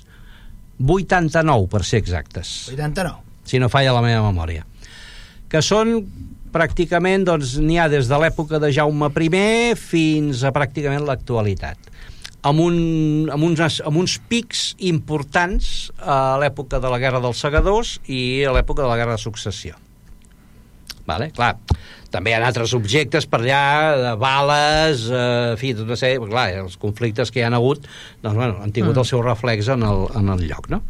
89, 0.83 1.69
per 1.71 1.83
ser 1.87 2.01
exactes 2.01 2.49
89. 2.73 3.21
si 3.47 3.61
no 3.63 3.69
falla 3.71 3.93
la 3.95 4.03
meva 4.03 4.25
memòria, 4.25 4.65
que 5.53 5.61
són 5.63 6.01
pràcticament, 6.53 7.27
doncs, 7.29 7.55
n'hi 7.63 7.79
ha 7.79 7.87
des 7.93 8.09
de 8.11 8.19
l'època 8.19 8.59
de 8.61 8.73
Jaume 8.75 9.09
I 9.09 9.75
fins 9.79 10.43
a 10.43 10.53
pràcticament 10.53 11.07
l'actualitat 11.07 11.82
amb, 12.43 12.61
un, 12.61 12.77
amb, 13.33 13.47
uns, 13.47 13.81
amb 13.81 14.03
uns 14.03 14.19
pics 14.31 14.73
importants 14.83 15.91
a 16.01 16.39
l'època 16.43 16.83
de 16.83 16.91
la 16.91 17.01
Guerra 17.03 17.23
dels 17.23 17.41
Segadors 17.43 17.97
i 18.11 18.43
a 18.47 18.55
l'època 18.57 18.85
de 18.85 18.91
la 18.91 18.99
Guerra 19.01 19.17
de 19.17 19.23
Successió. 19.23 19.79
Vale? 21.07 21.33
Clar, 21.35 21.57
també 22.15 22.31
hi 22.31 22.37
ha 22.37 22.43
altres 22.47 22.75
objectes 22.77 23.27
per 23.31 23.41
allà, 23.41 23.65
de 23.99 24.13
bales, 24.21 25.09
eh, 25.11 25.25
en 25.55 25.59
fi, 25.61 25.73
tot 25.79 25.91
sèrie, 25.97 26.21
perquè, 26.23 26.35
clar, 26.35 26.47
els 26.63 26.79
conflictes 26.83 27.33
que 27.33 27.43
hi 27.43 27.47
han 27.47 27.59
hagut 27.59 27.87
doncs, 28.23 28.37
bueno, 28.37 28.61
han 28.63 28.75
tingut 28.75 28.99
el 29.01 29.09
seu 29.09 29.23
reflex 29.25 29.71
en 29.75 29.83
el, 29.89 30.07
en 30.21 30.31
el 30.35 30.47
lloc, 30.51 30.71
no? 30.71 30.83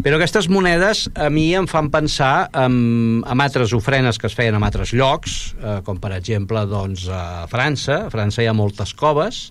Però 0.00 0.16
aquestes 0.16 0.46
monedes 0.48 1.02
a 1.18 1.26
mi 1.32 1.50
em 1.58 1.66
fan 1.68 1.90
pensar 1.92 2.48
en, 2.56 3.20
en 3.20 3.42
altres 3.44 3.74
ofrenes 3.76 4.16
que 4.20 4.30
es 4.30 4.36
feien 4.38 4.56
en 4.56 4.64
altres 4.64 4.94
llocs, 4.96 5.34
eh, 5.60 5.74
com 5.84 5.98
per 6.00 6.14
exemple 6.16 6.62
doncs, 6.70 7.04
a 7.12 7.44
França. 7.52 8.06
A 8.06 8.12
França 8.12 8.40
hi 8.40 8.48
ha 8.48 8.54
moltes 8.56 8.94
coves, 8.96 9.42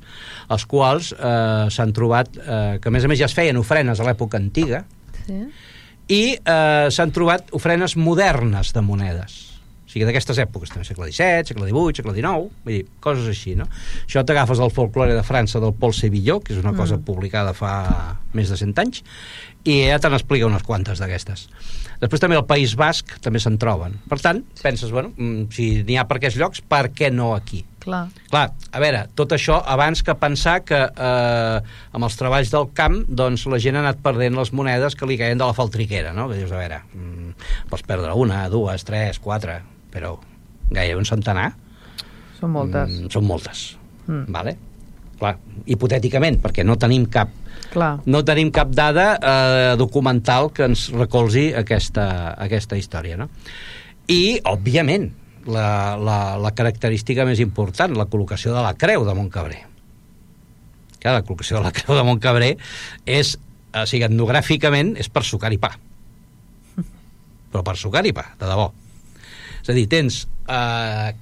els 0.50 0.66
quals 0.70 1.12
eh, 1.14 1.68
s'han 1.76 1.94
trobat, 1.94 2.32
eh, 2.40 2.80
que 2.82 2.90
a 2.90 2.96
més 2.96 3.06
a 3.06 3.12
més 3.12 3.22
ja 3.22 3.30
es 3.30 3.36
feien 3.38 3.60
ofrenes 3.62 4.02
a 4.02 4.08
l'època 4.10 4.42
antiga, 4.42 4.86
Sí. 5.30 5.44
i 6.10 6.24
eh, 6.40 6.88
s'han 6.90 7.12
trobat 7.14 7.52
ofrenes 7.54 7.94
modernes 8.00 8.72
de 8.74 8.82
monedes 8.82 9.36
o 9.90 9.92
sigui, 9.92 10.06
d'aquestes 10.06 10.38
èpoques, 10.38 10.70
també 10.70 10.86
segle 10.86 11.08
XVII, 11.10 11.48
segle 11.50 11.66
XVIII, 11.66 11.96
segle 11.98 12.14
XIX, 12.14 12.50
vull 12.66 12.74
dir, 12.76 12.84
coses 13.02 13.26
així, 13.32 13.56
no? 13.58 13.66
Això 14.06 14.22
t'agafes 14.22 14.60
el 14.62 14.70
folklore 14.70 15.16
de 15.18 15.24
França 15.26 15.58
del 15.64 15.74
Paul 15.74 15.96
Sevilló, 15.98 16.36
que 16.46 16.54
és 16.54 16.60
una 16.62 16.76
cosa 16.78 17.00
publicada 17.02 17.56
fa 17.58 17.72
més 18.38 18.52
de 18.54 18.58
100 18.60 18.76
anys, 18.84 19.00
i 19.68 19.82
ja 19.90 19.98
te 20.00 20.10
n'explica 20.10 20.48
unes 20.48 20.64
quantes 20.64 21.00
d'aquestes. 21.02 21.48
Després 22.00 22.22
també 22.24 22.38
al 22.40 22.46
País 22.48 22.76
Basc 22.80 23.18
també 23.20 23.42
se'n 23.44 23.58
troben. 23.60 23.98
Per 24.08 24.18
tant, 24.24 24.40
penses, 24.64 24.92
bueno, 24.92 25.12
mm, 25.18 25.50
si 25.52 25.84
n'hi 25.84 25.98
ha 26.00 26.06
per 26.08 26.18
aquests 26.18 26.38
llocs, 26.40 26.62
per 26.62 26.92
què 26.96 27.10
no 27.12 27.34
aquí? 27.36 27.66
Clar. 27.84 28.06
Clar, 28.30 28.46
a 28.72 28.80
veure, 28.80 29.06
tot 29.16 29.32
això 29.36 29.58
abans 29.66 30.02
que 30.04 30.16
pensar 30.16 30.62
que 30.68 30.80
eh, 30.80 31.60
amb 31.92 32.04
els 32.08 32.16
treballs 32.20 32.52
del 32.52 32.70
camp 32.76 33.02
doncs 33.08 33.46
la 33.52 33.60
gent 33.60 33.76
ha 33.76 33.84
anat 33.84 34.00
perdent 34.04 34.36
les 34.40 34.52
monedes 34.56 34.96
que 34.96 35.08
li 35.08 35.18
caien 35.20 35.38
de 35.40 35.46
la 35.48 35.56
faltriquera, 35.56 36.14
no? 36.16 36.28
Que 36.30 36.40
dius, 36.40 36.52
a 36.52 36.60
veure, 36.60 36.82
mm, 36.94 37.34
pots 37.72 37.84
perdre 37.88 38.14
una, 38.16 38.46
dues, 38.52 38.84
tres, 38.88 39.20
quatre, 39.20 39.62
però 39.92 40.18
gairebé 40.72 41.00
un 41.00 41.06
centenar 41.08 41.54
Són 42.40 42.52
moltes. 42.56 42.90
mm, 42.90 43.10
són 43.12 43.26
moltes, 43.28 43.78
Mm. 44.08 44.26
vale? 44.32 44.58
Clar, 45.20 45.36
hipotèticament, 45.68 46.40
perquè 46.42 46.64
no 46.64 46.78
tenim 46.80 47.06
cap 47.12 47.30
Clar. 47.70 48.00
no 48.10 48.24
tenim 48.26 48.50
cap 48.50 48.72
dada 48.74 49.12
eh, 49.16 49.74
documental 49.78 50.50
que 50.56 50.66
ens 50.66 50.88
recolzi 50.96 51.50
aquesta, 51.54 52.34
aquesta 52.42 52.80
història, 52.80 53.18
no? 53.20 53.30
I, 54.10 54.40
òbviament, 54.50 55.12
la, 55.50 55.98
la, 56.02 56.20
la 56.42 56.52
característica 56.58 57.26
més 57.30 57.42
important, 57.44 57.94
la 57.98 58.08
col·locació 58.10 58.56
de 58.56 58.64
la 58.66 58.74
creu 58.78 59.06
de 59.06 59.14
Montcabrer. 59.18 59.62
Clar, 61.00 61.14
la 61.20 61.24
col·locació 61.24 61.60
de 61.60 61.68
la 61.68 61.74
creu 61.76 61.96
de 61.96 62.06
Montcabrer 62.08 62.52
és, 63.06 63.36
o 63.70 63.86
sigui, 63.86 64.08
etnogràficament, 64.10 64.96
és 65.00 65.12
per 65.14 65.24
sucar 65.28 65.54
i 65.54 65.62
pa. 65.62 65.72
Però 67.54 67.64
per 67.66 67.78
sucar 67.80 68.06
i 68.06 68.14
pa, 68.16 68.26
de 68.40 68.50
debò. 68.50 68.68
És 69.62 69.72
a 69.72 69.78
dir, 69.78 69.86
tens 69.92 70.24
eh, 70.50 71.14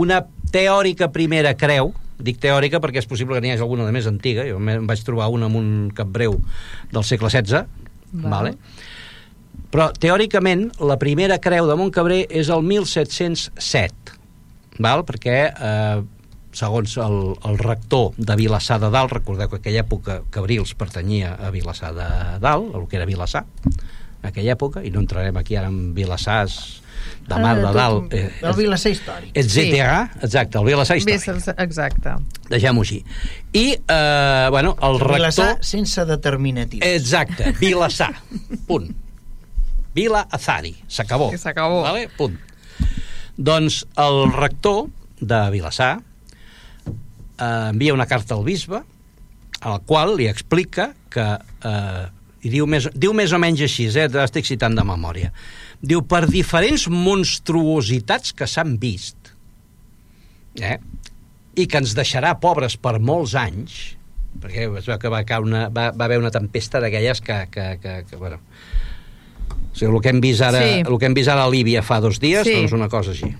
una 0.00 0.20
teòrica 0.52 1.10
primera 1.14 1.54
creu, 1.58 1.92
dic 2.24 2.40
teòrica 2.42 2.80
perquè 2.82 3.02
és 3.02 3.08
possible 3.10 3.36
que 3.36 3.44
n'hi 3.44 3.54
hagi 3.54 3.64
alguna 3.64 3.88
de 3.88 3.94
més 3.96 4.08
antiga, 4.10 4.46
jo 4.48 4.60
em 4.60 4.86
vaig 4.88 5.02
trobar 5.06 5.30
una 5.32 5.50
amb 5.50 5.60
un 5.60 5.68
capbreu 5.94 6.38
del 6.92 7.04
segle 7.06 7.30
XVI, 7.32 7.66
Val. 8.12 8.30
vale? 8.30 8.56
però 9.70 9.90
teòricament 9.94 10.68
la 10.82 10.96
primera 10.98 11.38
creu 11.42 11.68
de 11.68 11.76
Montcabrer 11.78 12.24
és 12.26 12.50
el 12.50 12.64
1707, 12.66 14.16
val? 14.82 15.04
perquè 15.06 15.36
eh, 15.50 16.00
segons 16.52 16.96
el, 16.98 17.18
el 17.46 17.58
rector 17.62 18.16
de 18.18 18.36
Vilassar 18.38 18.80
de 18.82 18.90
Dalt, 18.90 19.12
recordeu 19.14 19.50
que 19.50 19.60
aquella 19.60 19.84
època 19.84 20.20
Cabrils 20.34 20.74
pertanyia 20.74 21.36
a 21.38 21.52
Vilassar 21.54 21.92
de 21.94 22.08
Dalt, 22.42 22.74
el 22.74 22.88
que 22.90 22.98
era 22.98 23.06
Vilassar, 23.06 23.44
aquella 24.22 24.54
època, 24.56 24.84
i 24.84 24.90
no 24.90 25.00
entrarem 25.00 25.36
aquí 25.40 25.56
ara 25.56 25.68
en 25.68 25.94
Vilassars 25.94 26.82
de 27.26 27.36
Mar 27.40 27.56
de 27.56 27.72
Dalt, 27.72 28.12
eh, 28.12 28.30
El 28.42 28.54
Vilasser 28.58 28.92
històric. 28.92 29.30
etc. 29.34 30.22
Exacte, 30.22 30.58
el 30.58 30.64
Vilassar 30.64 30.96
històric. 30.98 31.54
exacte. 31.58 32.16
Deixem-ho 32.50 32.82
així. 32.82 33.04
I, 33.52 33.66
eh, 33.86 34.48
bueno, 34.50 34.76
el 34.82 34.98
Vilassar 34.98 35.46
rector... 35.54 35.64
sense 35.64 36.04
determinatius. 36.04 36.84
Exacte, 36.84 37.52
Vilassar. 37.60 38.14
Punt. 38.68 38.90
Vila 39.94 40.26
Azari. 40.30 40.76
S'acabó. 40.88 41.30
Que 41.30 41.38
s'acabó. 41.38 41.82
Vale? 41.82 42.08
Punt. 42.16 42.38
Doncs 43.36 43.84
el 43.98 44.32
rector 44.32 44.86
de 45.20 45.40
Vilassar 45.50 46.00
eh, 46.86 47.68
envia 47.70 47.94
una 47.94 48.06
carta 48.06 48.34
al 48.34 48.44
bisbe 48.44 48.82
a 49.60 49.68
la 49.74 49.78
qual 49.84 50.16
li 50.16 50.28
explica 50.28 50.92
que 51.10 51.26
eh, 51.64 52.06
i 52.42 52.48
diu 52.52 52.66
més, 52.66 52.88
diu 52.94 53.12
més 53.16 53.32
o 53.32 53.38
menys 53.42 53.60
així, 53.66 53.88
eh, 53.92 54.08
estic 54.24 54.46
citant 54.48 54.76
de 54.78 54.84
memòria 54.86 55.32
diu 55.80 56.02
per 56.02 56.26
diferents 56.28 56.86
monstruositats 56.92 58.32
que 58.36 58.46
s'han 58.48 58.76
vist 58.80 59.32
eh, 60.60 60.78
i 61.56 61.66
que 61.66 61.80
ens 61.82 61.94
deixarà 61.96 62.34
pobres 62.40 62.76
per 62.80 62.98
molts 63.00 63.34
anys 63.38 63.96
perquè 64.40 64.68
es 64.78 64.86
veu 64.86 64.98
que 65.02 65.10
va, 65.12 65.24
caure 65.26 65.48
una, 65.48 65.64
va, 65.68 65.90
va 65.92 66.04
haver 66.06 66.20
una 66.22 66.30
tempesta 66.30 66.80
d'aquelles 66.80 67.20
que, 67.20 67.40
que, 67.50 67.64
que, 67.82 67.94
que 68.08 68.16
bueno, 68.16 68.38
o 68.38 69.74
sigui, 69.76 69.90
el 69.90 70.00
que 70.04 70.12
hem 70.14 70.20
vist 70.22 70.44
ara, 70.46 70.60
Sí. 70.62 70.84
el 70.86 70.98
que 70.98 71.06
hem 71.10 71.16
vist 71.18 71.28
ara 71.32 71.44
a 71.44 71.50
Líbia 71.50 71.82
fa 71.82 71.98
dos 72.00 72.20
dies, 72.22 72.46
Sí. 72.46 72.54
doncs 72.54 72.72
una 72.76 72.88
cosa 72.88 73.10
així. 73.10 73.34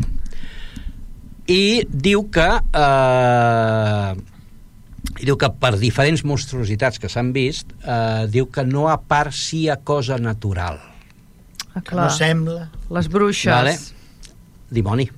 I 1.50 1.86
diu 1.90 2.26
que 2.30 2.48
eh, 2.58 4.14
i 5.20 5.28
diu 5.28 5.36
que 5.40 5.50
per 5.60 5.74
diferents 5.80 6.24
monstruositats 6.26 6.98
que 7.00 7.08
s'han 7.12 7.32
vist, 7.36 7.72
eh, 7.84 8.26
diu 8.32 8.48
que 8.52 8.64
no 8.64 8.88
a 8.88 8.96
part 9.00 9.34
sí 9.36 9.68
a 9.68 9.76
cosa 9.76 10.18
natural. 10.18 10.80
Ah, 11.70 11.80
Que 11.80 11.92
clar. 11.92 12.04
no 12.08 12.10
sembla. 12.10 12.68
Les 12.90 13.08
bruixes. 13.08 13.52
Vale. 13.52 13.76
Dimoni. 14.70 15.10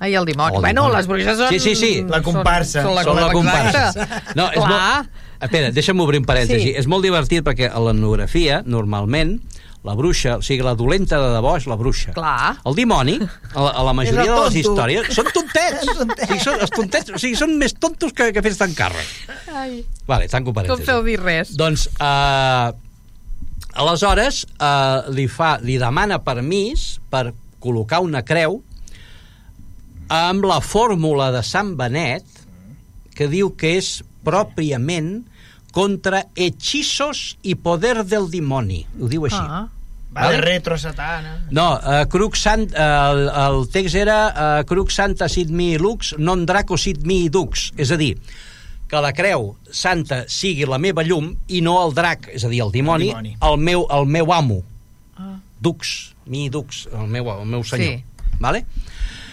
Ai, 0.00 0.14
el 0.16 0.24
dimoni. 0.24 0.56
El 0.56 0.62
bueno, 0.62 0.82
dimoni. 0.86 0.96
les 0.96 1.06
bruixes 1.06 1.36
són... 1.38 1.50
Sí, 1.52 1.60
sí, 1.60 1.74
sí. 1.76 1.90
La 2.08 2.22
comparsa. 2.24 2.80
Són, 2.82 2.90
són 2.90 2.96
la, 2.96 3.02
Són 3.04 3.20
la 3.20 3.32
comparsa. 3.34 3.82
Exacte. 3.90 4.36
No, 4.38 4.48
és 4.50 4.62
Clar. 4.62 4.70
molt... 4.70 5.26
Espera, 5.40 5.70
deixa'm 5.72 6.00
obrir 6.04 6.18
un 6.20 6.26
parèntesi. 6.28 6.70
Sí. 6.70 6.72
És 6.76 6.88
molt 6.90 7.04
divertit 7.04 7.44
perquè 7.46 7.70
a 7.72 7.80
l'etnografia, 7.80 8.62
normalment, 8.66 9.38
la 9.82 9.94
bruixa, 9.96 10.36
o 10.36 10.44
sigui, 10.44 10.60
la 10.64 10.74
dolenta 10.76 11.16
de 11.22 11.30
debò 11.32 11.54
és 11.56 11.64
la 11.70 11.76
bruixa. 11.80 12.12
Clar. 12.12 12.58
El 12.68 12.76
dimoni, 12.76 13.14
a 13.54 13.62
la, 13.64 13.70
a 13.80 13.84
la 13.86 13.94
majoria 13.96 14.26
de 14.28 14.42
les 14.44 14.58
històries, 14.60 15.08
són 15.16 15.30
tontets. 15.32 15.86
És 15.88 15.96
tontet. 15.96 16.20
o 16.20 16.28
sigui, 16.28 16.42
són, 16.44 16.58
els 16.66 16.74
tontets, 16.74 17.12
o 17.16 17.20
sigui, 17.22 17.38
són 17.40 17.54
més 17.60 17.72
tontos 17.80 18.12
que, 18.16 18.28
que 18.36 18.42
fets 18.44 18.60
d'encàrrec. 18.60 19.14
Ai, 19.56 19.78
Vale, 20.08 20.28
tanco 20.28 20.52
no 20.52 20.52
em 20.52 20.58
parèntesi. 20.60 20.88
feu 20.90 21.04
dir 21.06 21.16
res. 21.22 21.54
Doncs, 21.56 21.86
eh, 21.96 22.72
aleshores, 23.80 24.42
eh, 24.58 25.14
li, 25.16 25.26
fa, 25.32 25.54
li 25.64 25.78
demana 25.80 26.20
permís 26.26 26.98
per 27.08 27.30
col·locar 27.60 28.02
una 28.04 28.20
creu 28.26 28.60
amb 30.10 30.44
la 30.44 30.60
fórmula 30.60 31.30
de 31.32 31.40
Sant 31.46 31.76
Benet 31.78 32.26
que 33.16 33.28
diu 33.30 33.52
que 33.56 33.76
és 33.78 34.00
pròpiament 34.26 35.20
contra 35.72 36.24
hechizos 36.34 37.36
i 37.42 37.54
poder 37.54 38.04
del 38.04 38.30
dimoni. 38.30 38.84
Ho 39.00 39.08
diu 39.10 39.26
així. 39.28 39.40
Ah. 39.40 39.68
Va 40.10 40.26
de 40.32 40.40
retro 40.42 40.74
satana. 40.74 41.36
No, 41.54 41.68
uh, 41.78 42.02
Crux 42.10 42.40
Sant, 42.42 42.64
uh, 42.74 42.86
el, 43.12 43.28
el 43.30 43.60
text 43.70 43.94
era 43.94 44.16
uh, 44.30 44.64
Crux 44.66 44.96
Santa 44.98 45.28
sit 45.30 45.52
mi 45.54 45.76
lux, 45.78 46.16
non 46.18 46.42
draco 46.48 46.74
sit 46.76 47.04
mi 47.06 47.28
dux. 47.30 47.68
És 47.78 47.92
a 47.94 47.98
dir, 48.00 48.16
que 48.90 48.98
la 48.98 49.12
creu 49.14 49.52
santa 49.70 50.24
sigui 50.26 50.66
la 50.66 50.80
meva 50.82 51.04
llum 51.06 51.30
i 51.46 51.60
no 51.62 51.76
el 51.84 51.94
drac, 51.94 52.26
és 52.34 52.42
a 52.42 52.50
dir, 52.50 52.58
el 52.64 52.72
dimoni, 52.74 53.12
El 53.12 53.22
dimoni. 53.22 53.36
el, 53.38 53.60
meu, 53.62 53.86
el 53.86 54.08
meu 54.10 54.32
amo. 54.34 54.58
Ah. 55.14 55.36
Dux, 55.62 56.10
mi 56.26 56.48
dux, 56.50 56.88
el 56.90 57.06
meu, 57.06 57.30
el 57.30 57.46
meu 57.46 57.62
senyor. 57.62 58.00
Sí. 58.00 58.34
Vale? 58.40 58.64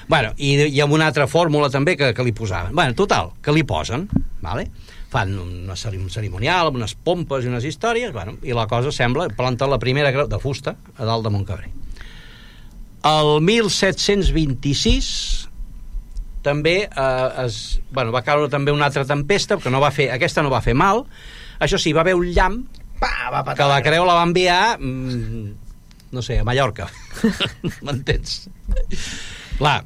Bueno, 0.08 0.36
i 0.38 0.54
hi 0.70 0.80
ha 0.80 0.86
una 0.86 1.08
altra 1.10 1.26
fórmula 1.28 1.72
també 1.74 1.98
que, 1.98 2.14
que 2.14 2.24
li 2.24 2.36
posaven. 2.38 2.76
Bueno, 2.78 2.94
total, 2.94 3.34
que 3.42 3.56
li 3.56 3.66
posen, 3.68 4.06
vale? 4.46 4.70
Fan 5.18 5.34
una 5.42 5.74
ceri- 5.80 5.98
un 6.00 6.10
cerimonial 6.14 6.70
amb 6.70 6.78
unes 6.78 6.94
pompes 6.94 7.44
i 7.44 7.50
unes 7.50 7.66
històries, 7.66 8.14
bueno, 8.14 8.38
i 8.46 8.54
la 8.54 8.68
cosa 8.70 8.92
sembla, 8.94 9.28
planten 9.34 9.70
la 9.74 9.80
primera 9.82 10.14
creu 10.14 10.30
de 10.30 10.40
fusta 10.40 10.76
a 10.98 11.06
dalt 11.10 11.26
de 11.26 11.34
Montcabrer. 11.34 11.72
El 13.08 13.38
1726 13.46 15.10
també 16.46 16.76
eh, 16.88 17.46
es, 17.46 17.80
bueno, 17.92 18.12
va 18.16 18.22
caure 18.24 18.48
també 18.52 18.72
una 18.72 18.86
altra 18.88 19.04
tempesta, 19.10 19.58
que 19.60 19.70
no 19.74 19.82
va 19.84 19.92
fer, 19.92 20.10
aquesta 20.14 20.44
no 20.46 20.52
va 20.54 20.62
fer 20.64 20.76
mal, 20.78 21.04
això 21.60 21.80
sí, 21.82 21.92
va 21.98 22.02
haver 22.06 22.16
un 22.16 22.30
llamp 22.32 22.66
Pa, 23.02 23.10
va 23.30 23.44
patar. 23.44 23.56
que 23.60 23.68
la 23.70 23.82
creu 23.86 24.06
la 24.08 24.16
va 24.18 24.24
enviar 24.26 24.78
mm, 24.80 25.52
no 26.16 26.22
sé, 26.26 26.40
a 26.42 26.46
Mallorca 26.48 26.88
m'entens? 27.86 28.48
clar 29.60 29.84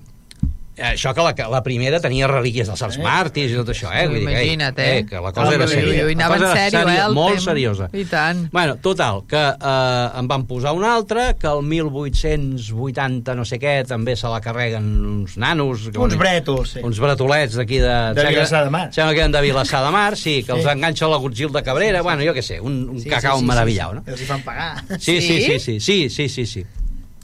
això 0.82 1.14
que 1.16 1.22
la, 1.26 1.34
que 1.38 1.46
la 1.52 1.62
primera 1.64 2.00
tenia 2.02 2.28
relíquies 2.28 2.68
dels 2.68 2.80
Sants 2.82 2.98
Màrtirs 3.04 3.54
i 3.54 3.58
tot 3.60 3.70
això, 3.74 3.92
eh? 3.94 4.08
Vull 4.10 4.20
dir, 4.20 4.28
ei, 4.28 4.34
imagina't, 4.34 4.80
eh? 4.80 4.98
eh? 5.00 5.06
Que 5.10 5.22
la 5.22 5.32
cosa 5.32 5.54
era 5.56 5.68
seriosa. 5.68 6.06
La 6.06 6.12
anava 6.12 6.38
en 6.38 6.46
sèrio, 6.58 6.82
eh, 6.90 7.00
el 7.06 7.14
Molt 7.18 7.36
tema. 7.38 7.46
seriosa. 7.46 7.90
I 7.94 8.06
tant. 8.10 8.44
Bueno, 8.52 8.76
total, 8.82 9.22
que 9.30 9.42
eh, 9.42 10.20
en 10.20 10.28
van 10.28 10.46
posar 10.50 10.74
una 10.74 10.96
altra, 10.96 11.34
que 11.38 11.48
el 11.48 11.62
1880 11.64 13.36
no 13.36 13.46
sé 13.46 13.60
què, 13.62 13.76
també 13.88 14.16
se 14.20 14.30
la 14.32 14.42
carreguen 14.44 14.90
uns 15.06 15.38
nanos... 15.42 15.88
que 15.92 16.00
Uns 16.02 16.18
brètols, 16.20 16.76
sí. 16.78 16.84
Uns 16.86 17.00
bretolets 17.02 17.56
d'aquí 17.60 17.80
de... 17.84 17.96
De 18.18 18.28
Vilassar 18.32 18.64
de 18.66 18.74
Mar. 18.74 18.88
Sembla 18.94 19.14
que 19.14 19.24
eren 19.24 19.32
de 19.36 19.42
Vilassar 19.46 19.84
de 19.86 19.92
Mar, 19.94 20.16
sí, 20.18 20.42
que 20.44 20.54
els 20.58 20.64
Sí. 20.66 20.70
enganxa 20.70 21.08
la 21.10 21.18
Gotzil 21.18 21.52
de 21.52 21.64
Cabrera, 21.64 22.02
bueno, 22.06 22.24
jo 22.26 22.34
què 22.38 22.42
sé, 22.46 22.60
un, 22.62 22.78
un 22.94 23.02
cacau 23.10 23.42
meravillau, 23.46 23.96
no? 23.98 24.04
Els 24.08 24.22
hi 24.22 24.28
fan 24.30 24.44
pagar. 24.46 24.84
Sí, 25.00 25.20
sí, 25.22 25.42
Sí? 25.42 25.60
sí, 25.60 25.60
sí, 25.60 25.80
sí, 25.80 26.10
sí, 26.10 26.30
sí, 26.30 26.46
sí. 26.46 26.66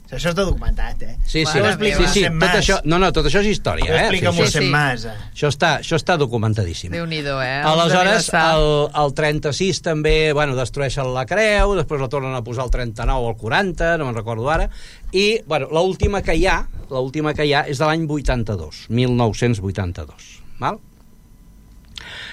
Això 0.08 0.30
està 0.32 0.40
documentat, 0.40 1.02
eh? 1.04 1.14
Sí, 1.20 1.42
sí, 1.44 1.60
Mare 1.60 1.74
sí, 1.76 2.06
sí, 2.08 2.22
tot 2.40 2.54
això, 2.56 2.78
no, 2.88 2.96
no, 2.96 3.10
tot 3.12 3.26
això 3.28 3.42
és 3.42 3.50
història, 3.50 3.90
eh? 3.92 3.98
Explica 4.06 4.30
sí, 4.32 4.38
sí, 4.38 4.46
sí. 4.46 4.52
sí. 4.54 4.62
mossèn 4.62 4.70
Mas. 4.72 5.04
eh? 5.04 5.26
Això 5.34 5.50
està, 5.52 5.72
això 5.82 5.98
està 6.00 6.16
documentadíssim. 6.16 6.94
Déu-n'hi-do, 6.96 7.34
eh? 7.44 7.58
Els 7.58 7.68
de 7.68 7.82
Aleshores, 7.98 8.30
el, 8.40 8.68
el 9.02 9.12
36 9.18 9.82
també, 9.84 10.14
bueno, 10.32 10.56
destrueixen 10.56 11.12
la 11.12 11.26
creu, 11.28 11.74
després 11.76 12.00
la 12.00 12.08
tornen 12.08 12.32
a 12.38 12.40
posar 12.46 12.64
el 12.64 12.72
39 12.72 13.28
o 13.28 13.34
el 13.34 13.36
40, 13.44 13.92
no 14.00 14.08
me'n 14.08 14.16
recordo 14.16 14.48
ara, 14.54 14.70
i, 15.12 15.26
bueno, 15.44 15.68
l'última 15.76 16.24
que 16.24 16.38
hi 16.40 16.48
ha, 16.48 16.62
l'última 16.88 17.36
que 17.36 17.44
hi 17.44 17.52
ha 17.52 17.66
és 17.68 17.76
de 17.76 17.84
l'any 17.84 18.08
82, 18.08 18.86
1982, 18.88 20.32
val? 20.64 20.80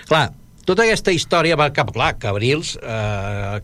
Clar, 0.07 0.30
tota 0.63 0.88
aquesta 0.88 1.11
història 1.11 1.59
va 1.59 1.73
cap, 1.76 1.91
clar, 1.91 2.13
Cabrils, 2.23 2.78
eh, 2.80 3.59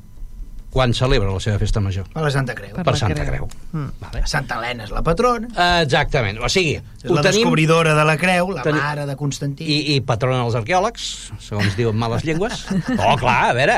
quan 0.71 0.93
celebra 0.95 1.27
la 1.33 1.39
seva 1.43 1.57
festa 1.59 1.81
major? 1.83 2.05
Per 2.13 2.21
la 2.23 2.29
Santa 2.31 2.53
Creu. 2.55 2.71
Per 2.77 2.83
Per 2.87 2.93
Santa 2.95 3.25
Creu. 3.27 3.47
Creu. 3.49 3.65
Mm. 3.75 3.89
Vale. 3.99 4.21
Santa 4.31 4.55
Helena 4.57 4.85
és 4.87 4.91
la 4.95 5.01
patrona. 5.03 5.49
Eh, 5.51 5.81
exactament, 5.83 6.39
o 6.39 6.47
sigui, 6.51 6.77
És 6.79 7.09
ho 7.09 7.17
la 7.17 7.23
tenim... 7.25 7.41
descobridora 7.41 7.93
de 7.97 8.05
la 8.07 8.15
creu, 8.21 8.53
la 8.55 8.63
Teni- 8.63 8.79
mare 8.79 9.05
de 9.09 9.15
Constantí. 9.19 9.67
I, 9.67 9.79
i 9.95 10.01
patrona 10.07 10.39
dels 10.45 10.55
arqueòlegs, 10.61 11.07
segons 11.43 11.75
diuen 11.75 11.97
males 11.99 12.23
llengües. 12.23 12.63
Oh, 12.95 13.17
clar, 13.19 13.49
a 13.49 13.53
veure... 13.57 13.77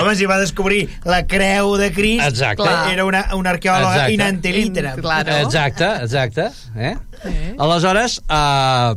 Home, 0.00 0.14
si 0.16 0.24
va 0.30 0.38
descobrir 0.40 0.86
la 1.04 1.20
creu 1.28 1.74
de 1.80 1.90
Crist, 1.92 2.24
Exacte. 2.30 2.62
Clar. 2.64 2.88
era 2.94 3.04
una, 3.04 3.26
una 3.36 3.52
arqueòloga 3.52 4.06
Exacte. 4.06 4.14
in 4.16 4.24
ante 4.24 4.52
litteram. 4.56 5.00
Claro. 5.04 5.36
Exacte, 5.44 5.92
exacte. 6.06 6.48
Eh? 6.76 6.94
Sí. 7.20 7.36
Aleshores, 7.60 8.20
eh, 8.32 8.94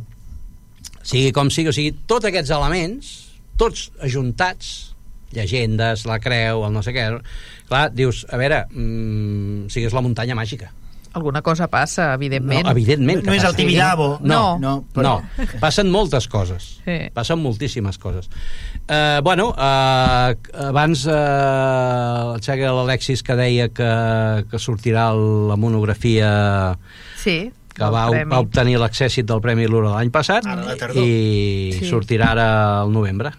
sigui 1.03 1.31
com 1.35 1.51
sigui, 1.51 1.69
o 1.69 1.75
sigui, 1.75 1.91
tots 2.07 2.29
aquests 2.31 2.53
elements, 2.55 3.11
tots 3.59 3.89
ajuntats, 4.01 4.92
llegendes, 5.33 6.05
la 6.05 6.19
creu, 6.19 6.63
el 6.67 6.73
no 6.73 6.83
sé 6.85 6.93
què, 6.95 7.09
clar, 7.67 7.89
dius, 7.93 8.25
a 8.31 8.37
veure, 8.37 8.63
mm, 8.71 9.65
o 9.65 9.69
sigui, 9.73 9.87
és 9.89 9.93
la 9.93 10.01
muntanya 10.05 10.35
màgica. 10.37 10.71
Alguna 11.13 11.43
cosa 11.45 11.67
passa, 11.69 12.07
evidentment. 12.15 12.63
No, 12.65 12.71
evidentment. 12.71 13.19
No 13.21 13.29
que 13.31 13.37
és 13.37 13.43
el 13.43 13.51
passa. 13.51 13.57
Tibidabo. 13.59 14.07
No, 14.23 14.57
No. 14.57 14.59
no, 14.59 14.85
però- 14.95 15.19
no, 15.21 15.45
passen 15.61 15.91
moltes 15.91 16.27
coses. 16.27 16.79
Sí. 16.83 16.95
Passen 17.13 17.37
moltíssimes 17.37 17.99
coses. 17.99 18.31
Eh, 18.87 19.19
bueno, 19.23 19.53
eh, 19.55 20.35
abans 20.57 21.05
eh, 21.05 21.11
em 21.13 22.41
sembla 22.41 22.71
l'Alexis 22.73 23.21
que 23.21 23.35
deia 23.37 23.69
que, 23.69 23.91
que 24.49 24.57
sortirà 24.57 25.11
la 25.13 25.55
monografia 25.55 26.77
Sí, 27.21 27.51
que 27.73 27.83
va, 27.93 28.07
va 28.09 28.39
obtenir 28.41 28.79
l'accèssit 28.81 29.25
del 29.29 29.39
Premi 29.39 29.67
Lura 29.69 29.93
l'any 29.93 30.09
passat 30.13 30.43
i 30.97 31.77
Sí. 31.77 31.85
sortirà 31.89 32.31
ara 32.33 32.81
al 32.81 32.91
novembre. 32.91 33.31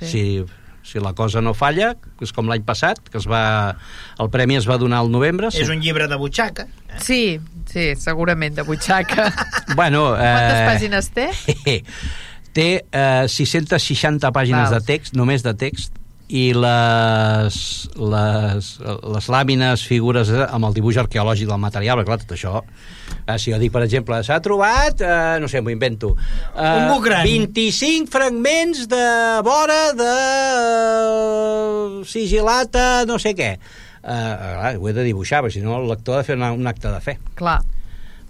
Sí. 0.00 0.44
Si, 0.82 0.98
la 1.00 1.12
cosa 1.14 1.40
no 1.40 1.54
falla, 1.54 1.92
que 2.18 2.26
és 2.26 2.32
com 2.34 2.48
l'any 2.50 2.64
passat, 2.66 2.98
que 3.08 3.18
es 3.20 3.26
va, 3.30 3.42
el 4.20 4.30
premi 4.34 4.56
es 4.58 4.66
va 4.68 4.76
donar 4.82 4.98
al 5.04 5.10
novembre. 5.14 5.52
És 5.54 5.70
un 5.70 5.80
llibre 5.80 6.08
de 6.10 6.18
butxaca. 6.18 6.66
eh? 6.90 6.98
Sí, 7.00 7.22
sí, 7.70 7.92
segurament, 7.96 8.56
de 8.58 8.66
butxaca. 8.66 9.30
Bueno, 9.78 10.10
Quantes 10.18 10.58
eh, 10.58 10.66
pàgines 10.68 11.08
té? 11.14 11.28
té 12.58 12.68
eh, 12.84 13.24
660 13.30 14.28
pàgines 14.34 14.68
Val. 14.68 14.80
de 14.80 14.86
text, 14.90 15.14
només 15.16 15.46
de 15.46 15.54
text, 15.56 15.94
i 16.32 16.46
les, 16.56 17.56
les, 18.00 18.68
les 19.12 19.26
làmines, 19.34 19.82
figures 19.84 20.30
amb 20.46 20.64
el 20.70 20.72
dibuix 20.78 20.96
arqueològic 21.02 21.50
del 21.50 21.60
material, 21.60 22.00
perquè 22.00 22.08
clar, 22.08 22.20
tot 22.24 22.32
això... 22.38 22.62
Eh, 23.22 23.36
si 23.38 23.52
jo 23.52 23.58
dic, 23.60 23.70
per 23.74 23.82
exemple, 23.84 24.16
s'ha 24.24 24.38
trobat, 24.42 25.02
eh, 25.04 25.36
no 25.42 25.46
sé, 25.52 25.60
m'ho 25.62 25.70
invento, 25.70 26.14
eh, 26.56 26.70
Un 26.80 26.88
bucran. 26.94 27.22
25 27.28 28.08
fragments 28.10 28.86
de 28.90 29.02
vora 29.46 29.82
de 29.98 30.14
eh, 30.82 32.04
sigilata, 32.08 33.04
no 33.06 33.18
sé 33.22 33.34
què. 33.38 33.52
Eh, 34.02 34.02
clar, 34.02 34.72
ho 34.80 34.88
he 34.88 34.94
de 34.96 35.04
dibuixar, 35.06 35.42
perquè 35.44 35.58
si 35.60 35.64
no 35.64 35.76
el 35.82 35.88
lector 35.92 36.16
ha 36.16 36.22
de 36.24 36.28
fer 36.32 36.38
una, 36.40 36.50
un 36.56 36.66
acte 36.66 36.90
de 36.90 37.00
fe, 37.04 37.18
Clar. 37.38 37.60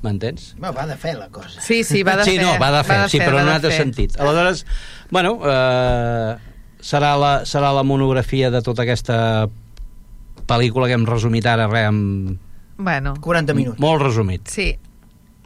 m'entens? 0.03 0.53
Bueno, 0.59 0.75
va 0.77 0.87
de 0.91 0.97
fer 1.01 1.15
la 1.17 1.29
cosa. 1.33 1.61
Sí, 1.63 1.83
sí, 1.87 2.03
va 2.03 2.19
de 2.21 2.27
sí, 2.27 2.37
fer. 2.37 2.45
no, 2.45 2.57
va 2.61 2.73
de 2.75 2.83
fer, 2.89 2.99
sí, 3.13 3.23
però 3.23 3.39
va 3.39 3.45
en 3.45 3.47
un 3.47 3.53
de 3.55 3.59
altre 3.61 3.71
fer. 3.73 3.85
sentit. 3.87 4.19
Aleshores, 4.21 4.67
bueno, 5.15 5.39
eh, 5.47 6.37
serà, 6.83 7.15
la, 7.19 7.33
serà 7.49 7.73
la 7.75 7.85
monografia 7.87 8.51
de 8.53 8.61
tota 8.67 8.85
aquesta 8.85 9.19
pel·lícula 10.51 10.89
que 10.91 10.97
hem 10.99 11.07
resumit 11.09 11.47
ara, 11.47 11.69
res, 11.71 11.89
amb... 11.89 12.39
Bueno, 12.83 13.15
40 13.23 13.55
minuts. 13.55 13.79
molt 13.83 14.03
resumit, 14.03 14.49
sí. 14.51 14.73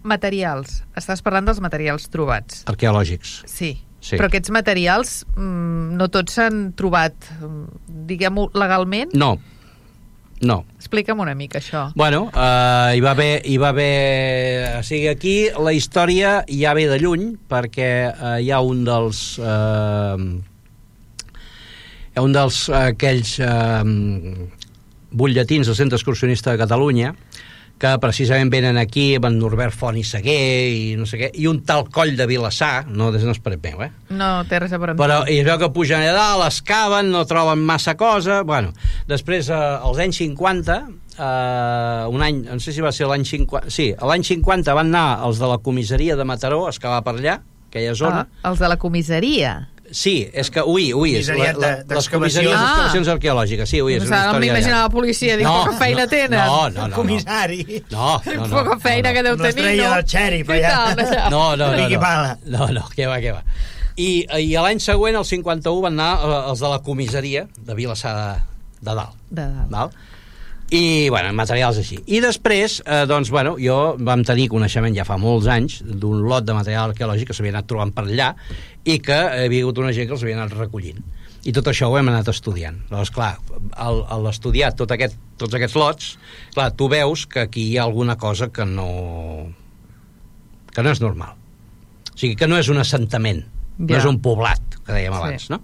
Materials. 0.07 0.83
Estàs 0.97 1.21
parlant 1.27 1.49
dels 1.49 1.61
materials 1.61 2.07
trobats. 2.13 2.63
arqueològics. 2.71 3.43
Sí. 3.51 3.75
Sí. 4.07 4.15
Però 4.15 4.29
aquests 4.29 4.53
materials 4.55 5.13
mm, 5.35 5.97
no 5.99 6.07
tots 6.15 6.37
s'han 6.39 6.71
trobat, 6.79 7.15
mm, 7.41 7.65
diguem-ho, 8.07 8.45
legalment? 8.55 9.11
No, 9.19 9.33
no. 10.47 10.61
Explica'm 10.79 11.19
una 11.25 11.35
mica 11.35 11.59
això. 11.59 11.89
Bueno, 11.97 12.29
eh, 12.31 12.97
hi 12.97 13.03
va 13.03 13.17
haver... 13.17 13.41
Hi 13.49 13.57
va 13.59 13.73
haver 13.75 14.77
o 14.79 14.83
sigui, 14.87 15.09
aquí 15.11 15.37
la 15.59 15.73
història 15.75 16.45
ja 16.47 16.75
ve 16.77 16.87
de 16.87 17.01
lluny, 17.03 17.33
perquè 17.51 17.91
eh, 18.13 18.37
hi 18.45 18.53
ha 18.53 18.61
un 18.63 18.85
dels... 18.87 19.25
Eh, 19.43 19.47
ha 19.47 20.56
un 22.23 22.33
dels 22.37 22.67
eh, 22.71 22.79
aquells 22.93 23.37
eh, 23.41 23.83
butlletins 25.17 25.69
del 25.69 25.79
Centre 25.79 26.01
Excursionista 26.01 26.53
de 26.53 26.61
Catalunya 26.63 27.15
que 27.77 27.91
precisament 28.01 28.49
venen 28.49 28.79
aquí 28.81 29.11
amb 29.19 29.29
en 29.29 29.35
Norbert 29.37 29.75
Font 29.77 29.99
i 30.01 30.05
Seguer 30.07 30.73
i 30.73 30.85
no 30.97 31.05
sé 31.09 31.19
què, 31.21 31.29
i 31.37 31.45
un 31.51 31.61
tal 31.69 31.85
coll 31.93 32.15
de 32.17 32.25
Vilassar, 32.29 32.87
no, 32.89 33.11
des 33.13 33.27
no 33.27 33.35
és 33.37 33.41
per 33.45 33.53
meu, 33.61 33.83
eh? 33.85 33.91
No 34.17 34.31
té 34.49 34.61
res 34.63 34.73
a 34.73 34.81
veure 34.81 34.95
Però 34.97 35.19
i 35.29 35.41
es 35.43 35.49
veu 35.49 35.61
que 35.61 35.69
pugen 35.75 36.01
allà 36.01 36.15
dalt, 36.17 36.47
excaven, 36.49 37.13
no 37.13 37.27
troben 37.29 37.61
massa 37.69 37.97
cosa... 38.01 38.41
Bueno, 38.49 38.73
després, 39.11 39.51
eh, 39.53 39.61
als 39.61 40.01
anys 40.01 40.23
50, 40.25 40.79
eh, 41.19 42.09
un 42.17 42.25
any, 42.25 42.43
no 42.49 42.61
sé 42.65 42.73
si 42.73 42.85
va 42.85 42.95
ser 42.97 43.11
l'any 43.13 43.29
50... 43.29 43.69
Sí, 43.73 43.91
l'any 44.01 44.25
50 44.25 44.77
van 44.77 44.93
anar 44.95 45.27
els 45.29 45.43
de 45.43 45.53
la 45.53 45.61
comissaria 45.61 46.17
de 46.17 46.25
Mataró 46.25 46.65
a 46.65 46.73
excavar 46.73 47.05
per 47.05 47.19
allà, 47.19 47.41
aquella 47.69 47.97
zona. 47.99 48.25
Ah, 48.25 48.53
els 48.55 48.65
de 48.65 48.73
la 48.73 48.81
comissaria. 48.81 49.59
Sí, 49.91 50.29
és 50.33 50.51
que, 50.51 50.63
ui, 50.67 50.89
ui, 50.97 51.15
és 51.19 51.29
la, 51.31 51.53
la, 51.59 51.71
les 51.89 52.09
comissaries 52.11 52.53
Ah. 52.53 52.63
d'excavacions 52.65 53.09
arqueològiques, 53.15 53.69
sí, 53.71 53.81
ui, 53.83 53.95
és 53.95 54.03
No 54.03 54.09
una 54.09 54.19
història... 54.25 54.53
llarga. 54.59 54.83
la 54.83 54.91
policia, 54.91 55.37
dic, 55.37 55.47
poca 55.47 55.73
feina 55.79 56.07
tenen. 56.11 56.39
No, 56.41 56.69
no, 56.69 56.81
no. 56.81 56.89
no. 56.89 56.97
Comissari. 56.97 57.83
No, 57.91 58.21
no, 58.27 58.47
no. 58.47 58.57
Poca 58.65 58.79
feina 58.83 59.13
que 59.13 59.23
deu 59.23 59.37
tenir, 59.37 59.53
l'estrella 59.55 59.89
no? 59.89 59.95
del 59.95 60.05
xèrif, 60.11 60.51
allà. 60.57 60.75
No, 61.31 61.45
no, 61.57 61.71
no. 61.77 61.89
No, 61.89 62.01
pala. 62.01 62.37
no, 62.45 62.69
no 62.75 62.85
què 62.97 63.07
va, 63.09 63.19
què 63.23 63.33
va. 63.37 63.43
I, 63.97 64.27
i 64.43 64.51
l'any 64.61 64.81
següent, 64.85 65.17
el 65.17 65.25
51, 65.25 65.81
van 65.81 65.95
anar 65.97 66.11
eh, 66.21 66.51
els 66.51 66.61
de 66.61 66.69
la 66.69 66.81
comissaria 66.85 67.47
de 67.57 67.75
Vilassar 67.79 68.13
de, 68.17 68.29
de 68.83 68.95
Dalt. 68.99 69.15
De 69.31 69.43
dalt. 69.47 69.71
Val? 69.73 69.91
I, 70.75 71.09
bueno, 71.15 71.31
materials 71.39 71.79
així. 71.79 72.01
I 72.11 72.19
després, 72.25 72.81
eh, 72.83 73.05
doncs, 73.07 73.31
bueno, 73.31 73.55
jo 73.63 73.95
vam 74.03 74.25
tenir 74.27 74.49
coneixement 74.51 74.97
ja 74.97 75.05
fa 75.07 75.15
molts 75.21 75.47
anys 75.47 75.79
d'un 75.87 76.25
lot 76.27 76.47
de 76.47 76.57
material 76.57 76.91
arqueològic 76.91 77.31
que 77.31 77.37
s'havia 77.39 77.55
anat 77.55 77.69
trobant 77.71 77.93
per 77.95 78.03
allà 78.03 78.33
i 78.83 78.99
que 78.99 79.15
hi 79.15 79.45
havia 79.47 79.63
hagut 79.63 79.79
una 79.79 79.93
gent 79.95 80.09
que 80.09 80.17
els 80.19 80.25
havia 80.27 80.41
anat 80.41 80.57
recollint. 80.59 80.99
I 81.47 81.55
tot 81.55 81.69
això 81.71 81.87
ho 81.87 81.95
hem 81.95 82.11
anat 82.11 82.27
estudiant. 82.33 82.81
Llavors, 82.91 83.13
clar, 83.15 83.37
a 83.79 84.19
l'estudiar 84.19 84.73
tot 84.75 84.91
aquest, 84.91 85.15
tots 85.39 85.55
aquests 85.55 85.79
lots, 85.79 86.09
clar, 86.57 86.73
tu 86.75 86.91
veus 86.91 87.29
que 87.31 87.45
aquí 87.47 87.69
hi 87.71 87.77
ha 87.79 87.85
alguna 87.87 88.19
cosa 88.19 88.51
que 88.51 88.67
no... 88.67 88.89
que 90.75 90.83
no 90.83 90.91
és 90.91 91.01
normal. 91.01 91.39
O 92.11 92.19
sigui, 92.19 92.35
que 92.35 92.51
no 92.51 92.59
és 92.59 92.67
un 92.73 92.83
assentament, 92.83 93.45
ja. 93.79 93.85
no 93.91 93.99
és 93.99 94.05
un 94.09 94.19
poblat, 94.25 94.63
que 94.87 94.93
dèiem 94.95 95.13
Sí. 95.13 95.19
abans, 95.19 95.49
no? 95.51 95.59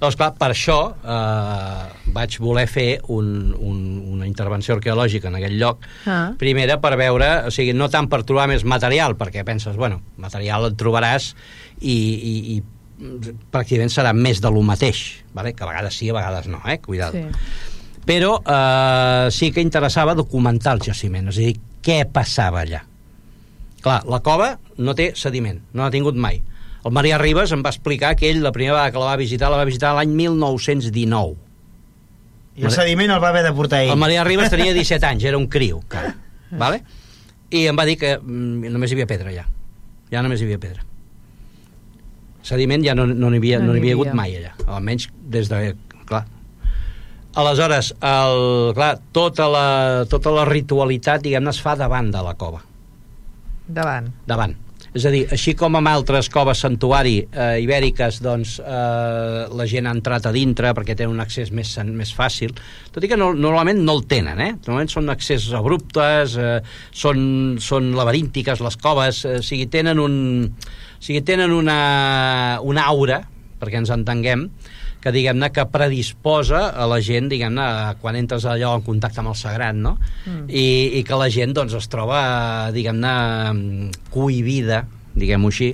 Llavors, 0.00 0.16
clar, 0.16 0.30
per 0.38 0.50
això 0.54 0.78
eh, 1.02 2.10
vaig 2.14 2.38
voler 2.40 2.66
fer 2.70 3.00
un, 3.08 3.54
un, 3.58 3.78
una 4.14 4.26
intervenció 4.26 4.76
arqueològica 4.76 5.28
en 5.28 5.36
aquell 5.40 5.58
lloc, 5.58 5.84
Ah. 6.06 6.32
primera 6.38 6.80
per 6.80 6.96
veure, 6.96 7.46
o 7.46 7.50
sigui, 7.50 7.74
no 7.74 7.88
tant 7.90 8.08
per 8.08 8.22
trobar 8.24 8.48
més 8.48 8.64
material, 8.64 9.16
perquè 9.18 9.44
penses, 9.44 9.76
bueno, 9.76 10.00
material 10.16 10.66
et 10.70 10.76
trobaràs 10.80 11.34
i, 11.80 11.92
i, 11.92 12.34
i 12.56 12.62
pràcticament 13.52 13.92
serà 13.94 14.12
més 14.16 14.40
de 14.42 14.50
lo 14.50 14.62
mateix, 14.66 15.24
vale? 15.34 15.52
que 15.54 15.62
a 15.64 15.68
vegades 15.68 15.94
sí, 15.94 16.08
a 16.10 16.14
vegades 16.16 16.48
no, 16.50 16.58
eh? 16.66 16.78
Cuidado. 16.82 17.12
Sí. 17.12 17.26
Però 18.08 18.38
eh, 18.40 19.28
sí 19.30 19.52
que 19.52 19.60
interessava 19.60 20.14
documentar 20.16 20.72
el 20.78 20.80
jaciment, 20.86 21.28
és 21.28 21.36
a 21.38 21.44
dir, 21.44 21.56
què 21.84 22.00
passava 22.10 22.62
allà. 22.64 22.80
Clar, 23.84 24.00
la 24.10 24.18
cova 24.24 24.54
no 24.82 24.94
té 24.98 25.12
sediment, 25.14 25.60
no 25.74 25.84
l'ha 25.84 25.92
tingut 25.94 26.16
mai. 26.18 26.40
El 26.88 26.94
Marià 26.96 27.18
Ribas 27.20 27.52
em 27.52 27.60
va 27.64 27.68
explicar 27.74 28.14
que 28.16 28.30
ell 28.30 28.40
la 28.40 28.50
primera 28.54 28.78
vegada 28.78 28.94
que 28.94 29.00
la 29.02 29.10
va 29.10 29.16
visitar 29.20 29.50
la 29.52 29.58
va 29.60 29.66
visitar 29.68 29.90
l'any 29.96 30.14
1919. 30.16 31.36
I 32.58 32.64
el 32.64 32.72
sediment 32.74 33.12
el 33.12 33.20
va 33.22 33.28
haver 33.28 33.42
de 33.44 33.52
portar 33.54 33.82
ell. 33.84 33.92
El 33.92 34.00
Marià 34.00 34.24
Ribas 34.26 34.48
tenia 34.50 34.72
17 34.72 35.04
anys, 35.06 35.26
era 35.28 35.36
un 35.38 35.44
criu, 35.52 35.82
encara. 35.84 36.14
Vale? 36.50 36.80
I 37.52 37.66
em 37.68 37.76
va 37.76 37.84
dir 37.88 37.98
que 38.00 38.14
mm, 38.16 38.72
només 38.72 38.90
hi 38.90 38.96
havia 38.96 39.08
pedra 39.10 39.28
allà. 39.34 39.44
Ja 40.08 40.22
només 40.24 40.40
hi 40.40 40.48
havia 40.48 40.58
pedra. 40.62 40.86
Sediment 42.48 42.80
ja 42.86 42.94
no 42.96 43.04
no 43.10 43.28
n'hi 43.28 43.38
havia, 43.42 43.58
No 43.60 43.68
no 43.68 43.76
n'hi 43.76 43.82
havia 43.84 43.98
hagut 43.98 44.14
mai 44.16 44.38
allà, 44.38 44.54
almenys 44.66 45.10
des 45.36 45.50
de... 45.52 45.74
Clar. 46.08 46.22
Aleshores, 47.38 47.92
el, 48.00 48.72
clar, 48.74 48.94
tota 49.12 49.50
la, 49.52 49.66
tota 50.08 50.32
la 50.32 50.46
ritualitat, 50.48 51.20
diguem-ne, 51.26 51.52
es 51.52 51.60
fa 51.60 51.76
davant 51.76 52.08
de 52.10 52.22
la 52.24 52.32
cova 52.40 52.62
Davant. 53.68 54.08
davant. 54.26 54.56
És 54.98 55.04
a 55.06 55.12
dir, 55.14 55.20
així 55.30 55.52
com 55.54 55.76
amb 55.78 55.86
altres 55.86 56.26
coves 56.32 56.58
santuari 56.64 57.20
eh, 57.22 57.60
ibèriques, 57.62 58.16
doncs 58.24 58.56
eh, 58.58 59.44
la 59.46 59.66
gent 59.70 59.86
ha 59.86 59.92
entrat 59.94 60.26
a 60.26 60.32
dintre 60.34 60.72
perquè 60.74 60.96
tenen 60.98 61.14
un 61.14 61.22
accés 61.22 61.52
més, 61.54 61.70
més 61.86 62.10
fàcil, 62.16 62.56
tot 62.90 63.06
i 63.06 63.10
que 63.12 63.18
no, 63.20 63.28
normalment 63.30 63.78
no 63.84 63.94
el 63.94 64.02
tenen, 64.10 64.42
eh? 64.42 64.50
Normalment 64.56 64.90
són 64.90 65.12
accessos 65.14 65.54
abruptes, 65.54 66.34
eh, 66.34 66.56
són, 66.90 67.20
són 67.62 67.92
laberíntiques 67.94 68.64
les 68.64 68.78
coves, 68.82 69.22
eh, 69.28 69.38
o 69.38 69.46
sigui, 69.46 69.68
tenen 69.70 70.02
un... 70.02 70.18
O 70.98 71.04
sigui, 71.04 71.22
tenen 71.22 71.52
una, 71.54 71.78
una 72.66 72.88
aura, 72.90 73.20
perquè 73.60 73.78
ens 73.78 73.92
entenguem, 73.94 74.48
que 75.02 75.12
diguem-ne 75.14 75.48
que 75.54 75.64
predisposa 75.70 76.68
a 76.74 76.86
la 76.90 76.98
gent, 77.04 77.28
diguem-ne, 77.30 77.62
a 77.62 77.92
quan 78.00 78.16
entres 78.18 78.44
allò 78.50 78.72
en 78.78 78.82
contacte 78.86 79.20
amb 79.22 79.30
el 79.30 79.36
sagrat, 79.38 79.76
no? 79.78 79.96
Mm. 80.26 80.48
I, 80.50 80.64
I 80.98 81.04
que 81.06 81.18
la 81.20 81.28
gent, 81.30 81.54
doncs, 81.54 81.76
es 81.78 81.86
troba, 81.92 82.18
diguem-ne, 82.74 83.12
cohibida, 84.10 84.82
diguem-ho 85.18 85.52
així, 85.52 85.70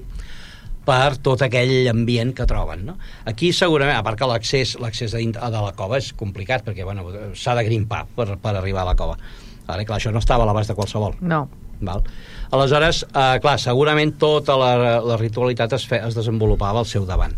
per 0.84 1.16
tot 1.24 1.40
aquell 1.46 1.88
ambient 1.88 2.34
que 2.36 2.44
troben, 2.48 2.84
no? 2.84 2.98
Aquí 3.24 3.54
segurament, 3.56 3.96
a 3.96 4.04
part 4.04 4.20
que 4.20 4.28
l'accés 4.28 4.74
l'accés 4.82 5.14
dint- 5.16 5.38
de 5.40 5.62
la 5.64 5.72
cova 5.72 5.96
és 5.96 6.12
complicat, 6.12 6.64
perquè, 6.66 6.84
bueno, 6.84 7.06
s'ha 7.32 7.54
de 7.56 7.64
grimpar 7.64 8.04
per, 8.16 8.34
per 8.36 8.52
arribar 8.58 8.82
a 8.84 8.90
la 8.92 8.96
cova. 8.98 9.16
Vale, 9.64 9.86
clar, 9.88 9.96
això 9.96 10.12
no 10.12 10.20
estava 10.20 10.44
a 10.44 10.46
l'abast 10.50 10.68
de 10.68 10.76
qualsevol. 10.76 11.16
No. 11.24 11.46
Val? 11.84 12.04
Aleshores, 12.52 13.00
eh, 13.08 13.38
clar, 13.40 13.56
segurament 13.58 14.12
tota 14.20 14.58
la, 14.60 14.74
la 15.00 15.16
ritualitat 15.16 15.72
es, 15.72 15.86
fe, 15.88 16.02
es 16.04 16.14
desenvolupava 16.14 16.84
al 16.84 16.86
seu 16.86 17.06
davant. 17.08 17.32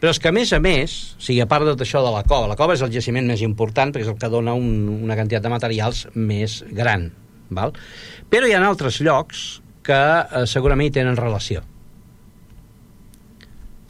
Però 0.00 0.10
és 0.14 0.18
que, 0.18 0.30
a 0.30 0.32
més 0.32 0.50
a 0.56 0.60
més, 0.64 0.92
o 1.18 1.22
sigui, 1.26 1.42
a 1.44 1.48
part 1.50 1.66
de 1.66 1.74
tot 1.74 1.82
això 1.84 2.00
de 2.00 2.10
la 2.14 2.22
cova, 2.24 2.46
la 2.48 2.56
cova 2.56 2.72
és 2.72 2.80
el 2.80 2.92
jaciment 2.94 3.26
més 3.28 3.42
important 3.44 3.92
perquè 3.92 4.06
és 4.06 4.12
el 4.12 4.16
que 4.20 4.30
dona 4.32 4.54
un, 4.56 4.70
una 5.04 5.16
quantitat 5.18 5.44
de 5.44 5.52
materials 5.52 6.06
més 6.16 6.62
gran. 6.72 7.10
Val? 7.50 7.74
Però 8.32 8.46
hi 8.48 8.54
ha 8.56 8.62
altres 8.64 9.00
llocs 9.04 9.60
que 9.84 9.98
eh, 9.98 10.46
segurament 10.48 10.88
hi 10.88 10.94
tenen 11.00 11.18
relació. 11.18 11.60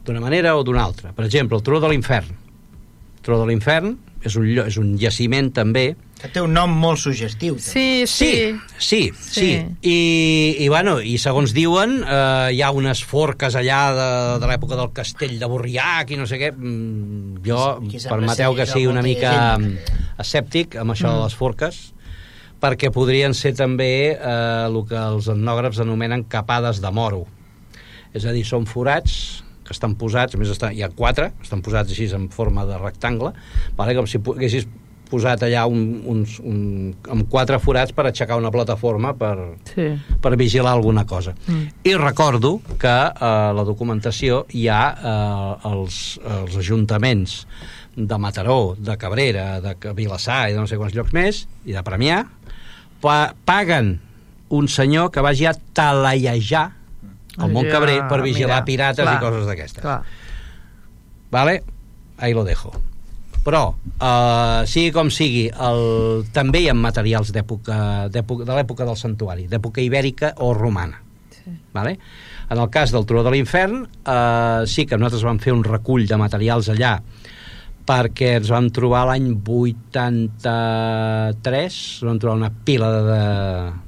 D'una 0.04 0.20
manera 0.24 0.56
o 0.56 0.62
d'una 0.64 0.82
altra. 0.82 1.12
Per 1.14 1.26
exemple, 1.28 1.58
el 1.58 1.62
Turó 1.62 1.78
de 1.82 1.90
l'Infern. 1.92 2.30
El 2.32 3.22
Turó 3.26 3.38
de 3.42 3.46
l'Infern 3.50 3.92
és 4.24 4.34
un, 4.40 4.46
llo- 4.48 4.66
és 4.66 4.78
un 4.80 4.94
jaciment 4.98 5.50
també 5.54 5.92
Que 6.20 6.28
té 6.28 6.42
un 6.44 6.52
nom 6.52 6.72
molt 6.76 7.00
suggestiu. 7.00 7.56
Sí, 7.64 8.04
sí. 8.04 8.28
Sí, 8.28 8.58
sí, 8.76 9.00
sí. 9.16 9.30
Sí. 9.40 9.48
I, 9.88 9.94
i, 10.60 10.66
bueno, 10.68 10.98
i 11.00 11.14
segons 11.20 11.54
diuen, 11.56 11.94
eh, 12.04 12.50
hi 12.52 12.60
ha 12.60 12.68
unes 12.76 13.00
forques 13.08 13.56
allà 13.56 13.80
de, 13.96 14.08
de 14.42 14.50
l'època 14.50 14.76
del 14.76 14.92
castell 14.96 15.38
de 15.40 15.48
Borriac 15.48 16.12
i 16.12 16.20
no 16.20 16.28
sé 16.28 16.36
què. 16.42 16.52
Mm, 16.52 17.40
Jo, 17.46 17.62
permeteu 18.04 18.56
que 18.58 18.68
sigui 18.68 18.90
una 18.90 19.04
mica 19.04 19.32
mm, 19.56 19.96
escèptic 20.20 20.76
amb 20.82 20.92
això 20.92 21.14
de 21.16 21.24
les 21.24 21.36
forques, 21.40 21.80
perquè 22.60 22.92
podrien 22.92 23.32
ser 23.32 23.54
també 23.56 23.92
eh, 24.12 24.66
el 24.66 24.82
que 24.90 25.00
els 25.00 25.30
etnògrafs 25.32 25.80
anomenen 25.80 26.26
capades 26.28 26.82
de 26.84 26.92
moro. 26.92 27.24
És 28.12 28.26
a 28.26 28.34
dir, 28.36 28.44
són 28.44 28.68
forats 28.68 29.40
que 29.64 29.72
estan 29.72 29.94
posats, 29.94 30.34
a 30.34 30.38
més 30.40 30.50
estan, 30.50 30.74
hi 30.74 30.82
ha 30.82 30.90
quatre, 30.90 31.30
estan 31.40 31.62
posats 31.62 31.94
així 31.94 32.08
en 32.12 32.26
forma 32.34 32.64
de 32.66 32.76
rectangle, 32.76 33.30
vale? 33.78 33.94
com 33.94 34.08
si 34.10 34.18
haguessis 34.18 34.66
posat 35.11 35.42
allà 35.46 35.64
un, 35.68 35.80
uns, 36.08 36.38
un, 36.46 36.94
amb 37.11 37.26
quatre 37.30 37.58
forats 37.62 37.92
per 37.96 38.06
aixecar 38.08 38.38
una 38.38 38.50
plataforma 38.54 39.12
per, 39.18 39.34
Sí. 39.74 39.88
per 40.22 40.36
vigilar 40.38 40.72
alguna 40.72 41.04
cosa. 41.04 41.34
Mm. 41.46 41.66
I 41.84 41.94
recordo 41.98 42.61
que 42.78 42.88
a 42.88 43.52
la 43.56 43.64
documentació 43.66 44.44
hi 44.54 44.68
ha 44.70 44.82
eh, 44.94 45.68
els, 45.72 46.18
els 46.24 46.56
ajuntaments 46.62 47.46
de 47.96 48.18
Mataró, 48.22 48.76
de 48.78 48.96
Cabrera, 48.96 49.61
de 49.61 49.74
Vilassar 49.98 50.48
i 50.48 50.54
de 50.54 50.61
no 50.62 50.66
sé 50.70 50.78
quants 50.78 50.94
llocs 50.94 51.12
més, 51.12 51.44
i 51.66 51.74
de 51.74 51.82
Premià, 51.84 52.22
pa 53.02 53.34
paguen 53.44 53.98
un 54.50 54.68
senyor 54.68 55.11
que 55.11 55.22
vagi 55.22 55.46
a 55.46 55.54
talallejar 55.54 56.68
el 57.40 57.52
Montcabrer 57.54 58.00
Ja, 58.02 58.06
per 58.11 58.20
vigilar 58.22 58.61
mira, 58.61 58.66
pirates 58.66 59.04
clar, 59.06 59.16
i 59.16 59.22
coses 59.22 59.46
d'aquestes. 59.48 59.84
Vale? 61.30 61.62
Ahí 62.18 62.34
lo 62.34 62.44
dejo. 62.44 62.72
Però, 63.45 63.74
eh, 64.01 64.62
sigui 64.68 64.91
com 64.93 65.09
sigui, 65.11 65.47
el, 65.49 66.24
també 66.34 66.61
hi 66.61 66.68
ha 66.68 66.74
materials 66.76 67.30
d'època 67.32 68.09
d'època- 68.12 68.45
de 68.45 68.53
l'època 68.59 68.84
del 68.84 68.97
santuari, 69.01 69.47
d'època 69.49 69.80
ibèrica 69.80 70.34
o 70.45 70.53
romana. 70.55 71.01
Sí. 71.30 71.51
Vale? 71.72 71.97
En 72.51 72.59
el 72.59 72.68
cas 72.68 72.91
del 72.93 73.07
Turó 73.07 73.22
de 73.22 73.30
l'Infern, 73.30 73.86
eh, 74.05 74.62
sí 74.66 74.84
que 74.84 74.99
nosaltres 74.99 75.22
vam 75.24 75.38
fer 75.38 75.53
un 75.55 75.64
recull 75.64 76.05
de 76.07 76.16
materials 76.20 76.68
allà 76.68 77.01
perquè 77.91 78.36
ens 78.38 78.47
vam 78.53 78.68
trobar 78.70 79.07
l'any 79.09 79.32
83, 79.43 81.78
vam 82.07 82.18
trobar 82.22 82.36
una 82.36 82.51
pila 82.64 82.91
de, 83.09 83.22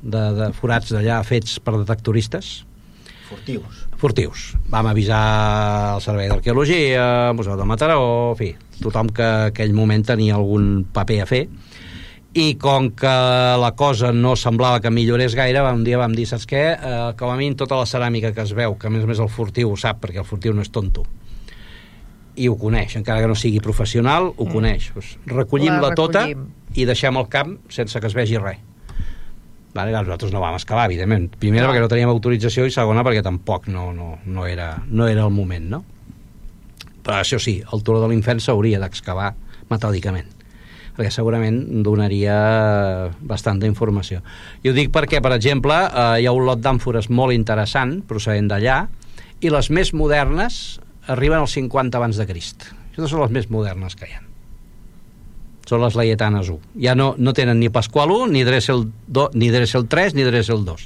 de, 0.02 0.22
de 0.40 0.48
forats 0.58 0.90
d'allà 0.94 1.20
fets 1.26 1.58
per 1.62 1.76
detectoristes, 1.76 2.64
Furtius. 3.28 3.81
Furtius. 4.02 4.52
Vam 4.72 4.88
avisar 4.90 5.94
el 5.94 6.02
Servei 6.02 6.28
d'Arqueologia, 6.32 7.04
el 7.30 7.36
Museu 7.38 7.54
de 7.56 7.66
Mataró, 7.68 8.00
en 8.32 8.38
fi, 8.40 8.50
tothom 8.82 9.12
que 9.14 9.22
en 9.22 9.52
aquell 9.52 9.74
moment 9.78 10.02
tenia 10.08 10.34
algun 10.40 10.82
paper 10.92 11.20
a 11.22 11.28
fer, 11.30 11.44
i 12.34 12.54
com 12.56 12.88
que 12.96 13.12
la 13.60 13.70
cosa 13.76 14.10
no 14.16 14.32
semblava 14.40 14.80
que 14.80 14.90
millorés 14.90 15.34
gaire, 15.36 15.60
un 15.68 15.84
dia 15.84 16.00
vam 16.00 16.14
dir, 16.16 16.24
saps 16.26 16.46
què? 16.48 16.62
Eh, 16.74 17.00
com 17.20 17.30
a 17.30 17.36
mínim 17.36 17.54
tota 17.60 17.76
la 17.78 17.86
ceràmica 17.86 18.32
que 18.34 18.42
es 18.42 18.54
veu, 18.56 18.74
que 18.80 18.88
a 18.88 18.90
més 18.90 19.04
a 19.04 19.10
més 19.10 19.20
el 19.20 19.28
furtiu 19.30 19.70
ho 19.70 19.76
sap, 19.76 20.00
perquè 20.02 20.22
el 20.24 20.28
furtiu 20.28 20.54
no 20.56 20.64
és 20.64 20.72
tonto, 20.72 21.04
i 22.34 22.48
ho 22.48 22.56
coneix, 22.56 22.96
encara 22.96 23.20
que 23.20 23.28
no 23.28 23.36
sigui 23.36 23.60
professional, 23.60 24.32
ho 24.34 24.44
Mm. 24.46 24.52
coneix. 24.52 24.90
Pues, 24.94 25.18
recollim-la 25.26 25.90
La 25.90 25.94
tota 25.94 26.26
i 26.74 26.86
deixem 26.88 27.16
el 27.20 27.28
camp 27.28 27.58
sense 27.68 28.00
que 28.00 28.06
es 28.08 28.14
vegi 28.16 28.38
res. 28.38 28.58
Vale, 29.72 29.92
nosaltres 29.94 30.32
no 30.34 30.42
vam 30.42 30.58
excavar, 30.58 30.84
evidentment. 30.90 31.30
Primera, 31.40 31.70
perquè 31.70 31.80
no 31.80 31.88
teníem 31.88 32.12
autorització, 32.12 32.66
i 32.68 32.74
segona, 32.74 33.04
perquè 33.06 33.22
tampoc 33.24 33.70
no, 33.72 33.88
no, 33.96 34.18
no, 34.26 34.44
era, 34.46 34.74
no 34.88 35.08
era 35.08 35.24
el 35.24 35.32
moment, 35.32 35.70
no? 35.72 35.82
Però 37.02 37.18
això 37.18 37.40
sí, 37.40 37.56
el 37.72 37.82
turó 37.82 38.02
de 38.02 38.12
l'infern 38.12 38.42
s'hauria 38.42 38.80
d'excavar 38.82 39.32
metòdicament 39.72 40.38
perquè 40.92 41.08
segurament 41.08 41.56
donaria 41.84 42.34
bastanta 43.24 43.64
informació. 43.64 44.20
I 44.60 44.68
ho 44.68 44.74
dic 44.76 44.90
perquè, 44.92 45.22
per 45.24 45.32
exemple, 45.32 45.72
eh, 45.88 46.20
hi 46.20 46.26
ha 46.28 46.34
un 46.36 46.44
lot 46.44 46.60
d'àmfores 46.60 47.08
molt 47.08 47.32
interessant 47.32 48.02
procedent 48.08 48.50
d'allà 48.52 48.82
i 49.40 49.50
les 49.50 49.70
més 49.72 49.94
modernes 49.96 50.58
arriben 51.08 51.40
als 51.40 51.56
50 51.56 51.96
abans 51.96 52.20
de 52.20 52.28
Crist. 52.28 52.68
Aquestes 52.92 53.10
són 53.10 53.24
les 53.24 53.32
més 53.32 53.48
modernes 53.50 53.96
que 53.96 54.10
hi 54.10 54.12
ha. 54.18 54.22
Són 55.72 55.80
les 55.80 55.94
Laietanes 55.96 56.50
1. 56.52 56.74
Ja 56.84 56.92
no, 56.92 57.14
no 57.16 57.32
tenen 57.32 57.56
ni 57.56 57.70
Pasqual 57.72 58.10
1, 58.12 58.26
ni 58.34 58.42
Dressel, 58.44 58.82
2, 59.08 59.38
ni 59.40 59.48
Dressel 59.48 59.86
3, 59.88 60.12
ni 60.18 60.26
Dressel 60.26 60.66
2. 60.66 60.82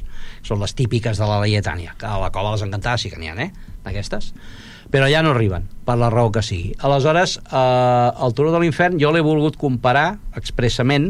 Són 0.47 0.63
les 0.63 0.77
típiques 0.79 1.19
de 1.19 1.27
la 1.27 1.41
Laietània, 1.43 1.97
que 1.99 2.07
a 2.07 2.21
la 2.23 2.31
cova 2.31 2.53
les 2.55 2.63
encantades 2.63 3.03
sí 3.03 3.11
que 3.11 3.19
n'hi 3.19 3.33
ha, 3.33 3.35
eh? 3.49 3.51
D'aquestes 3.83 4.31
però 4.87 5.09
allà 5.09 5.19
no 5.27 5.33
arriben, 5.35 5.65
per 5.83 5.97
la 5.99 6.07
raó 6.15 6.31
que 6.31 6.45
sigui. 6.47 6.69
Aleshores, 6.79 7.41
eh, 7.43 8.11
el 8.23 8.35
Turó 8.39 8.53
de 8.55 8.61
l'Infern 8.63 9.01
jo 9.03 9.11
l'he 9.11 9.23
volgut 9.27 9.59
comparar 9.59 10.21
expressament 10.39 11.09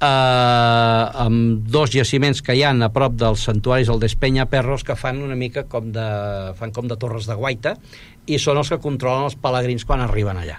eh, 0.00 0.06
amb 0.06 1.68
dos 1.68 1.92
jaciments 1.92 2.40
que 2.40 2.56
hi 2.56 2.64
han 2.64 2.80
a 2.80 2.88
prop 2.94 3.18
dels 3.20 3.44
santuaris 3.50 3.92
del 3.92 4.00
Despenya 4.00 4.48
Perros 4.48 4.86
que 4.88 4.96
fan 4.96 5.20
una 5.20 5.36
mica 5.36 5.66
com 5.68 5.92
de, 5.92 6.08
fan 6.56 6.72
com 6.72 6.88
de 6.88 6.96
torres 6.96 7.28
de 7.28 7.36
guaita 7.36 7.76
i 8.24 8.40
són 8.40 8.64
els 8.64 8.72
que 8.72 8.80
controlen 8.80 9.28
els 9.28 9.36
pelegrins 9.36 9.84
quan 9.84 10.00
arriben 10.04 10.40
allà. 10.40 10.56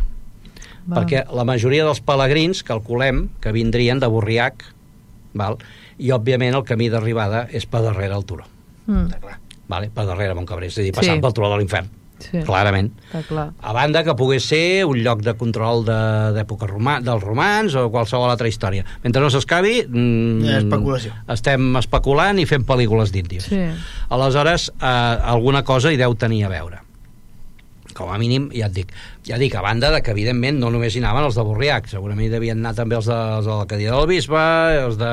Val. 0.89 1.03
perquè 1.05 1.23
la 1.31 1.45
majoria 1.45 1.85
dels 1.85 2.01
pelegrins 2.01 2.63
calculem 2.65 3.29
que 3.39 3.51
vindrien 3.53 3.99
de 4.01 4.07
Borriac, 4.07 4.63
val? 5.33 5.57
i 5.99 6.09
òbviament 6.15 6.55
el 6.55 6.63
camí 6.65 6.89
d'arribada 6.89 7.45
és 7.51 7.65
per 7.69 7.81
darrere 7.83 8.15
el 8.15 8.25
turó, 8.25 8.45
Mm. 8.87 9.07
vale? 9.69 9.89
per 9.93 10.05
darrere 10.07 10.33
Montcabré, 10.33 10.67
és 10.67 10.77
a 10.79 10.81
dir, 10.81 10.93
passant 10.93 11.17
Sí. 11.17 11.21
pel 11.21 11.33
turó 11.33 11.49
de 11.51 11.57
l'infern, 11.59 11.89
Sí. 12.19 12.39
clarament. 12.43 12.91
Està 13.13 13.21
clar. 13.27 13.51
A 13.61 13.71
banda 13.71 14.03
que 14.03 14.15
pogués 14.15 14.43
ser 14.43 14.83
un 14.85 14.97
lloc 15.03 15.21
de 15.21 15.35
control 15.35 15.85
de- 15.85 16.33
d'època 16.33 16.65
roma, 16.67 16.99
dels 16.99 17.21
romans 17.23 17.75
o 17.75 17.89
qualsevol 17.91 18.29
altra 18.31 18.47
història. 18.47 18.83
Mentre 19.03 19.21
no 19.21 19.29
s'escavi, 19.29 19.85
mm, 19.87 20.43
Especulació. 20.57 21.13
estem 21.29 21.75
especulant 21.77 22.39
i 22.39 22.45
fent 22.45 22.65
pel·lícules 22.65 23.11
d'índios. 23.11 23.43
Sí. 23.45 23.59
Aleshores, 24.09 24.71
eh, 24.81 24.85
alguna 24.85 25.63
cosa 25.63 25.93
hi 25.93 25.97
deu 25.97 26.15
tenir 26.15 26.45
a 26.45 26.49
veure. 26.49 26.79
Com 27.99 28.13
a 28.15 28.17
mínim, 28.21 28.47
ja 28.55 28.69
et 28.69 28.75
dic, 28.77 28.93
ja 29.27 29.35
dic, 29.41 29.55
a 29.59 29.63
banda 29.65 29.89
de 29.91 29.99
que, 29.99 30.13
evidentment, 30.15 30.55
no 30.61 30.69
només 30.71 30.95
hi 30.95 31.01
anaven 31.03 31.25
els 31.27 31.35
de 31.35 31.43
Borriac, 31.43 31.89
segurament 31.91 32.29
hi 32.29 32.31
devien 32.31 32.61
anar 32.61 32.71
també 32.77 32.95
els 32.95 33.09
de, 33.11 33.17
els 33.39 33.49
de 33.49 33.51
l'Alcadia 33.51 33.91
del 33.91 34.07
Bisbe, 34.07 34.45
els 34.85 34.95
de, 35.01 35.11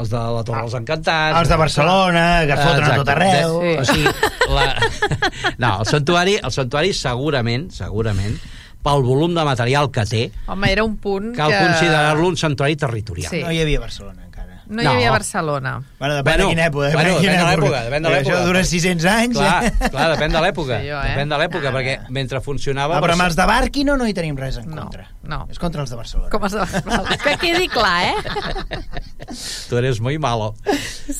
els 0.00 0.10
de 0.10 0.24
la 0.36 0.42
Torre 0.48 0.64
dels 0.64 0.74
Encantats... 0.80 1.38
Els 1.38 1.52
de 1.52 1.60
Barcelona, 1.60 2.24
foten 2.50 2.88
a 2.88 2.98
tot 2.98 3.14
arreu. 3.14 3.60
Sí. 3.62 3.76
O 3.78 3.86
sigui, 3.92 4.34
la... 4.50 4.66
no, 5.62 5.72
el 5.84 5.88
santuari, 5.92 6.36
el 6.42 6.56
santuari 6.58 6.92
segurament, 6.98 7.70
segurament, 7.78 8.36
pel 8.84 9.06
volum 9.06 9.38
de 9.38 9.46
material 9.46 9.88
que 9.94 10.04
té, 10.10 10.26
Home, 10.50 10.74
era 10.74 10.84
un 10.84 10.98
punt 11.00 11.30
cal 11.38 11.54
que... 11.54 11.62
considerar-lo 11.62 12.28
un 12.34 12.36
santuari 12.36 12.76
territorial. 12.76 13.30
Sí. 13.32 13.46
No 13.46 13.54
hi 13.54 13.62
havia 13.62 13.86
Barcelona. 13.86 14.23
No 14.66 14.80
hi 14.80 14.84
No. 14.86 14.90
havia 14.92 15.10
Barcelona. 15.10 15.72
Bueno, 15.98 16.14
depèn 16.16 16.24
Bueno, 16.24 16.44
de 16.44 16.50
quina 16.54 16.66
època. 16.70 16.92
bueno, 16.94 17.14
de 17.14 17.20
quina 17.20 17.32
depèn 17.32 17.44
de 17.44 17.50
l'època, 17.50 17.80
depèn 17.84 18.02
de 18.02 18.08
Perquè 18.08 18.16
l'època. 18.22 18.36
Això 18.38 18.46
dura 18.46 18.64
600 18.64 19.04
anys. 19.12 19.36
Clar, 19.36 19.64
eh? 19.64 19.90
clar, 19.90 20.06
depèn 20.16 20.32
de 20.32 20.40
l'època. 20.40 20.78
Sí, 20.80 20.88
jo, 20.88 21.00
eh? 21.02 21.10
Depèn 21.14 21.28
de 21.34 21.38
l'època, 21.42 21.72
perquè 21.76 21.96
mentre 22.10 22.40
funcionava... 22.40 22.96
Ah, 22.96 23.02
però 23.04 23.12
amb 23.18 23.26
els 23.26 23.36
de 23.36 23.46
Barquino 23.50 23.96
no 24.00 24.06
hi 24.08 24.14
tenim 24.16 24.36
res 24.40 24.56
en 24.62 24.70
No, 24.70 24.82
contra. 24.82 25.06
no. 25.22 25.46
És 25.50 25.58
contra 25.58 25.82
els 25.84 25.90
de 25.90 25.96
Barcelona. 25.96 26.30
Com 26.30 26.44
es... 26.48 26.54
Val, 26.54 27.06
Que 27.24 27.36
quedi 27.38 27.68
clar, 27.68 28.04
eh? 28.04 28.14
Tu 29.68 29.76
eres 29.76 30.00
muy 30.00 30.18
malo. 30.18 30.54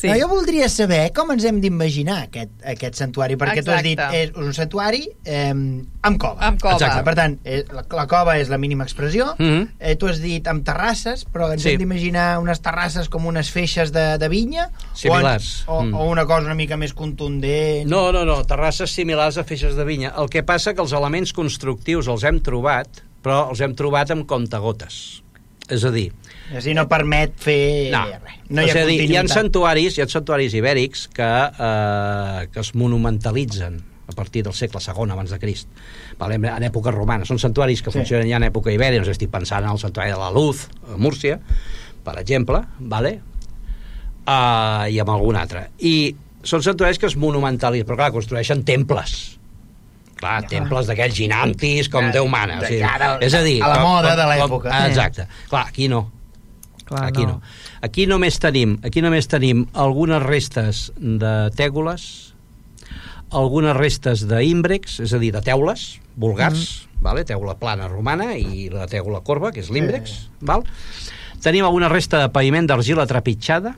Sí. 0.04 0.10
No, 0.10 0.16
jo 0.20 0.28
voldria 0.28 0.68
saber 0.68 1.12
com 1.16 1.30
ens 1.32 1.44
hem 1.48 1.62
d'imaginar 1.62 2.18
aquest, 2.26 2.50
aquest 2.74 2.94
santuari, 3.00 3.38
perquè 3.40 3.62
tu 3.64 3.72
has 3.72 3.82
dit 3.82 3.98
és 4.12 4.34
un 4.36 4.52
santuari 4.52 5.06
eh, 5.24 5.48
amb 5.50 6.18
cova. 6.20 6.42
Amb 6.44 6.60
cova. 6.60 6.74
Exacte. 6.76 7.02
Per 7.06 7.14
tant, 7.16 7.38
eh, 7.44 7.62
la, 7.72 7.86
la 7.88 8.04
cova 8.10 8.36
és 8.38 8.50
la 8.52 8.58
mínima 8.60 8.84
expressió. 8.84 9.30
Mhm. 9.38 9.68
eh, 9.80 9.96
tu 9.96 10.06
has 10.10 10.20
dit 10.20 10.46
amb 10.46 10.62
terrasses, 10.64 11.24
però 11.32 11.50
ens 11.54 11.62
Sí. 11.62 11.70
hem 11.72 11.78
d'imaginar 11.78 12.38
unes 12.38 12.60
terrasses 12.60 13.08
com 13.08 13.24
unes 13.26 13.48
feixes 13.50 13.90
de, 13.92 14.18
de 14.18 14.28
vinya? 14.28 14.68
Similars. 14.92 15.64
O, 15.66 15.80
en- 15.80 15.90
Mm. 15.90 15.94
o, 15.94 16.04
o 16.04 16.10
una 16.10 16.26
cosa 16.26 16.44
una 16.46 16.54
mica 16.54 16.76
més 16.76 16.92
contundent? 16.92 17.88
No, 17.88 18.12
no, 18.12 18.24
no, 18.24 18.44
terrasses 18.44 18.90
similars 18.92 19.38
a 19.38 19.44
feixes 19.44 19.74
de 19.74 19.84
vinya. 19.84 20.12
El 20.18 20.28
que 20.28 20.42
passa 20.42 20.74
que 20.74 20.82
els 20.82 20.92
elements 20.92 21.32
constructius 21.32 22.06
els 22.08 22.24
hem 22.24 22.40
trobat, 22.44 23.00
però 23.24 23.48
els 23.50 23.60
hem 23.64 23.74
trobat 23.74 24.10
amb 24.12 24.26
comptagotes. 24.28 25.22
És 25.72 25.84
a 25.84 25.90
dir, 25.90 26.10
És 26.52 26.64
a 26.64 26.68
dir, 26.68 26.74
no 26.76 26.84
permet 26.88 27.32
fer 27.40 27.90
no. 27.92 28.02
No 28.50 28.62
hi 28.62 28.68
ha 28.68 28.74
és 28.74 28.82
a 28.82 28.86
dir, 28.86 28.98
hi 29.08 29.16
ha 29.16 29.22
santuaris, 29.28 29.96
hi 29.96 30.02
ha 30.04 30.08
santuaris 30.12 30.52
ibèrics 30.58 31.06
que, 31.14 31.24
eh, 31.24 32.46
que 32.52 32.60
es 32.60 32.74
monumentalitzen 32.74 33.80
a 34.06 34.12
partir 34.12 34.42
del 34.44 34.52
segle 34.52 34.82
II 34.84 35.10
abans 35.14 35.30
de 35.32 35.38
Crist, 35.40 35.68
vale? 36.18 36.34
en 36.36 36.66
època 36.68 36.92
romana. 36.92 37.24
Són 37.24 37.38
santuaris 37.40 37.80
que 37.80 37.90
Sí. 37.90 37.98
funcionen 37.98 38.28
ja 38.28 38.36
en 38.36 38.44
època 38.50 38.70
ibèria, 38.70 39.00
no 39.00 39.10
estic 39.10 39.30
pensant 39.30 39.64
en 39.64 39.70
el 39.70 39.78
santuari 39.78 40.10
de 40.12 40.18
la 40.18 40.30
Luz, 40.30 40.68
a 40.92 40.98
Múrcia, 40.98 41.40
per 42.04 42.18
exemple, 42.20 42.60
vale? 42.78 43.20
uh, 44.26 44.84
i 44.90 44.98
amb 45.00 45.10
algun 45.10 45.36
altre. 45.36 45.70
I 45.80 46.14
són 46.44 46.62
santuaris 46.64 46.98
que 47.00 47.06
es 47.06 47.16
monumentalitzen, 47.16 47.86
però 47.88 47.96
clar, 47.96 48.12
construeixen 48.12 48.62
temples. 48.64 49.38
Clar, 50.16 50.42
Ja. 50.42 50.48
temples 50.48 50.86
d'aquells 50.86 51.14
ginantis 51.14 51.88
com 51.90 52.04
De- 52.06 52.12
Déu 52.12 52.28
mana. 52.28 52.60
O 52.60 52.64
sigui, 52.66 52.80
cara 52.80 53.18
és 53.20 53.34
a 53.34 53.42
dir... 53.42 53.60
a 53.62 53.68
la 53.68 53.80
moda 53.82 54.10
com- 54.14 54.18
de 54.18 54.26
l'època. 54.30 54.70
ah, 54.72 54.86
Exacte. 54.88 55.26
Clar, 55.50 55.66
aquí 55.68 55.88
no. 55.88 56.10
Clar, 56.84 57.06
aquí 57.08 57.24
no. 57.26 57.40
Aquí 57.82 58.06
només 58.06 58.38
tenim, 58.38 58.78
aquí 58.84 59.00
només 59.02 59.26
tenim 59.28 59.66
algunes 59.72 60.22
restes 60.22 60.92
de 60.96 61.50
tègoles, 61.56 62.34
algunes 63.34 63.74
restes 63.76 64.26
d'ímbrecs, 64.28 65.00
és 65.00 65.12
a 65.12 65.18
dir, 65.18 65.32
de 65.34 65.40
teules 65.42 65.98
vulgars, 66.16 66.86
vale? 67.02 67.24
teula 67.26 67.56
plana 67.58 67.88
romana 67.88 68.34
i 68.38 68.68
la 68.70 68.86
teula 68.86 69.20
corba, 69.26 69.50
que 69.52 69.60
és 69.64 69.70
l'ímbrex. 69.74 70.28
Val? 70.40 70.62
Tenim 71.42 71.64
alguna 71.66 71.88
resta 71.90 72.20
de 72.22 72.28
paviment 72.32 72.66
d'argila 72.68 73.04
trepitjada 73.10 73.74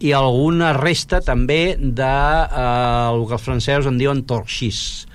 i 0.00 0.12
alguna 0.12 0.72
resta 0.76 1.20
també 1.24 1.76
de 1.80 2.04
eh, 2.04 3.10
el 3.10 3.26
que 3.26 3.34
els 3.36 3.42
francesos 3.44 3.86
en 3.90 3.98
diuen 3.98 4.22
torxís, 4.28 5.06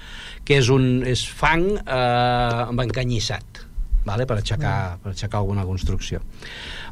que 0.51 0.57
és, 0.59 0.67
un, 0.67 0.87
és 1.07 1.21
fang 1.23 1.63
eh, 1.79 2.63
amb 2.67 2.81
encanyissat 2.83 3.61
vale? 4.03 4.25
per, 4.27 4.41
aixecar, 4.41 4.97
per 4.99 5.13
aixecar 5.13 5.39
alguna 5.39 5.63
construcció. 5.63 6.19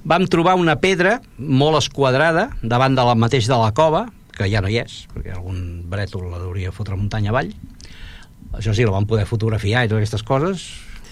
Vam 0.07 0.27
trobar 0.31 0.55
una 0.55 0.77
pedra 0.79 1.17
molt 1.37 1.81
esquadrada 1.81 2.49
davant 2.61 2.95
de 2.95 3.03
la 3.03 3.17
mateix 3.19 3.49
de 3.51 3.57
la 3.59 3.73
cova, 3.75 4.05
que 4.35 4.47
ja 4.47 4.63
no 4.63 4.71
hi 4.71 4.79
és, 4.79 5.01
perquè 5.11 5.35
algun 5.35 5.83
brètol 5.91 6.29
la 6.31 6.39
hauria 6.39 6.71
fotre 6.71 6.95
muntanya 6.95 7.33
avall. 7.33 7.51
Això 8.55 8.71
sí, 8.71 8.85
la 8.87 8.95
vam 8.95 9.07
poder 9.09 9.27
fotografiar 9.27 9.83
i 9.83 9.91
totes 9.91 10.05
aquestes 10.05 10.23
coses. 10.23 10.63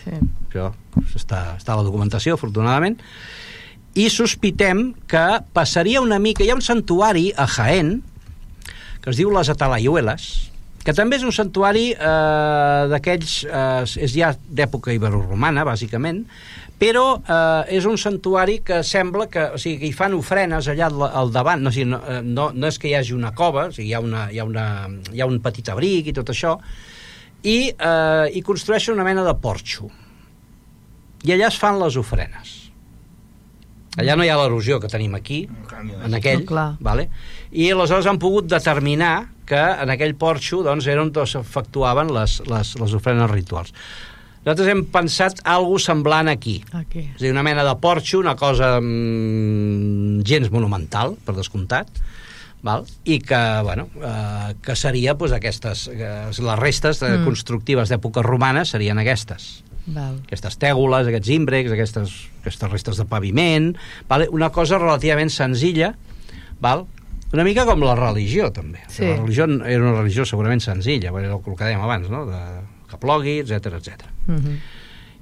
Sí. 0.05 0.15
Això 0.47 0.71
està, 1.19 1.41
està 1.57 1.75
a 1.75 1.81
la 1.81 1.85
documentació, 1.85 2.37
afortunadament. 2.37 2.95
I 3.97 4.07
sospitem 4.13 4.93
que 5.09 5.25
passaria 5.57 5.99
una 6.05 6.21
mica... 6.23 6.45
Hi 6.45 6.53
ha 6.53 6.57
un 6.57 6.63
santuari 6.63 7.31
a 7.35 7.49
Jaén 7.49 7.97
que 9.01 9.11
es 9.11 9.19
diu 9.19 9.29
les 9.35 9.49
Atalayueles, 9.51 10.23
que 10.87 10.93
també 10.95 11.17
és 11.19 11.25
un 11.27 11.33
santuari 11.35 11.89
eh, 11.91 12.83
d'aquells... 12.93 13.41
Eh, 13.43 14.03
és 14.07 14.13
ja 14.15 14.29
d'època 14.47 14.93
iberoromana, 14.95 15.65
bàsicament, 15.67 16.21
però 16.79 17.17
eh, 17.19 17.75
és 17.75 17.87
un 17.89 17.97
santuari 17.99 18.61
que 18.63 18.79
sembla 18.87 19.25
que, 19.33 19.43
o 19.57 19.59
sigui, 19.59 19.81
que 19.81 19.89
hi 19.89 19.95
fan 19.97 20.15
ofrenes 20.15 20.69
allà 20.71 20.87
al, 20.87 21.03
al 21.09 21.33
davant, 21.35 21.65
no, 21.65 21.73
o 21.73 21.75
sigui, 21.75 21.89
no, 21.91 21.99
eh, 22.07 22.21
no, 22.23 22.51
no 22.55 22.71
és 22.71 22.79
que 22.79 22.87
hi 22.91 22.95
hagi 22.95 23.17
una 23.17 23.33
cova, 23.35 23.67
o 23.67 23.75
sigui, 23.75 23.89
hi 23.91 23.97
ha, 23.97 24.03
una, 24.05 24.27
hi 24.31 24.39
ha, 24.39 24.47
una, 24.47 24.65
hi 25.11 25.23
ha 25.23 25.27
un 25.27 25.41
petit 25.43 25.73
abric 25.73 26.07
i 26.07 26.15
tot 26.15 26.31
això, 26.31 26.55
i, 27.43 27.57
eh, 27.73 28.25
i 28.37 28.45
construeixen 28.45 28.95
una 28.95 29.05
mena 29.07 29.27
de 29.27 29.35
porxo. 29.43 29.91
I 31.27 31.33
allà 31.35 31.51
es 31.51 31.57
fan 31.59 31.81
les 31.81 31.97
ofrenes. 31.99 32.53
Allà 33.97 34.13
no 34.15 34.23
hi 34.23 34.29
ha 34.29 34.37
l'erosió 34.37 34.77
que 34.79 34.87
tenim 34.87 35.15
aquí, 35.17 35.47
en 36.05 36.13
aquell, 36.13 36.45
No, 36.45 36.51
clar. 36.53 36.69
vale? 36.79 37.09
i 37.51 37.71
aleshores 37.73 38.05
han 38.07 38.19
pogut 38.21 38.45
determinar 38.47 39.15
que 39.47 39.57
en 39.57 39.89
aquell 39.93 40.13
porxo 40.19 40.61
doncs, 40.65 40.87
era 40.91 41.01
on 41.03 41.13
s'efectuaven 41.15 42.11
les, 42.15 42.41
les, 42.51 42.75
les 42.81 42.93
ofrenes 42.97 43.31
rituals. 43.31 43.73
Nosaltres 44.43 44.69
hem 44.71 44.85
pensat 44.91 45.41
alguna 45.43 45.83
semblant 45.83 46.29
aquí. 46.31 46.61
Aquí. 46.77 47.01
És 47.15 47.23
dir, 47.23 47.31
una 47.33 47.43
mena 47.43 47.65
de 47.67 47.73
porxo, 47.83 48.19
una 48.21 48.35
cosa 48.39 48.77
mm, 48.79 50.21
gens 50.27 50.51
monumental, 50.53 51.17
per 51.25 51.35
descomptat, 51.35 51.89
val? 52.63 52.85
i 53.05 53.19
que, 53.19 53.39
bueno, 53.63 53.87
eh, 54.01 54.53
que 54.63 54.75
seria 54.75 55.17
pues, 55.17 55.31
aquestes, 55.35 55.87
eh, 55.93 56.29
les 56.31 56.59
restes 56.59 57.01
eh, 57.01 57.17
Mm. 57.17 57.25
constructives 57.25 57.89
d'època 57.89 58.23
romana 58.25 58.65
serien 58.65 58.97
aquestes 58.99 59.63
Val. 59.87 60.17
aquestes 60.25 60.57
tègoles, 60.59 61.07
aquests 61.07 61.29
ímbrecs, 61.29 61.71
aquestes, 61.71 62.15
aquestes 62.41 62.71
restes 62.71 62.97
de 62.97 63.05
paviment, 63.05 63.75
vale? 64.09 64.27
una 64.31 64.49
cosa 64.51 64.79
relativament 64.79 65.29
senzilla, 65.29 65.93
val? 66.59 66.85
Una 67.33 67.43
mica 67.43 67.65
com 67.67 67.83
la 67.83 67.95
religió, 67.97 68.51
també. 68.55 68.83
Sí. 68.87 69.05
La 69.05 69.17
religió 69.19 69.47
era 69.47 69.83
una 69.83 69.95
religió 69.99 70.25
segurament 70.25 70.63
senzilla, 70.63 71.11
era 71.11 71.35
el 71.35 71.43
que 71.43 71.63
dèiem 71.63 71.83
abans, 71.83 72.09
no? 72.13 72.25
de, 72.29 72.41
que 72.87 72.99
plogui, 73.01 73.39
etc 73.43 73.79
etc. 73.79 74.07
Mhm. 74.27 74.59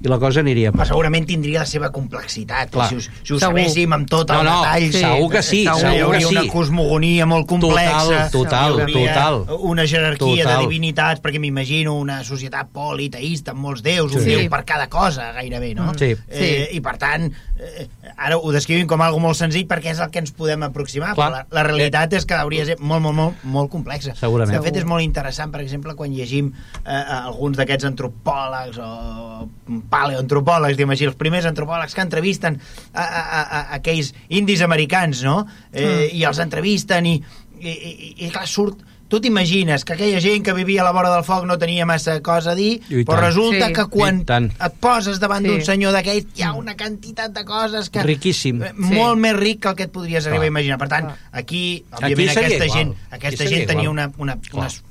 I 0.04 0.10
la 0.12 0.18
cosa 0.20 0.42
aniria 0.44 0.72
per... 0.74 0.82
Però 0.82 0.90
segurament 0.92 1.26
tindria 1.26 1.62
la 1.64 1.66
seva 1.70 1.88
complexitat. 1.96 2.70
Clar. 2.74 2.90
Si, 2.92 2.96
us, 3.00 3.06
si 3.24 3.34
ho 3.34 3.38
Segur. 3.40 3.40
sabéssim 3.46 3.94
amb 3.96 4.10
tot 4.12 4.30
el 4.30 4.42
No, 4.42 4.44
no, 4.44 4.56
detall... 4.62 4.88
sí, 4.92 5.00
segur 5.00 5.30
que 5.32 5.42
sí, 5.42 5.62
segur. 5.64 5.78
hi 5.78 5.82
segur 5.82 5.96
que 5.96 6.04
hauria 6.04 6.28
sí. 6.28 6.36
una 6.36 6.44
cosmogonia 6.52 7.26
molt 7.26 7.48
complexa. 7.48 8.26
Total, 8.34 8.76
hi 8.76 8.84
hauria 8.84 9.14
total. 9.16 9.40
Una 9.72 9.86
jerarquia 9.88 10.44
Total. 10.44 10.52
de 10.60 10.68
divinitats, 10.68 11.22
perquè 11.24 11.40
m'imagino 11.40 11.96
una 11.98 12.20
societat 12.28 12.70
politeïsta 12.76 13.56
amb 13.56 13.64
molts 13.66 13.82
déus, 13.86 14.14
un 14.14 14.22
Sí. 14.26 14.36
déu 14.36 14.50
per 14.52 14.64
cada 14.66 14.90
cosa, 14.92 15.32
gairebé, 15.34 15.74
no? 15.76 15.94
Sí. 15.98 16.12
Eh, 16.30 16.70
I, 16.76 16.82
per 16.82 16.98
tant, 17.02 17.30
eh, 17.58 17.88
ara 18.18 18.38
ho 18.38 18.52
descrivim 18.52 18.88
com 18.88 19.02
algo 19.02 19.20
molt 19.24 19.38
senzill 19.40 19.66
perquè 19.68 19.92
és 19.96 20.00
el 20.04 20.12
que 20.12 20.20
ens 20.20 20.32
podem 20.36 20.62
aproximar, 20.68 21.16
Clar. 21.16 21.32
però 21.32 21.38
la, 21.40 21.46
la 21.50 21.64
realitat 21.68 22.14
és 22.20 22.26
que 22.28 22.36
hauria 22.36 22.66
de 22.66 22.74
ser 22.76 22.80
molt, 22.80 23.02
molt, 23.02 23.16
molt, 23.16 23.44
molt 23.44 23.72
complexa. 23.72 24.14
Segurament. 24.20 24.58
De 24.60 24.64
fet, 24.64 24.76
és 24.76 24.86
molt 24.86 25.02
interessant, 25.04 25.52
per 25.56 25.62
exemple, 25.64 25.96
quan 25.96 26.12
llegim 26.14 26.52
eh, 26.86 26.92
alguns 27.22 27.58
d'aquests 27.58 27.86
antropòlegs 27.94 28.78
o 28.84 29.50
paleoantropòlegs, 29.96 30.78
diguem 30.78 30.94
així, 30.96 31.08
els 31.10 31.16
primers 31.20 31.48
antropòlegs 31.50 31.96
que 31.96 32.04
entrevisten 32.06 32.60
a, 32.94 33.04
a, 33.04 33.22
a, 33.22 33.44
a 33.44 33.62
aquells 33.80 34.14
indis 34.30 34.62
americans, 34.66 35.24
no? 35.26 35.46
Eh, 35.72 36.12
I 36.14 36.26
els 36.28 36.40
entrevisten 36.44 37.08
i, 37.14 37.16
i, 37.62 37.72
i, 37.72 38.12
i 38.28 38.30
clar, 38.34 38.46
surt 38.50 38.84
tu 39.06 39.20
t'imagines 39.22 39.84
que 39.86 39.94
aquella 39.94 40.18
gent 40.20 40.42
que 40.44 40.54
vivia 40.58 40.82
a 40.82 40.86
la 40.88 40.92
vora 40.92 41.12
del 41.14 41.22
foc 41.24 41.44
no 41.46 41.60
tenia 41.62 41.86
massa 41.86 42.16
cosa 42.26 42.56
a 42.56 42.58
dir, 42.58 42.80
I 42.90 43.04
però 43.06 43.20
tant. 43.20 43.28
resulta 43.28 43.68
Sí. 43.68 43.74
que 43.78 43.86
quan 43.94 44.24
et 44.26 44.80
poses 44.82 45.20
davant 45.22 45.46
Sí. 45.46 45.52
d'un 45.52 45.62
senyor 45.68 45.94
d'aquells 45.94 46.26
hi 46.34 46.42
ha 46.44 46.54
una 46.58 46.74
quantitat 46.76 47.32
de 47.36 47.44
coses 47.46 47.92
que... 47.94 48.02
Riquíssim. 48.04 48.64
eh, 48.66 48.72
Molt 48.74 49.22
més 49.22 49.38
ric 49.38 49.62
que 49.62 49.70
el 49.70 49.76
que 49.78 49.84
et 49.86 49.94
podries 49.94 50.26
arribar 50.26 50.42
Clar. 50.42 50.50
a 50.50 50.54
imaginar. 50.56 50.80
Per 50.82 50.90
tant, 50.90 51.06
Clar. 51.12 51.20
aquí, 51.44 51.62
Aquí 51.92 52.02
òbviament, 52.16 52.34
seria 52.34 52.48
aquesta 52.50 52.66
igual. 52.66 52.80
gent, 52.80 52.96
Aquí 53.12 53.28
aquesta 53.28 53.46
gent 53.54 53.68
tenia 53.70 53.84
igual. 53.84 53.94
una, 53.94 54.12
una, 54.18 54.40
Clar. 54.42 54.64
unes 54.66 54.82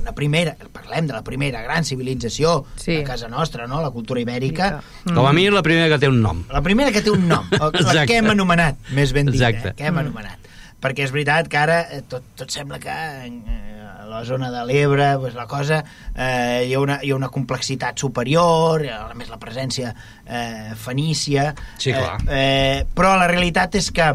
una 0.00 0.12
primera, 0.14 0.56
parlem 0.72 1.06
de 1.06 1.12
la 1.12 1.22
primera 1.22 1.60
gran 1.62 1.84
civilització 1.84 2.64
Sí. 2.76 2.96
a 3.00 3.04
casa 3.04 3.28
nostra, 3.28 3.66
no? 3.66 3.82
la 3.82 3.90
cultura 3.90 4.20
ibèrica, 4.20 4.80
Mm. 5.04 5.14
Com 5.14 5.26
a 5.26 5.32
mínim 5.32 5.52
la 5.54 5.62
primera 5.62 5.88
que 5.88 5.98
té 5.98 6.08
un 6.08 6.20
nom. 6.22 6.44
la 6.50 6.62
primera 6.62 6.92
que 6.92 7.02
té 7.02 7.10
un 7.10 7.26
nom, 7.28 7.44
la 7.94 8.06
que 8.06 8.16
hem 8.16 8.30
anomenat, 8.30 8.76
més 8.90 9.12
ben 9.12 9.26
dit, 9.26 9.40
Exacte. 9.40 9.68
eh? 9.70 9.74
que 9.74 9.84
hem 9.86 9.98
anomenat. 9.98 10.38
Perquè 10.82 11.04
és 11.04 11.12
veritat 11.14 11.46
que 11.48 11.56
ara 11.58 11.80
eh, 11.94 12.02
tot, 12.08 12.22
tot 12.34 12.50
sembla 12.50 12.78
que 12.82 12.90
eh, 12.90 13.82
a 14.02 14.06
la 14.06 14.24
zona 14.24 14.50
de 14.50 14.64
l'Ebre 14.66 15.16
pues, 15.18 15.34
la 15.34 15.46
cosa 15.46 15.84
eh, 16.16 16.66
hi, 16.66 16.74
ha 16.74 16.80
una, 16.80 16.98
hi 17.02 17.10
ha 17.12 17.16
una 17.16 17.28
complexitat 17.28 17.98
superior, 17.98 18.82
a 18.90 19.14
més 19.14 19.28
la 19.30 19.38
presència 19.38 19.94
eh, 20.26 20.72
fenícia, 20.74 21.54
Sí, 21.78 21.92
clar. 21.92 22.18
Eh, 22.26 22.82
eh, 22.82 22.86
però 22.94 23.14
la 23.16 23.28
realitat 23.30 23.74
és 23.78 23.90
que 23.94 24.08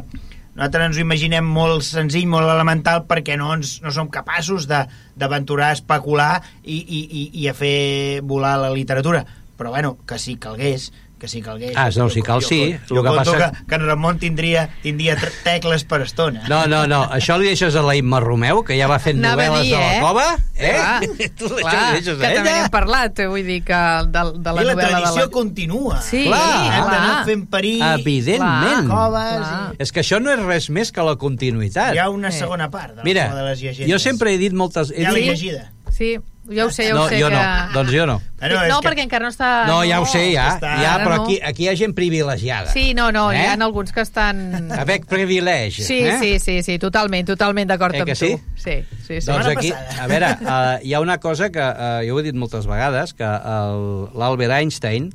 nosaltres 0.58 0.88
ens 0.89 0.97
ho 0.97 1.03
imaginem 1.03 1.45
molt 1.45 1.86
senzill, 1.86 2.26
molt 2.30 2.49
elemental, 2.49 3.03
perquè 3.08 3.38
no, 3.38 3.51
ens, 3.53 3.78
no 3.86 3.93
som 3.93 4.10
capaços 4.10 4.66
d'aventurar, 4.68 5.76
especular 5.78 6.41
i, 6.64 6.80
i, 6.82 7.01
i, 7.05 7.26
i 7.43 7.49
a 7.49 7.53
fer 7.58 8.24
volar 8.26 8.58
la 8.64 8.74
literatura. 8.74 9.22
Però, 9.58 9.72
bueno, 9.74 9.95
que 10.10 10.18
si 10.22 10.36
calgués, 10.41 10.91
que 11.18 11.28
si 11.28 11.41
calgués... 11.41 11.74
Ah, 11.76 11.89
no, 11.97 12.09
si 12.13 12.22
cal, 12.22 12.43
sí. 12.45 12.76
Jo, 12.89 12.97
El 12.99 13.03
que 13.03 13.09
conto 13.09 13.32
passa- 13.34 13.51
que, 13.51 13.65
que 13.65 13.76
en 13.76 13.86
Ramon 13.88 14.20
tindria, 14.20 14.70
tindria 14.84 15.15
tecles 15.43 15.84
per 15.84 16.01
estona. 16.05 16.43
No, 16.47 16.68
no, 16.70 16.84
no, 16.88 16.99
això 17.09 17.39
li 17.41 17.47
deixes 17.49 17.76
a 17.76 17.82
la 17.82 17.95
Imma 17.97 18.20
Romeu, 18.22 18.63
que 18.63 18.78
ja 18.78 18.86
va 18.88 18.99
fent 19.01 19.18
Anava 19.24 19.47
a 19.47 19.49
novel·les 19.49 19.63
dir, 19.65 19.74
de 19.74 19.80
la 19.80 19.95
eh? 19.95 20.01
cova, 20.01 20.28
eh? 20.55 20.74
Clar, 20.78 21.01
tu 21.39 21.49
això 21.49 21.63
clar, 21.63 21.82
li 21.88 21.97
deixes 22.01 22.20
que 22.22 22.28
a 22.30 22.36
també 22.38 22.53
n'hem 22.53 22.70
parlat, 22.78 23.20
eh, 23.24 23.28
vull 23.34 23.45
dir 23.49 23.59
que 23.65 23.82
de, 24.13 24.24
de 24.38 24.53
la 24.53 24.61
I 24.61 24.70
la 24.70 24.76
novel·la 24.78 24.88
tradició 24.93 25.24
de 25.24 25.26
la... 25.28 25.34
continua. 25.39 26.01
Sí, 26.05 26.24
Clar. 26.28 26.45
Hem 26.78 26.86
d'anar 26.91 27.09
clar. 27.15 27.26
fent 27.32 27.45
parir 27.57 27.76
Evidentment. 27.95 28.88
coves... 28.89 29.41
Clar. 29.41 29.74
I... 29.74 29.82
És 29.88 29.91
que 29.93 30.01
això 30.05 30.20
no 30.22 30.32
és 30.34 30.41
res 30.45 30.70
més 30.74 30.91
que 30.93 31.03
la 31.05 31.15
continuïtat. 31.18 31.95
Hi 31.95 32.01
ha 32.03 32.09
una 32.13 32.32
Sí. 32.32 32.39
segona 32.43 32.70
part 32.70 32.91
de, 32.91 32.97
la 33.01 33.03
Mira, 33.07 33.28
de 33.34 33.43
les 33.49 33.61
llegendes. 33.61 33.89
jo 33.91 33.99
sempre 33.99 34.34
he 34.34 34.38
dit 34.38 34.53
moltes... 34.53 34.91
He 34.93 35.03
Ja 35.05 35.11
l'he 35.15 35.22
dit... 35.22 35.30
llegida. 35.32 35.72
Sí, 35.89 36.18
ja 36.50 36.66
ho 36.66 36.72
sé, 36.72 36.86
ja 36.88 36.93
ho 36.95 36.98
No, 36.98 37.08
sé. 37.10 37.20
jo 37.22 37.28
que... 37.30 37.36
no, 37.36 37.74
doncs 37.74 37.91
jo 37.93 38.06
no. 38.06 38.22
Bueno, 38.39 38.62
és 38.64 38.70
no, 38.70 38.80
que- 38.82 38.88
perquè 38.89 39.04
encara 39.04 39.24
no 39.26 39.30
està... 39.34 39.50
No, 39.68 39.84
ja 39.84 40.00
ho 40.00 40.06
sé, 40.06 40.32
ja, 40.34 40.45
està- 40.56 40.76
ja 40.82 40.93
però 41.04 41.18
no. 41.18 41.24
aquí, 41.24 41.39
aquí 41.43 41.64
hi 41.66 41.70
ha 41.70 41.76
gent 41.76 41.93
privilegiada. 41.98 42.72
Sí, 42.72 42.93
no, 42.93 43.12
no, 43.12 43.32
Eh? 43.32 43.38
hi 43.41 43.45
ha 43.48 43.54
alguns 43.54 43.91
que 43.91 44.02
estan... 44.02 44.72
Avec 44.72 45.06
privilegi. 45.08 45.84
Sí, 45.84 46.00
eh? 46.06 46.18
sí, 46.20 46.39
sí, 46.39 46.62
sí, 46.64 46.78
totalment, 46.80 47.26
totalment 47.28 47.68
d'acord 47.70 47.95
Eh 47.95 48.02
amb 48.02 48.08
que 48.10 48.16
tu. 48.16 48.26
sí? 48.26 48.38
Sí, 48.56 48.78
sí, 49.02 49.06
sí. 49.08 49.22
Setmana 49.22 49.43
Doncs 49.45 49.58
aquí, 49.58 49.72
passada. 49.72 50.04
a 50.04 50.08
veure, 50.08 50.32
uh, 50.41 50.88
hi 50.88 50.93
ha 50.93 51.00
una 51.02 51.18
cosa 51.20 51.50
que 51.52 51.60
uh, 51.60 52.02
jo 52.08 52.16
ho 52.16 52.20
he 52.20 52.24
dit 52.24 52.36
moltes 52.36 52.68
vegades, 52.68 53.14
que 53.14 53.24
el- 53.26 54.10
l'Albert 54.18 54.52
Einstein 54.62 55.12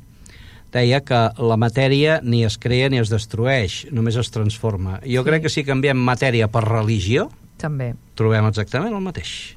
deia 0.73 1.01
que 1.05 1.29
la 1.37 1.55
matèria 1.57 2.19
ni 2.23 2.43
es 2.43 2.57
crea 2.57 2.89
ni 2.89 2.97
es 2.97 3.09
destrueix, 3.13 3.83
només 3.93 4.15
es 4.17 4.31
transforma. 4.33 4.99
Jo 5.05 5.23
crec 5.23 5.43
que 5.45 5.49
si 5.53 5.63
canviem 5.63 5.97
matèria 6.01 6.47
per 6.49 6.63
religió, 6.65 7.27
També. 7.61 7.93
trobem 8.17 8.47
exactament 8.49 8.91
el 8.93 9.01
mateix. 9.05 9.55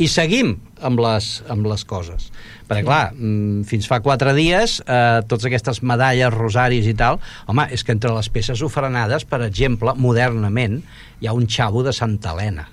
I 0.00 0.08
seguim 0.08 0.54
amb 0.80 1.00
les, 1.04 1.26
amb 1.52 1.66
les 1.68 1.84
coses. 1.84 2.30
Perquè, 2.68 2.84
clar, 2.86 3.12
mm, 3.12 3.64
fins 3.68 3.86
fa 3.88 4.00
quatre 4.00 4.32
dies, 4.34 4.80
eh, 4.86 5.20
totes 5.28 5.44
aquestes 5.50 5.82
medalles, 5.82 6.32
rosaris 6.32 6.86
i 6.88 6.94
tal, 6.94 7.20
home, 7.46 7.66
és 7.70 7.84
que 7.84 7.92
entre 7.92 8.12
les 8.14 8.28
peces 8.32 8.62
ofrenades, 8.62 9.24
per 9.24 9.42
exemple, 9.42 9.94
modernament, 9.94 10.80
hi 11.20 11.28
ha 11.28 11.34
un 11.36 11.46
xavo 11.46 11.82
de 11.82 11.92
Santa 11.92 12.32
Helena. 12.32 12.68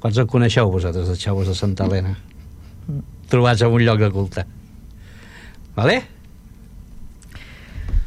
Quants 0.00 0.18
en 0.18 0.26
coneixeu 0.26 0.70
vosaltres, 0.70 1.08
de 1.08 1.16
xavos 1.16 1.46
de 1.46 1.54
Santa 1.54 1.86
Helena? 1.86 2.16
Trobats 3.28 3.62
en 3.62 3.70
un 3.70 3.84
lloc 3.84 3.98
de 3.98 4.10
culte. 4.10 4.46
Vale? 5.74 6.02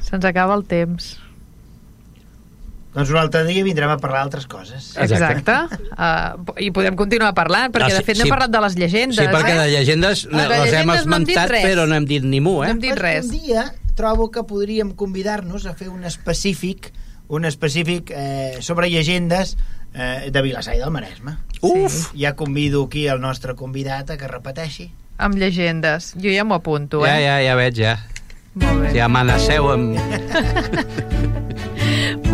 Se'ns 0.01 0.25
acaba 0.25 0.55
el 0.55 0.65
temps. 0.69 1.24
Doncs 2.95 3.09
un 3.11 3.17
altre 3.19 3.43
dia 3.43 3.63
vindrem 3.67 3.91
a 3.91 3.97
parlar 3.99 4.21
d'altres 4.23 4.45
coses. 4.47 4.93
Exacte. 4.95 5.51
Exacte. 5.51 5.89
Uh, 5.91 6.55
I 6.63 6.69
podem 6.71 6.95
continuar 6.95 7.33
parlant, 7.35 7.73
perquè 7.75 7.89
Ah, 7.91 7.95
sí, 7.97 7.99
de 7.99 8.07
fet 8.07 8.17
n'hem 8.21 8.29
sí. 8.29 8.31
parlat 8.31 8.53
de 8.53 8.61
les 8.63 8.77
llegendes. 8.79 9.19
Sí, 9.19 9.27
perquè 9.27 9.51
eh? 9.51 9.57
de 9.59 9.65
llegendes 9.73 10.23
De 10.29 10.35
les 10.35 10.45
hem 10.45 10.53
llegendes 10.63 10.85
no 10.85 10.93
hem 10.93 10.99
esmentat, 11.01 11.49
res. 11.51 11.65
però 11.67 11.85
no 11.91 11.95
hem 11.99 12.05
dit 12.07 12.23
ni 12.23 12.39
mu, 12.39 12.61
No 12.61 12.63
eh? 12.63 12.69
hem 12.71 12.79
dit 12.79 12.95
res. 12.95 13.27
Un 13.27 13.35
dia 13.35 13.65
trobo 13.99 14.29
que 14.31 14.43
podríem 14.47 14.93
convidar-nos 14.95 15.65
a 15.67 15.73
fer 15.75 15.89
un 15.91 16.03
específic 16.07 16.91
un 17.27 17.43
específic 17.45 18.11
eh, 18.13 18.57
sobre 18.61 18.89
llegendes 18.89 19.57
eh, 19.95 20.29
de 20.31 20.41
Vilassar 20.45 20.75
i 20.75 20.79
del 20.79 20.91
Maresme. 20.93 21.37
Uf! 21.61 22.11
Ja 22.13 22.35
convido 22.35 22.83
aquí 22.85 23.07
el 23.07 23.19
nostre 23.19 23.55
convidat 23.55 24.11
a 24.13 24.17
que 24.17 24.27
repeteixi. 24.29 24.91
Amb 25.17 25.35
llegendes. 25.39 26.13
Jo 26.21 26.29
ja 26.29 26.43
m'ho 26.45 26.55
apunto, 26.59 27.01
eh? 27.05 27.09
Ja, 27.09 27.17
ja, 27.19 27.39
ja 27.41 27.55
veig, 27.57 27.75
ja. 27.81 27.95
Molt 28.53 28.83
bé. 28.83 28.91
Si 28.93 28.99
amenaceu 29.01 29.71
amb... 29.73 29.97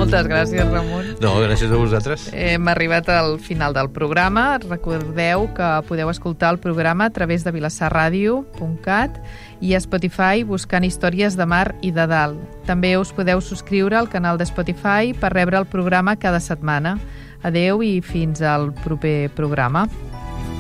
Moltes 0.02 0.26
gràcies, 0.26 0.66
Ramon. 0.66 1.12
No, 1.22 1.36
gràcies 1.44 1.70
a 1.70 1.78
vosaltres. 1.78 2.24
Hem 2.34 2.66
arribat 2.72 3.10
al 3.14 3.36
final 3.38 3.76
del 3.78 3.92
programa. 3.94 4.58
Recordeu 4.64 5.46
que 5.54 5.68
podeu 5.86 6.10
escoltar 6.10 6.50
el 6.56 6.58
programa 6.64 7.06
a 7.06 7.14
través 7.14 7.46
de 7.46 7.54
vilassarradio.cat 7.54 9.20
i 9.62 9.76
a 9.78 9.82
Spotify 9.84 10.42
buscant 10.42 10.88
històries 10.88 11.38
de 11.38 11.46
mar 11.46 11.76
i 11.86 11.94
de 11.94 12.08
dalt. 12.10 12.42
També 12.66 12.96
us 12.98 13.14
podeu 13.14 13.44
subscriure 13.46 14.00
al 14.00 14.10
canal 14.10 14.42
de 14.42 14.50
Spotify 14.50 15.14
per 15.14 15.36
rebre 15.36 15.62
el 15.62 15.70
programa 15.70 16.18
cada 16.18 16.42
setmana. 16.42 16.98
Adeu 17.46 17.86
i 17.86 18.00
fins 18.02 18.42
al 18.42 18.72
proper 18.82 19.30
programa. 19.38 19.86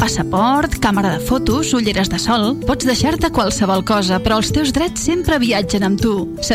Passaport, 0.00 0.76
càmera 0.82 1.16
de 1.16 1.24
fotos, 1.26 1.72
ulleres 1.76 2.10
de 2.12 2.18
sol... 2.22 2.54
Pots 2.66 2.86
deixar-te 2.88 3.30
qualsevol 3.34 3.82
cosa, 3.86 4.20
però 4.22 4.38
els 4.40 4.52
teus 4.54 4.72
drets 4.76 5.02
sempre 5.08 5.40
viatgen 5.42 5.86
amb 5.86 6.00
tu. 6.00 6.14